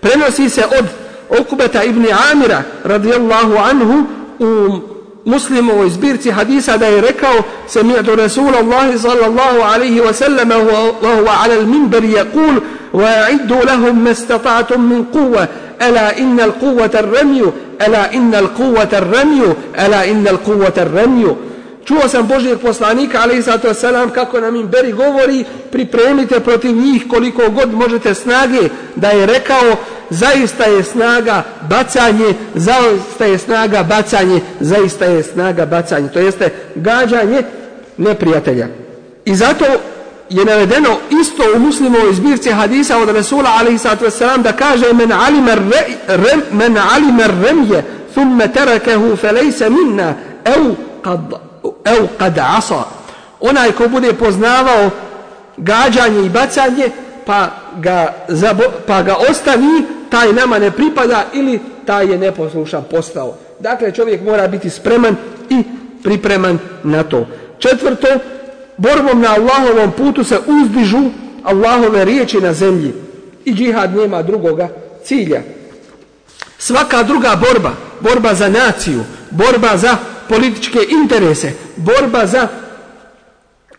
prenosi 0.00 0.48
se 0.50 0.64
od 0.78 0.84
Okubeta 1.40 1.84
ibn 1.84 2.06
Amira 2.32 2.62
radijallahu 2.84 3.54
anhu 3.70 4.04
u 4.38 4.78
muslimovoj 5.24 5.90
zbirci 5.90 6.30
hadisa 6.30 6.76
da 6.76 6.86
je 6.86 7.00
rekao 7.00 7.34
se 7.68 7.82
mi 7.82 7.94
do 8.02 8.16
Rasula 8.16 8.58
Allahi 8.58 8.98
sallallahu 8.98 9.60
alaihi 9.74 10.00
wa 10.00 10.12
sallam 10.12 10.50
wa 10.50 11.14
huwa 11.16 11.40
ala 11.44 11.54
al-minbar 11.54 12.04
yaqul 12.04 12.60
wa 12.92 13.04
a'iddu 13.04 13.54
lahum 13.66 14.02
mastata'tum 14.02 14.88
min 14.88 15.04
quwwa 15.12 15.46
ala 15.78 16.12
inna 16.16 16.44
al-quwwata 16.44 16.98
ar-ramyu 16.98 17.52
ala 17.78 18.10
inna 18.12 18.38
al-quwwata 18.38 18.96
ar-ramyu 18.96 19.54
ala 19.76 20.06
inna 20.06 20.30
al-quwwata 20.30 20.82
ar-ramyu 20.82 21.36
Čuo 21.90 22.08
sam 22.08 22.26
Božijeg 22.26 22.58
poslanika, 22.58 23.18
ali 23.22 23.38
i 23.38 23.42
sato 23.42 23.74
selam, 23.74 24.10
kako 24.10 24.40
nam 24.40 24.56
im 24.56 24.66
beri 24.66 24.92
govori, 24.92 25.44
pripremite 25.70 26.40
protiv 26.40 26.76
njih 26.76 27.04
koliko 27.08 27.50
god 27.50 27.74
možete 27.74 28.14
snage, 28.14 28.68
da 28.96 29.08
je 29.08 29.26
rekao, 29.26 29.76
zaista 30.10 30.64
je 30.64 30.82
snaga 30.82 31.42
bacanje, 31.68 32.34
zaista 32.54 33.24
je 33.24 33.38
snaga 33.38 33.82
bacanje, 33.82 34.40
zaista 34.60 35.04
je 35.04 35.22
snaga 35.22 35.66
bacanje. 35.66 36.08
To 36.08 36.18
jeste 36.18 36.50
gađanje 36.74 37.42
neprijatelja. 37.96 38.68
I 39.24 39.34
zato 39.34 39.64
je 40.28 40.44
navedeno 40.44 40.96
isto 41.22 41.42
u 41.56 41.58
muslimovoj 41.58 42.14
zbirci 42.14 42.50
hadisa 42.50 42.98
od 42.98 43.08
Rasula 43.08 43.50
wasalam 43.64 44.42
da 44.42 44.52
kaže 44.52 44.92
men 44.92 45.12
alima, 45.12 45.54
re, 45.54 45.84
rem, 46.06 46.42
men 46.52 46.76
alima 46.76 47.26
remje 47.42 47.82
thumme 48.12 48.48
terakehu 48.48 49.16
felejse 49.16 49.70
minna 49.70 50.14
ev 50.44 50.74
kad, 51.02 51.49
ev 51.84 52.06
kad 52.18 52.38
asa. 52.38 52.84
Onaj 53.40 53.72
ko 53.72 53.88
bude 53.88 54.12
poznavao 54.12 54.90
gađanje 55.56 56.26
i 56.26 56.28
bacanje 56.28 56.90
pa 57.26 57.48
ga, 57.80 58.14
zabo, 58.28 58.62
pa 58.86 59.02
ga 59.02 59.16
ostavi 59.30 59.84
taj 60.10 60.32
nama 60.32 60.58
ne 60.58 60.70
pripada 60.70 61.24
ili 61.32 61.60
taj 61.86 62.10
je 62.10 62.18
neposlušan 62.18 62.84
postao. 62.90 63.36
Dakle, 63.60 63.92
čovjek 63.92 64.22
mora 64.22 64.48
biti 64.48 64.70
spreman 64.70 65.16
i 65.50 65.62
pripreman 66.02 66.58
na 66.84 67.02
to. 67.02 67.26
Četvrto, 67.58 68.08
borbom 68.76 69.20
na 69.20 69.28
Allahovom 69.34 69.92
putu 69.92 70.24
se 70.24 70.38
uzdižu 70.46 71.10
Allahove 71.42 72.04
riječi 72.04 72.40
na 72.40 72.52
zemlji. 72.52 72.94
I 73.44 73.54
džihad 73.54 73.96
nema 73.96 74.22
drugoga 74.22 74.68
cilja. 75.04 75.42
Svaka 76.58 77.02
druga 77.02 77.36
borba, 77.36 77.72
borba 78.00 78.34
za 78.34 78.48
naciju, 78.48 79.00
borba 79.30 79.76
za 79.76 79.96
političke 80.30 80.78
interese, 80.90 81.52
borba 81.76 82.26
za 82.26 82.48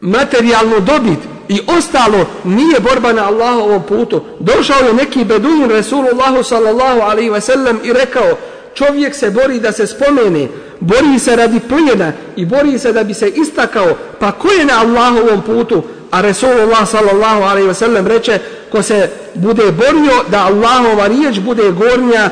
materijalnu 0.01 0.79
dobit, 0.79 1.19
i 1.49 1.59
ostalo 1.77 2.25
nije 2.43 2.79
borba 2.79 3.13
na 3.13 3.27
Allahovom 3.27 3.83
putu. 3.83 4.21
Došao 4.39 4.87
je 4.87 4.93
neki 4.93 5.25
beduin 5.25 5.69
Resulullahu 5.69 6.43
sallallahu 6.43 7.01
alaihi 7.01 7.29
ve 7.29 7.41
sellem 7.41 7.79
i 7.83 7.93
rekao 7.93 8.37
čovjek 8.73 9.15
se 9.15 9.29
bori 9.29 9.59
da 9.59 9.71
se 9.71 9.87
spomene 9.87 10.47
bori 10.81 11.19
se 11.19 11.35
radi 11.35 11.59
plijena 11.59 12.11
i 12.35 12.45
bori 12.45 12.79
se 12.79 12.93
da 12.93 13.03
bi 13.03 13.13
se 13.13 13.29
istakao, 13.29 13.95
pa 14.19 14.31
ko 14.31 14.51
je 14.51 14.65
na 14.65 14.79
Allahovom 14.79 15.41
putu? 15.41 15.83
A 16.11 16.21
Resulullah 16.21 16.87
sallallahu 16.87 17.43
alaihi 17.43 17.67
ve 17.67 17.73
sellem 17.73 18.07
reče, 18.07 18.39
ko 18.71 18.81
se 18.81 19.09
bude 19.33 19.71
borio 19.71 20.23
da 20.31 20.45
Allahova 20.45 21.07
riječ 21.07 21.39
bude 21.39 21.71
gornja, 21.71 22.29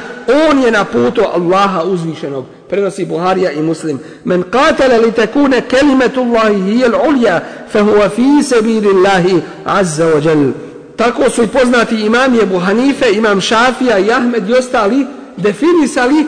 on 0.49 0.63
je 0.63 0.72
na 0.72 0.86
putu 0.86 1.22
Allaha 1.34 1.84
uzvišenog. 1.84 2.45
Prenosi 2.70 3.05
Buharija 3.05 3.51
i 3.51 3.61
Muslim. 3.61 3.99
Men 4.24 4.43
qatala 4.43 5.05
li 5.05 5.11
takuna 5.11 5.61
kalimatullahi 5.61 6.61
hiya 6.61 6.88
al-ulya, 6.88 7.39
fa 7.72 7.80
huwa 7.80 8.09
fi 8.09 8.43
sabilillahi 8.43 9.41
azza 9.65 10.05
wa 10.05 10.22
jalla. 10.22 10.51
Tako 10.95 11.30
su 11.30 11.43
i 11.43 11.47
poznati 11.47 11.95
imam 11.95 12.39
Ebu 12.39 12.59
Hanife, 12.59 13.05
imam 13.11 13.41
Šafija 13.41 13.99
i 13.99 14.11
Ahmed 14.11 14.49
i 14.49 14.53
ostali 14.53 15.05
definisali 15.38 16.26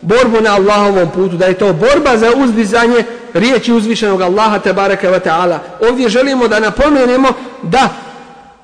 borbu 0.00 0.40
na 0.40 0.54
Allahovom 0.54 1.10
putu, 1.10 1.36
da 1.36 1.46
je 1.46 1.54
to 1.54 1.72
borba 1.72 2.16
za 2.16 2.32
uzdizanje 2.36 3.04
riječi 3.34 3.72
uzvišenog 3.72 4.20
Allaha 4.20 4.58
te 4.58 4.72
baraka 4.72 5.10
wa 5.10 5.20
ta'ala. 5.20 5.58
Ovdje 5.88 6.08
želimo 6.08 6.48
da 6.48 6.60
napomenemo 6.60 7.28
da 7.62 7.88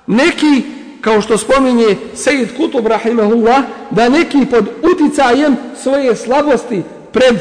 neki, 0.06 0.62
kao 1.00 1.20
što 1.20 1.38
spominje 1.38 1.96
Sejid 2.14 2.48
Kutub 2.56 2.86
Rahimahullah, 2.86 3.62
da 3.90 4.08
neki 4.08 4.46
pod 4.50 4.64
uticajem 4.92 5.56
svoje 5.82 6.16
slabosti 6.16 6.82
pred 7.12 7.34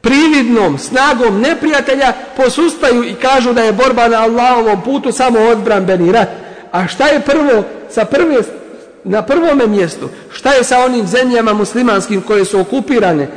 prividnom 0.00 0.78
snagom 0.78 1.40
neprijatelja 1.40 2.12
posustaju 2.36 3.04
i 3.04 3.14
kažu 3.14 3.52
da 3.52 3.62
je 3.62 3.72
borba 3.72 4.08
na 4.08 4.22
Allahovom 4.22 4.82
putu 4.82 5.12
samo 5.12 5.38
odbranbeni 5.40 6.12
rat. 6.12 6.28
A 6.72 6.86
šta 6.86 7.06
je 7.06 7.20
prvo 7.20 7.64
sa 7.90 8.04
prve 8.04 8.42
na 9.04 9.22
prvome 9.22 9.66
mjestu? 9.66 10.08
Šta 10.32 10.52
je 10.52 10.64
sa 10.64 10.84
onim 10.84 11.06
zemljama 11.06 11.52
muslimanskim 11.52 12.22
koje 12.22 12.44
su 12.44 12.60
okupirane? 12.60 13.28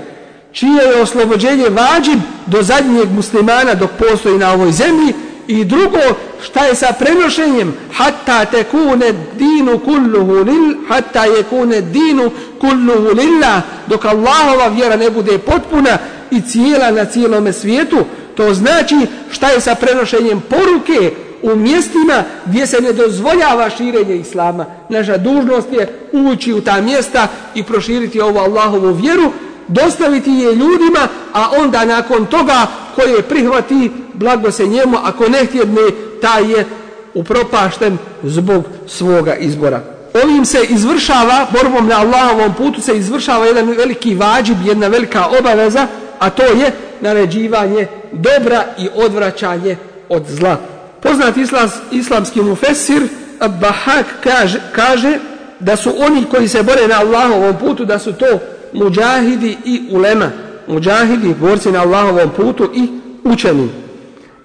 Čije 0.51 0.83
je 0.83 1.01
oslobođenje 1.01 1.69
vađib 1.69 2.19
do 2.45 2.61
zadnjeg 2.63 3.11
muslimana 3.11 3.73
dok 3.73 3.89
postoji 3.99 4.37
na 4.37 4.53
ovoj 4.53 4.71
zemlji? 4.71 5.13
I 5.47 5.65
drugo, 5.65 5.97
šta 6.43 6.65
je 6.65 6.75
sa 6.75 6.93
prenošenjem? 6.99 7.73
Hatta 7.93 8.45
te 8.45 8.63
kune 8.63 9.13
dinu 9.37 9.79
kulluhu 9.79 10.33
lil, 10.33 10.75
hatta 10.89 11.25
yekune 11.27 11.81
dinu 11.81 12.31
kulluhu 12.59 13.15
lillah, 13.15 13.61
dok 13.87 14.05
Allahova 14.05 14.67
vjera 14.67 14.95
ne 14.95 15.09
bude 15.09 15.37
potpuna 15.37 15.97
i 16.31 16.41
cijela 16.41 16.91
na 16.91 17.05
cijelome 17.05 17.53
svijetu. 17.53 17.97
To 18.35 18.53
znači 18.53 18.95
šta 19.31 19.49
je 19.49 19.61
sa 19.61 19.75
prenošenjem 19.75 20.41
poruke 20.49 21.11
u 21.41 21.55
mjestima 21.55 22.23
gdje 22.45 22.67
se 22.67 22.81
ne 22.81 22.93
dozvoljava 22.93 23.69
širenje 23.69 24.15
islama. 24.15 24.65
Naša 24.89 25.17
dužnost 25.17 25.67
je 25.71 26.09
ući 26.11 26.53
u 26.53 26.61
ta 26.61 26.81
mjesta 26.81 27.27
i 27.55 27.63
proširiti 27.63 28.21
ovu 28.21 28.37
Allahovu 28.37 28.93
vjeru, 28.93 29.31
dostaviti 29.67 30.31
je 30.31 30.55
ljudima, 30.55 31.07
a 31.33 31.49
onda 31.59 31.85
nakon 31.85 32.25
toga 32.25 32.67
koje 32.95 33.21
prihvati, 33.21 33.91
blago 34.13 34.51
se 34.51 34.67
njemu, 34.67 34.97
ako 35.03 35.29
ne 35.29 35.45
htjedne, 35.45 35.81
taj 36.21 36.51
je 36.51 36.65
upropašten 37.13 37.97
zbog 38.23 38.63
svoga 38.87 39.35
izbora. 39.35 39.81
Ovim 40.23 40.45
se 40.45 40.65
izvršava, 40.69 41.47
borbom 41.53 41.87
na 41.87 41.99
Allahovom 41.99 42.53
putu 42.53 42.81
se 42.81 42.97
izvršava 42.97 43.45
jedan 43.45 43.69
veliki 43.69 44.15
vađib, 44.15 44.57
jedna 44.65 44.87
velika 44.87 45.25
obaveza, 45.39 45.87
a 46.19 46.29
to 46.29 46.43
je 46.43 46.71
naređivanje 47.01 47.87
dobra 48.11 48.63
i 48.77 48.89
odvraćanje 48.95 49.77
od 50.09 50.23
zla. 50.27 50.57
Poznat 51.01 51.37
islam, 51.37 51.71
islamski 51.91 52.41
mufesir 52.41 53.01
Bahak 53.39 54.05
kaže, 54.23 54.59
kaže 54.75 55.19
da 55.59 55.75
su 55.75 55.93
oni 55.99 56.25
koji 56.31 56.47
se 56.47 56.63
bore 56.63 56.87
na 56.87 56.99
Allahovom 56.99 57.57
putu, 57.57 57.85
da 57.85 57.99
su 57.99 58.13
to 58.13 58.39
muđahidi 58.73 59.57
i 59.65 59.81
ulema. 59.91 60.31
Muđahidi, 60.67 61.35
borci 61.39 61.71
na 61.71 61.81
Allahovom 61.81 62.29
putu 62.37 62.69
i 62.73 62.87
učeni. 63.23 63.69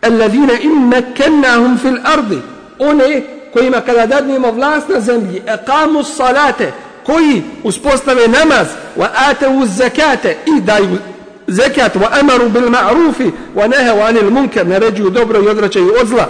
Alladine 0.02 0.52
im 0.62 0.88
mekennahum 0.88 1.78
fil 1.78 1.98
ardi. 2.04 2.38
One 2.78 3.22
kojima 3.52 3.80
kada 3.80 4.06
dadnemo 4.06 4.50
vlast 4.52 4.88
na 4.88 5.00
zemlji, 5.00 5.42
ekamu 5.46 6.04
salate, 6.04 6.72
koji 7.06 7.42
uspostave 7.62 8.28
namaz, 8.28 8.66
wa 8.96 9.06
atevu 9.30 9.66
zakate 9.66 10.36
i 10.46 10.60
daju 10.60 10.98
zekat, 11.46 11.96
wa 11.96 12.20
amaru 12.20 12.48
bil 12.48 12.70
ma'rufi, 12.70 13.30
wa 13.54 13.68
nehev 13.68 14.00
anil 14.00 14.30
munkar, 14.30 14.66
naređuju 14.66 15.10
dobro 15.10 15.42
i 15.42 15.48
odračaju 15.48 15.94
od 16.00 16.08
zla. 16.08 16.28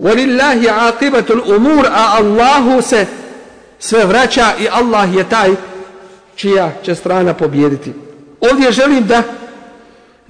Walillahi 0.00 0.68
aqibatul 0.68 1.56
umur, 1.56 1.86
a 1.86 2.16
Allahu 2.18 2.82
se 2.82 3.06
sve 3.78 4.04
vraća 4.04 4.46
i 4.60 4.68
Allah 4.72 5.14
je 5.16 5.28
taj 5.28 5.50
čija 6.36 6.72
će 6.84 6.94
strana 6.94 7.34
pobjediti. 7.34 7.92
Ovdje 8.40 8.72
želim 8.72 9.06
da 9.06 9.22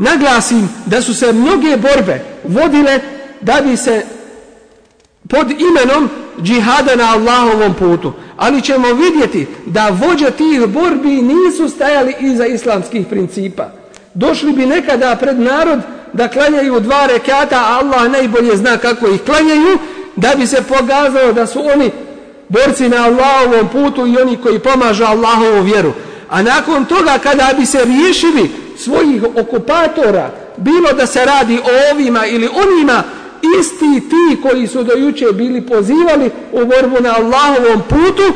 naglasim 0.00 0.68
da 0.86 1.02
su 1.02 1.14
se 1.14 1.32
mnoge 1.32 1.76
borbe 1.76 2.24
vodile 2.44 3.00
da 3.40 3.60
bi 3.60 3.76
se 3.76 4.02
pod 5.28 5.50
imenom 5.50 6.08
džihada 6.42 6.96
na 6.96 7.12
Allahovom 7.12 7.74
putu. 7.74 8.12
Ali 8.36 8.62
ćemo 8.62 8.88
vidjeti 8.92 9.46
da 9.66 9.88
vođe 9.88 10.30
tih 10.30 10.66
borbi 10.66 11.08
nisu 11.08 11.68
stajali 11.68 12.14
iza 12.20 12.46
islamskih 12.46 13.06
principa. 13.06 13.68
Došli 14.14 14.52
bi 14.52 14.66
nekada 14.66 15.16
pred 15.16 15.40
narod 15.40 15.80
da 16.12 16.28
klanjaju 16.28 16.80
dva 16.80 17.06
rekata, 17.06 17.56
a 17.56 17.78
Allah 17.82 18.10
najbolje 18.10 18.56
zna 18.56 18.76
kako 18.76 19.08
ih 19.08 19.20
klanjaju, 19.22 19.78
da 20.16 20.34
bi 20.36 20.46
se 20.46 20.62
pogazalo 20.62 21.32
da 21.32 21.46
su 21.46 21.60
oni 21.74 21.90
borci 22.48 22.88
na 22.88 23.04
Allahovom 23.04 23.68
putu 23.72 24.06
i 24.06 24.18
oni 24.18 24.36
koji 24.36 24.58
pomažu 24.58 25.04
Allahovu 25.04 25.62
vjeru. 25.62 25.92
A 26.29 26.41
nakon 26.43 26.85
toga 26.85 27.17
kada 27.23 27.53
bi 27.59 27.65
se 27.65 27.85
riješili 27.85 28.51
svojih 28.77 29.23
okupatora, 29.37 30.29
bilo 30.57 30.93
da 30.93 31.07
se 31.07 31.25
radi 31.25 31.59
o 31.59 31.91
ovima 31.91 32.25
ili 32.25 32.49
onima, 32.65 33.03
isti 33.59 34.09
ti 34.09 34.41
koji 34.41 34.67
su 34.67 34.83
dojuče 34.83 35.25
bili 35.33 35.61
pozivali 35.61 36.31
u 36.51 36.65
borbu 36.65 36.97
na 37.01 37.15
Allahovom 37.17 37.81
putu, 37.89 38.33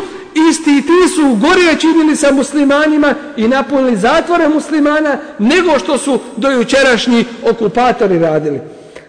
isti 0.49 0.81
ti 0.81 1.13
su 1.15 1.35
gore 1.35 1.75
činili 1.79 2.15
sa 2.15 2.31
muslimanima 2.31 3.13
i 3.37 3.47
napunili 3.47 3.97
zatvore 3.97 4.47
muslimana 4.47 5.17
nego 5.39 5.79
što 5.79 5.97
su 5.97 6.19
dojučerašnji 6.37 7.25
okupatori 7.49 8.19
radili. 8.19 8.59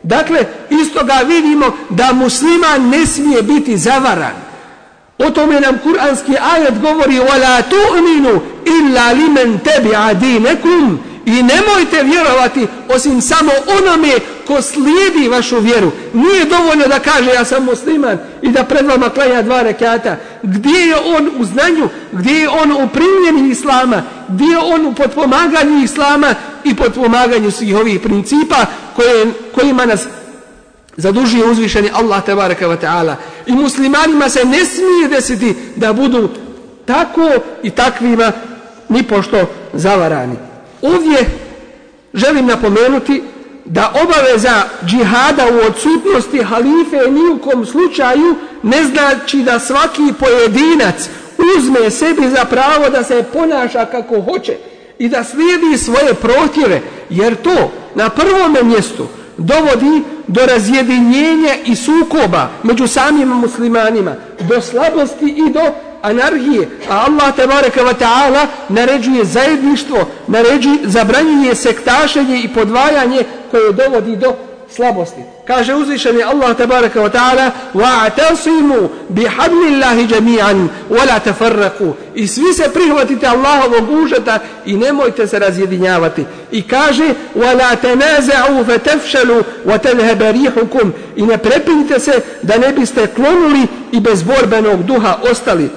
Dakle, 0.03 0.45
isto 0.71 1.05
ga 1.05 1.21
vidimo 1.27 1.67
da 1.91 2.13
musliman 2.13 2.89
ne 2.89 3.07
smije 3.07 3.43
biti 3.43 3.79
zavaran. 3.79 4.51
O 5.19 5.31
tome 5.31 5.61
nam 5.61 5.79
kuranski 5.83 6.33
ajet 6.55 6.81
govori 6.83 7.19
وَلَا 7.19 7.63
تُؤْمِنُوا 7.71 8.41
illa 8.66 9.12
li 9.12 9.30
men 9.30 9.60
tebi 9.60 9.96
adinekum 9.96 11.00
i 11.26 11.32
nemojte 11.32 12.04
vjerovati 12.04 12.68
osim 12.90 13.22
samo 13.22 13.52
onome 13.80 14.14
ko 14.48 14.62
slijedi 14.62 15.30
vašu 15.30 15.60
vjeru. 15.60 15.92
Nije 16.14 16.46
dovoljno 16.46 16.88
da 16.88 17.00
kaže 17.00 17.30
ja 17.30 17.46
sam 17.46 17.64
musliman 17.64 18.18
i 18.42 18.50
da 18.50 18.64
pred 18.64 18.86
vama 18.86 19.10
klanja 19.10 19.42
dva 19.42 19.62
rekata. 19.62 20.16
Gdje 20.44 20.80
je 20.80 20.96
on 20.96 21.32
u 21.38 21.46
znanju? 21.46 21.90
Gdje 22.12 22.34
je 22.34 22.50
on 22.50 22.72
u 22.72 22.88
primljeni 22.88 23.50
islama? 23.50 24.04
Gdje 24.28 24.46
je 24.46 24.58
on 24.58 24.86
u 24.86 24.94
potpomaganju 24.94 25.84
islama 25.84 26.36
i 26.64 26.76
potpomaganju 26.76 27.52
svih 27.52 27.76
ovih 27.76 28.00
principa 28.00 28.66
koje, 28.96 29.26
kojima 29.56 29.86
nas 29.86 30.08
zadužuje 30.98 31.46
uzvišeni 31.46 31.90
Allah 31.94 32.26
tabaraka 32.26 32.68
wa 32.68 32.78
ta'ala. 32.78 33.16
I 33.46 33.52
muslimanima 33.52 34.30
se 34.30 34.46
ne 34.46 34.66
smije 34.66 35.08
desiti 35.10 35.56
da 35.76 35.94
budu 35.94 36.30
tako 36.86 37.30
i 37.64 37.70
takvima 37.70 38.32
ni 38.90 39.04
pošto 39.04 39.38
zavarani. 39.74 40.36
Ovdje 40.82 41.26
želim 42.14 42.46
napomenuti 42.46 43.24
da 43.66 43.94
obaveza 44.04 44.64
džihada 44.86 45.46
u 45.54 45.68
odsutnosti 45.68 46.44
halife 46.44 47.12
ni 47.12 47.34
u 47.34 47.38
kom 47.38 47.66
slučaju 47.66 48.36
ne 48.64 48.84
znači 48.84 49.38
da 49.38 49.60
svaki 49.60 50.14
pojedinac 50.20 51.10
uzme 51.58 51.92
sebi 51.92 52.30
za 52.30 52.46
pravo 52.46 52.90
da 52.90 53.04
se 53.04 53.24
ponaša 53.34 53.86
kako 53.86 54.22
hoće 54.22 54.58
i 55.00 55.10
da 55.10 55.24
slijedi 55.24 55.78
svoje 55.78 56.14
protjeve, 56.14 56.82
jer 57.10 57.36
to 57.36 57.72
na 57.96 58.10
prvome 58.10 58.64
mjestu 58.64 59.08
dovodi 59.38 60.02
do 60.28 60.46
razjedinjenja 60.46 61.56
i 61.66 61.76
sukoba 61.76 62.50
među 62.64 62.88
samim 62.88 63.28
muslimanima, 63.28 64.16
do 64.40 64.62
slabosti 64.62 65.36
i 65.38 65.54
do 65.54 65.62
anarhije. 66.05 66.69
A 66.91 67.07
Allah 67.07 67.35
tebareka 67.37 67.83
wa 67.83 67.95
ta'ala 67.95 68.47
naređuje 68.69 69.25
zajedništvo, 69.25 70.09
naređuje, 70.27 70.79
zabranjuje 70.85 71.55
sektašenje 71.55 72.41
i 72.41 72.49
podvajanje 72.49 73.25
koje 73.51 73.73
dovodi 73.73 74.17
do 74.17 74.35
slabosti. 74.77 75.21
Kaže 75.47 75.75
uzvišeni 75.75 76.23
Allah 76.23 76.57
tabaraka 76.57 77.01
wa 77.01 77.11
ta'ala 77.11 77.51
وَاَتَصِمُوا 77.75 78.89
بِحَبْلِ 79.11 79.63
اللَّهِ 79.69 80.07
جَمِيعًا 80.07 80.69
وَلَا 80.91 81.19
تَفَرَّقُوا 81.19 81.93
I 82.15 82.27
svi 82.27 82.53
se 82.53 82.71
prihvatite 82.75 83.27
Allahovog 83.27 83.91
užeta 83.91 84.39
i 84.67 84.77
nemojte 84.77 85.27
se 85.27 85.39
razjedinjavati. 85.39 86.25
I 86.53 86.63
kaže 86.63 87.15
وَلَا 87.37 87.75
تَنَازَعُوا 87.75 88.65
فَتَفْشَلُوا 88.65 89.43
وَتَلْهَبَ 89.67 90.23
رِيحُكُمْ 90.23 90.91
I 91.17 91.23
ne 91.23 91.39
prepinite 91.39 92.01
se 92.01 92.23
da 92.43 92.59
ne 92.59 92.73
biste 92.73 93.07
klonuli 93.07 93.67
i 93.93 94.01
bez 94.01 94.23
borbenog 94.23 94.83
duha 94.83 95.19
ostali. 95.31 95.71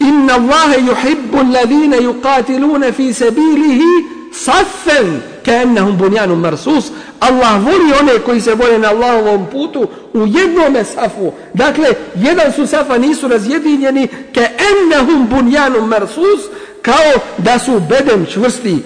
Inna 0.00 0.34
Allahe 0.34 0.80
yuhibbu 0.80 1.38
alladhina 1.38 1.96
yuqatiluna 1.96 2.92
fi 2.92 3.14
sabilihi 3.14 4.18
saffan 4.32 5.20
ka'annahum 5.44 5.96
bunyanun 5.96 6.38
marsus. 6.38 6.92
Allah 7.20 7.58
voli 7.58 7.92
one 8.00 8.18
koji 8.18 8.40
se 8.40 8.54
bore 8.54 8.78
na 8.78 8.88
Allahovom 8.88 9.46
putu 9.50 9.88
u 10.14 10.26
jednom 10.26 10.84
safu. 10.84 11.32
Dakle, 11.54 11.88
jedan 12.16 12.52
su 12.52 12.66
safa 12.66 12.98
nisu 12.98 13.28
razjedinjeni 13.28 14.08
ka'annahum 14.34 15.26
bunyanun 15.26 15.88
marsus 15.88 16.40
kao 16.82 17.12
da 17.38 17.58
su 17.58 17.80
bedem 17.80 18.26
čvrsti. 18.26 18.82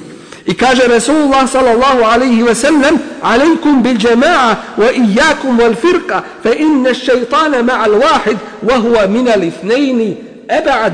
I 0.46 0.54
kaže 0.54 0.86
Resulullah 0.88 1.48
sallallahu 1.48 2.02
alaihi 2.04 2.42
ve 2.42 2.54
sellem 2.54 2.98
Aleykum 3.22 3.82
bil 3.82 3.98
jama'a 3.98 4.56
wa 4.76 4.92
iyakum 4.92 5.58
wal 5.58 5.74
firqa 5.74 6.22
fa 6.42 6.54
inna 6.54 6.94
shaytana 6.94 7.62
ma'al 7.62 7.94
wahid 7.94 8.38
wa 8.62 8.76
huwa 8.76 9.06
min 9.06 9.28
al 9.28 9.44
ithnaini 9.44 10.31
Eba'ad 10.60 10.92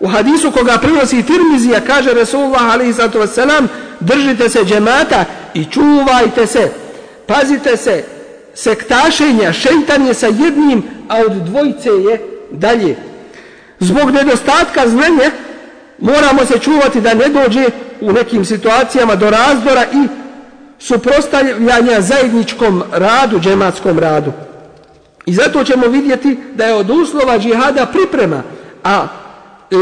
U 0.00 0.08
hadisu 0.08 0.50
koga 0.50 0.78
prinosi 0.78 1.22
Tirmizija 1.22 1.80
kaže 1.80 2.14
Rasulullah 2.14 2.74
alaihi 2.74 2.92
sallatu 2.92 3.18
wa 3.18 3.66
Držite 4.00 4.48
se 4.48 4.64
džemata 4.64 5.24
i 5.54 5.64
čuvajte 5.64 6.46
se 6.46 6.70
Pazite 7.26 7.76
se 7.76 8.04
sektašenja 8.54 9.52
Šeitan 9.52 10.06
je 10.06 10.14
sa 10.14 10.26
jednim 10.26 10.82
A 11.08 11.16
od 11.26 11.32
dvojice 11.32 11.88
je 11.90 12.20
dalje 12.50 12.96
Zbog 13.80 14.10
nedostatka 14.10 14.88
znanja 14.88 15.30
moramo 15.98 16.46
se 16.46 16.58
čuvati 16.58 17.00
da 17.00 17.14
ne 17.14 17.28
dođe 17.28 17.64
u 18.00 18.12
nekim 18.12 18.44
situacijama 18.44 19.14
do 19.14 19.30
razdora 19.30 19.84
i 19.84 20.08
suprostavljanja 20.78 22.00
zajedničkom 22.00 22.82
radu, 22.92 23.40
džematskom 23.40 23.98
radu. 23.98 24.32
I 25.26 25.34
zato 25.34 25.64
ćemo 25.64 25.86
vidjeti 25.86 26.38
da 26.54 26.64
je 26.64 26.74
od 26.74 26.90
uslova 26.90 27.38
džihada 27.38 27.86
priprema, 27.86 28.42
a 28.84 29.06
e, 29.70 29.76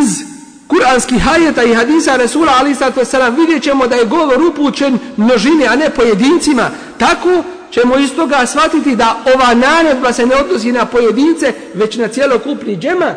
iz 0.00 0.32
kuranskih 0.68 1.22
hajeta 1.22 1.62
i 1.62 1.74
hadisa 1.74 2.16
Resula 2.16 2.52
ali 2.60 2.74
sad 2.74 2.92
selam 3.04 3.36
vidjet 3.36 3.62
ćemo 3.62 3.86
da 3.86 3.96
je 3.96 4.04
govor 4.04 4.42
upućen 4.42 4.98
množine, 5.16 5.66
a 5.66 5.76
ne 5.76 5.90
pojedincima. 5.90 6.70
Tako 6.98 7.42
ćemo 7.70 7.98
iz 7.98 8.14
toga 8.16 8.46
shvatiti 8.46 8.96
da 8.96 9.22
ova 9.34 9.54
naredba 9.54 10.12
se 10.12 10.26
ne 10.26 10.36
odnosi 10.36 10.72
na 10.72 10.86
pojedince, 10.86 11.52
već 11.74 11.96
na 11.96 12.08
cijelokupni 12.08 12.76
džemat. 12.76 13.16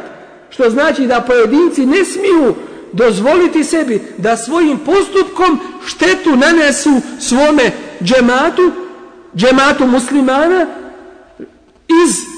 Što 0.49 0.69
znači 0.69 1.07
da 1.07 1.21
pojedinci 1.21 1.85
ne 1.85 2.05
smiju 2.05 2.55
dozvoliti 2.91 3.63
sebi 3.63 4.01
da 4.17 4.37
svojim 4.37 4.77
postupkom 4.77 5.59
štetu 5.85 6.35
nanesu 6.35 7.01
svome 7.19 7.71
džematu, 8.03 8.71
džematu 9.35 9.87
muslimana, 9.87 10.65
iz 12.03 12.34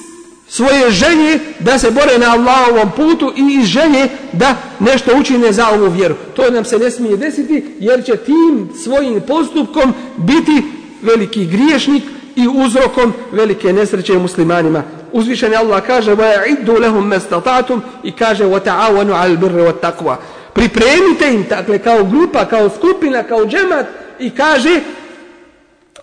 svoje 0.49 0.91
želje 0.91 1.39
da 1.61 1.79
se 1.79 1.91
bore 1.91 2.19
na 2.19 2.33
Allahovom 2.33 2.91
putu 2.97 3.33
i 3.37 3.61
iz 3.61 3.67
želje 3.67 4.09
da 4.33 4.57
nešto 4.81 5.17
učine 5.21 5.53
za 5.53 5.69
ovu 5.69 5.91
vjeru. 5.91 6.15
To 6.37 6.51
nam 6.51 6.65
se 6.65 6.79
ne 6.79 6.91
smije 6.91 7.17
desiti 7.17 7.65
jer 7.79 8.05
će 8.05 8.17
tim 8.17 8.69
svojim 8.85 9.21
postupkom 9.21 9.95
biti 10.17 10.63
veliki 11.03 11.47
griješnik 11.47 12.03
i 12.37 12.49
uzrokom 12.49 13.13
velike 13.33 13.73
nesreće 13.73 14.19
muslimanima. 14.19 14.83
Uzvišen 15.13 15.53
je 15.53 15.59
Allah 15.59 15.83
kaže 15.87 16.15
وَيَعِدُّ 16.15 16.69
لَهُمْ 16.69 17.09
مَسْتَطَعْتُمْ 17.09 17.81
i 18.03 18.13
kaže 18.13 18.45
وَتَعَوَنُ 18.45 19.13
عَلْ 19.13 19.37
بِرِّ 19.37 19.73
وَتَقْوَ 19.73 20.17
pripremite 20.53 21.35
im 21.35 21.47
dakle 21.49 21.79
kao 21.79 22.05
grupa, 22.05 22.45
kao 22.45 22.71
skupina, 22.71 23.23
kao 23.23 23.47
džemat 23.47 23.87
i 24.19 24.31
kaže 24.31 24.81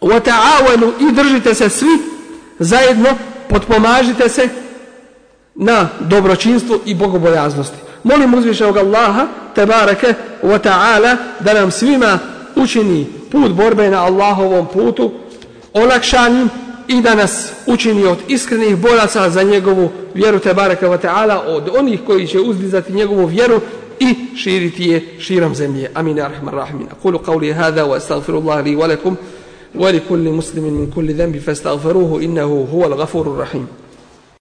وَتَعَوَنُ 0.02 0.92
i 1.00 1.12
držite 1.12 1.54
se 1.54 1.70
svi 1.70 1.98
zajedno, 2.60 3.10
potpomažite 3.49 4.29
se 4.29 4.49
na 5.55 5.89
dobročinstvu 6.01 6.81
i 6.87 6.95
bogobojaznosti. 6.95 7.77
Molim 8.03 8.35
uzvišenog 8.35 8.77
Allaha 8.77 9.27
tebareke 9.55 10.15
wa 10.43 10.59
ta'ala 10.59 11.17
da 11.41 11.55
nam 11.55 11.71
svima 11.71 12.19
učini 12.57 13.07
put 13.31 13.53
borbe 13.53 13.91
na 13.91 14.05
Allahovom 14.05 14.67
putu 14.73 15.13
olakšanim 15.73 16.51
i 16.89 17.01
da 17.01 17.15
nas 17.15 17.53
učini 17.67 18.07
od 18.07 18.19
iskrenih 18.29 18.77
boraca 18.77 19.31
za 19.31 19.43
njegovu 19.43 19.91
vjeru 20.15 20.39
tebareke 20.39 20.87
wa 20.87 20.99
ta'ala 20.99 21.41
od 21.47 21.69
onih 21.79 22.01
koji 22.07 22.27
će 22.27 22.41
uzdizati 22.41 22.93
njegovu 22.93 23.27
vjeru 23.27 23.61
i 24.01 24.37
širiti 24.37 24.85
je 24.85 25.15
širom 25.19 25.55
zemlje. 25.55 25.91
Amin. 25.95 26.21
Arhamar 26.21 26.55
rahimin. 26.55 26.87
Kulu 27.03 27.19
qavli 27.19 27.53
hada 27.53 27.85
wa 27.85 27.97
astaghfirullah 27.97 28.65
li 28.65 28.77
wa 28.77 28.89
lakum 28.89 29.17
wa 29.75 29.91
li 29.91 30.01
kulli 30.01 30.31
muslimin 30.31 30.75
min 30.75 30.91
kulli 30.91 31.13
dhanbi 31.15 31.41
fastaghfiruhu 31.41 32.21
innahu 32.23 32.67
huwa 32.67 32.87
al-ghafurur 32.87 33.39
rahim. 33.39 33.67